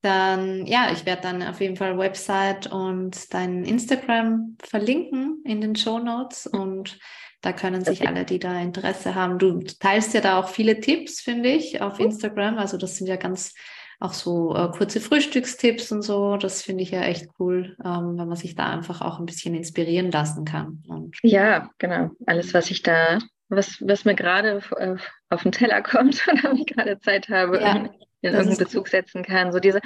Dann, 0.00 0.66
ja, 0.66 0.90
ich 0.92 1.06
werde 1.06 1.22
dann 1.22 1.42
auf 1.42 1.60
jeden 1.60 1.76
Fall 1.76 1.96
Website 1.96 2.66
und 2.66 3.32
dein 3.32 3.64
Instagram 3.64 4.56
verlinken 4.60 5.42
in 5.44 5.60
den 5.60 5.76
Show 5.76 6.00
Notes 6.00 6.46
und 6.46 6.98
da 7.40 7.52
können 7.52 7.84
sich 7.84 8.06
alle, 8.06 8.24
die 8.24 8.38
da 8.38 8.60
Interesse 8.60 9.14
haben, 9.14 9.38
du 9.38 9.60
teilst 9.60 10.14
ja 10.14 10.20
da 10.20 10.38
auch 10.40 10.48
viele 10.48 10.80
Tipps, 10.80 11.20
finde 11.20 11.50
ich, 11.50 11.80
auf 11.80 11.98
mhm. 11.98 12.06
Instagram. 12.06 12.58
Also 12.58 12.78
das 12.78 12.96
sind 12.96 13.08
ja 13.08 13.16
ganz 13.16 13.54
auch 14.02 14.12
so 14.12 14.54
äh, 14.56 14.68
kurze 14.76 15.00
Frühstückstipps 15.00 15.92
und 15.92 16.02
so. 16.02 16.36
Das 16.36 16.62
finde 16.62 16.82
ich 16.82 16.90
ja 16.90 17.02
echt 17.02 17.28
cool, 17.38 17.76
ähm, 17.84 18.18
wenn 18.18 18.28
man 18.28 18.36
sich 18.36 18.54
da 18.54 18.68
einfach 18.68 19.00
auch 19.00 19.20
ein 19.20 19.26
bisschen 19.26 19.54
inspirieren 19.54 20.10
lassen 20.10 20.44
kann. 20.44 20.82
Und 20.88 21.16
ja, 21.22 21.70
genau. 21.78 22.10
Alles, 22.26 22.52
was 22.52 22.70
ich 22.70 22.82
da, 22.82 23.18
was, 23.48 23.78
was 23.80 24.04
mir 24.04 24.14
gerade 24.14 24.60
äh, 24.76 24.96
auf 25.30 25.42
den 25.42 25.52
Teller 25.52 25.82
kommt 25.82 26.26
oder 26.28 26.52
ich 26.52 26.66
gerade 26.66 26.98
Zeit 26.98 27.28
habe, 27.28 27.60
ja, 27.60 27.76
in 27.76 27.90
irgendeinen 28.22 28.58
Bezug 28.58 28.84
cool. 28.84 28.90
setzen 28.90 29.22
kann. 29.22 29.52
So 29.52 29.60
diese, 29.60 29.80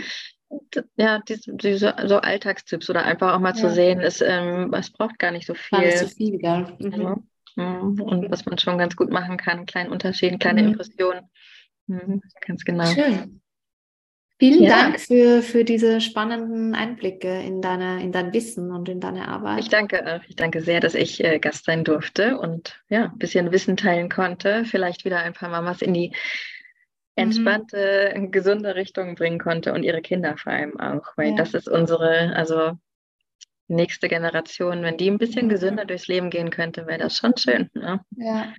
ja, 0.97 1.21
diese, 1.29 1.55
diese 1.55 1.95
so 2.07 2.17
Alltagstipps 2.17 2.89
oder 2.89 3.05
einfach 3.05 3.35
auch 3.35 3.41
mal 3.41 3.55
ja. 3.55 3.55
zu 3.55 3.71
sehen, 3.71 4.01
ist, 4.01 4.23
ähm, 4.27 4.73
es 4.73 4.91
braucht 4.91 5.19
gar 5.19 5.31
nicht 5.31 5.47
so 5.47 5.55
viel. 5.55 5.79
Gar 5.79 5.87
nicht 5.87 5.99
so 5.99 6.09
viel, 6.09 6.39
gell? 6.39 6.77
Mhm. 6.79 7.29
Mhm. 7.57 8.01
Und 8.01 8.31
was 8.31 8.47
man 8.47 8.59
schon 8.59 8.79
ganz 8.79 8.97
gut 8.97 9.11
machen 9.11 9.37
kann, 9.37 9.67
kleine 9.67 9.91
Unterschiede, 9.91 10.39
kleine 10.39 10.63
mhm. 10.63 10.69
Impressionen. 10.69 11.29
Mhm. 11.87 12.23
Ganz 12.47 12.65
genau. 12.65 12.87
Schön. 12.87 13.41
Vielen 14.39 14.65
ja. 14.65 14.83
Dank 14.83 15.01
für, 15.01 15.41
für 15.41 15.65
diese 15.65 16.03
spannenden 16.03 16.75
Einblicke 16.75 17.41
in, 17.41 17.63
deine, 17.63 18.03
in 18.03 18.13
dein 18.13 18.35
Wissen 18.35 18.71
und 18.71 18.87
in 18.89 19.01
deine 19.01 19.29
Arbeit. 19.29 19.61
Ich 19.61 19.69
danke, 19.71 20.21
ich 20.29 20.37
danke 20.37 20.61
sehr, 20.61 20.81
dass 20.81 20.95
ich 20.95 21.25
äh, 21.25 21.39
Gast 21.39 21.65
sein 21.65 21.85
durfte 21.85 22.39
und 22.39 22.83
ja, 22.91 23.05
ein 23.05 23.19
bisschen 23.19 23.51
Wissen 23.51 23.79
teilen 23.79 24.11
konnte. 24.11 24.67
Vielleicht 24.67 25.07
wieder 25.07 25.21
ein 25.21 25.33
paar 25.33 25.49
Mamas 25.49 25.81
in 25.81 25.95
die 25.95 26.09
mhm. 26.09 26.15
entspannte, 27.15 28.13
mhm. 28.15 28.31
gesunde 28.31 28.75
Richtung 28.75 29.15
bringen 29.15 29.39
konnte 29.39 29.73
und 29.73 29.85
ihre 29.85 30.03
Kinder 30.03 30.37
vor 30.37 30.53
allem 30.53 30.79
auch, 30.79 31.17
weil 31.17 31.31
ja. 31.31 31.37
das 31.37 31.55
ist 31.55 31.69
unsere, 31.69 32.37
also 32.37 32.73
nächste 33.69 34.09
Generation, 34.09 34.83
wenn 34.83 34.99
die 34.99 35.11
ein 35.11 35.19
bisschen 35.19 35.49
gesünder 35.49 35.87
durchs 35.87 36.09
Leben 36.09 36.29
gehen 36.29 36.51
könnte, 36.51 36.87
wäre 36.87 36.99
das 36.99 37.17
schon 37.17 37.35
schön. 37.39 37.71
Ne? 37.73 38.01
Ja. 38.11 38.53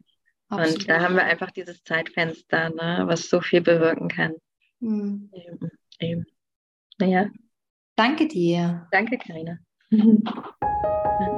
Absolut. 0.50 0.80
Und 0.80 0.90
da 0.90 1.02
haben 1.02 1.16
wir 1.16 1.24
einfach 1.24 1.52
dieses 1.52 1.84
Zeitfenster, 1.84 2.70
ne, 2.70 3.04
was 3.06 3.30
so 3.30 3.42
viel 3.42 3.62
bewirken 3.62 4.08
kann. 4.08 4.34
Mhm. 4.80 5.30
Eben, 5.34 5.70
eben. 6.00 6.26
Naja. 7.00 7.30
Danke 7.96 8.28
dir. 8.28 8.88
Danke, 8.92 9.18
Kleine. 9.18 9.60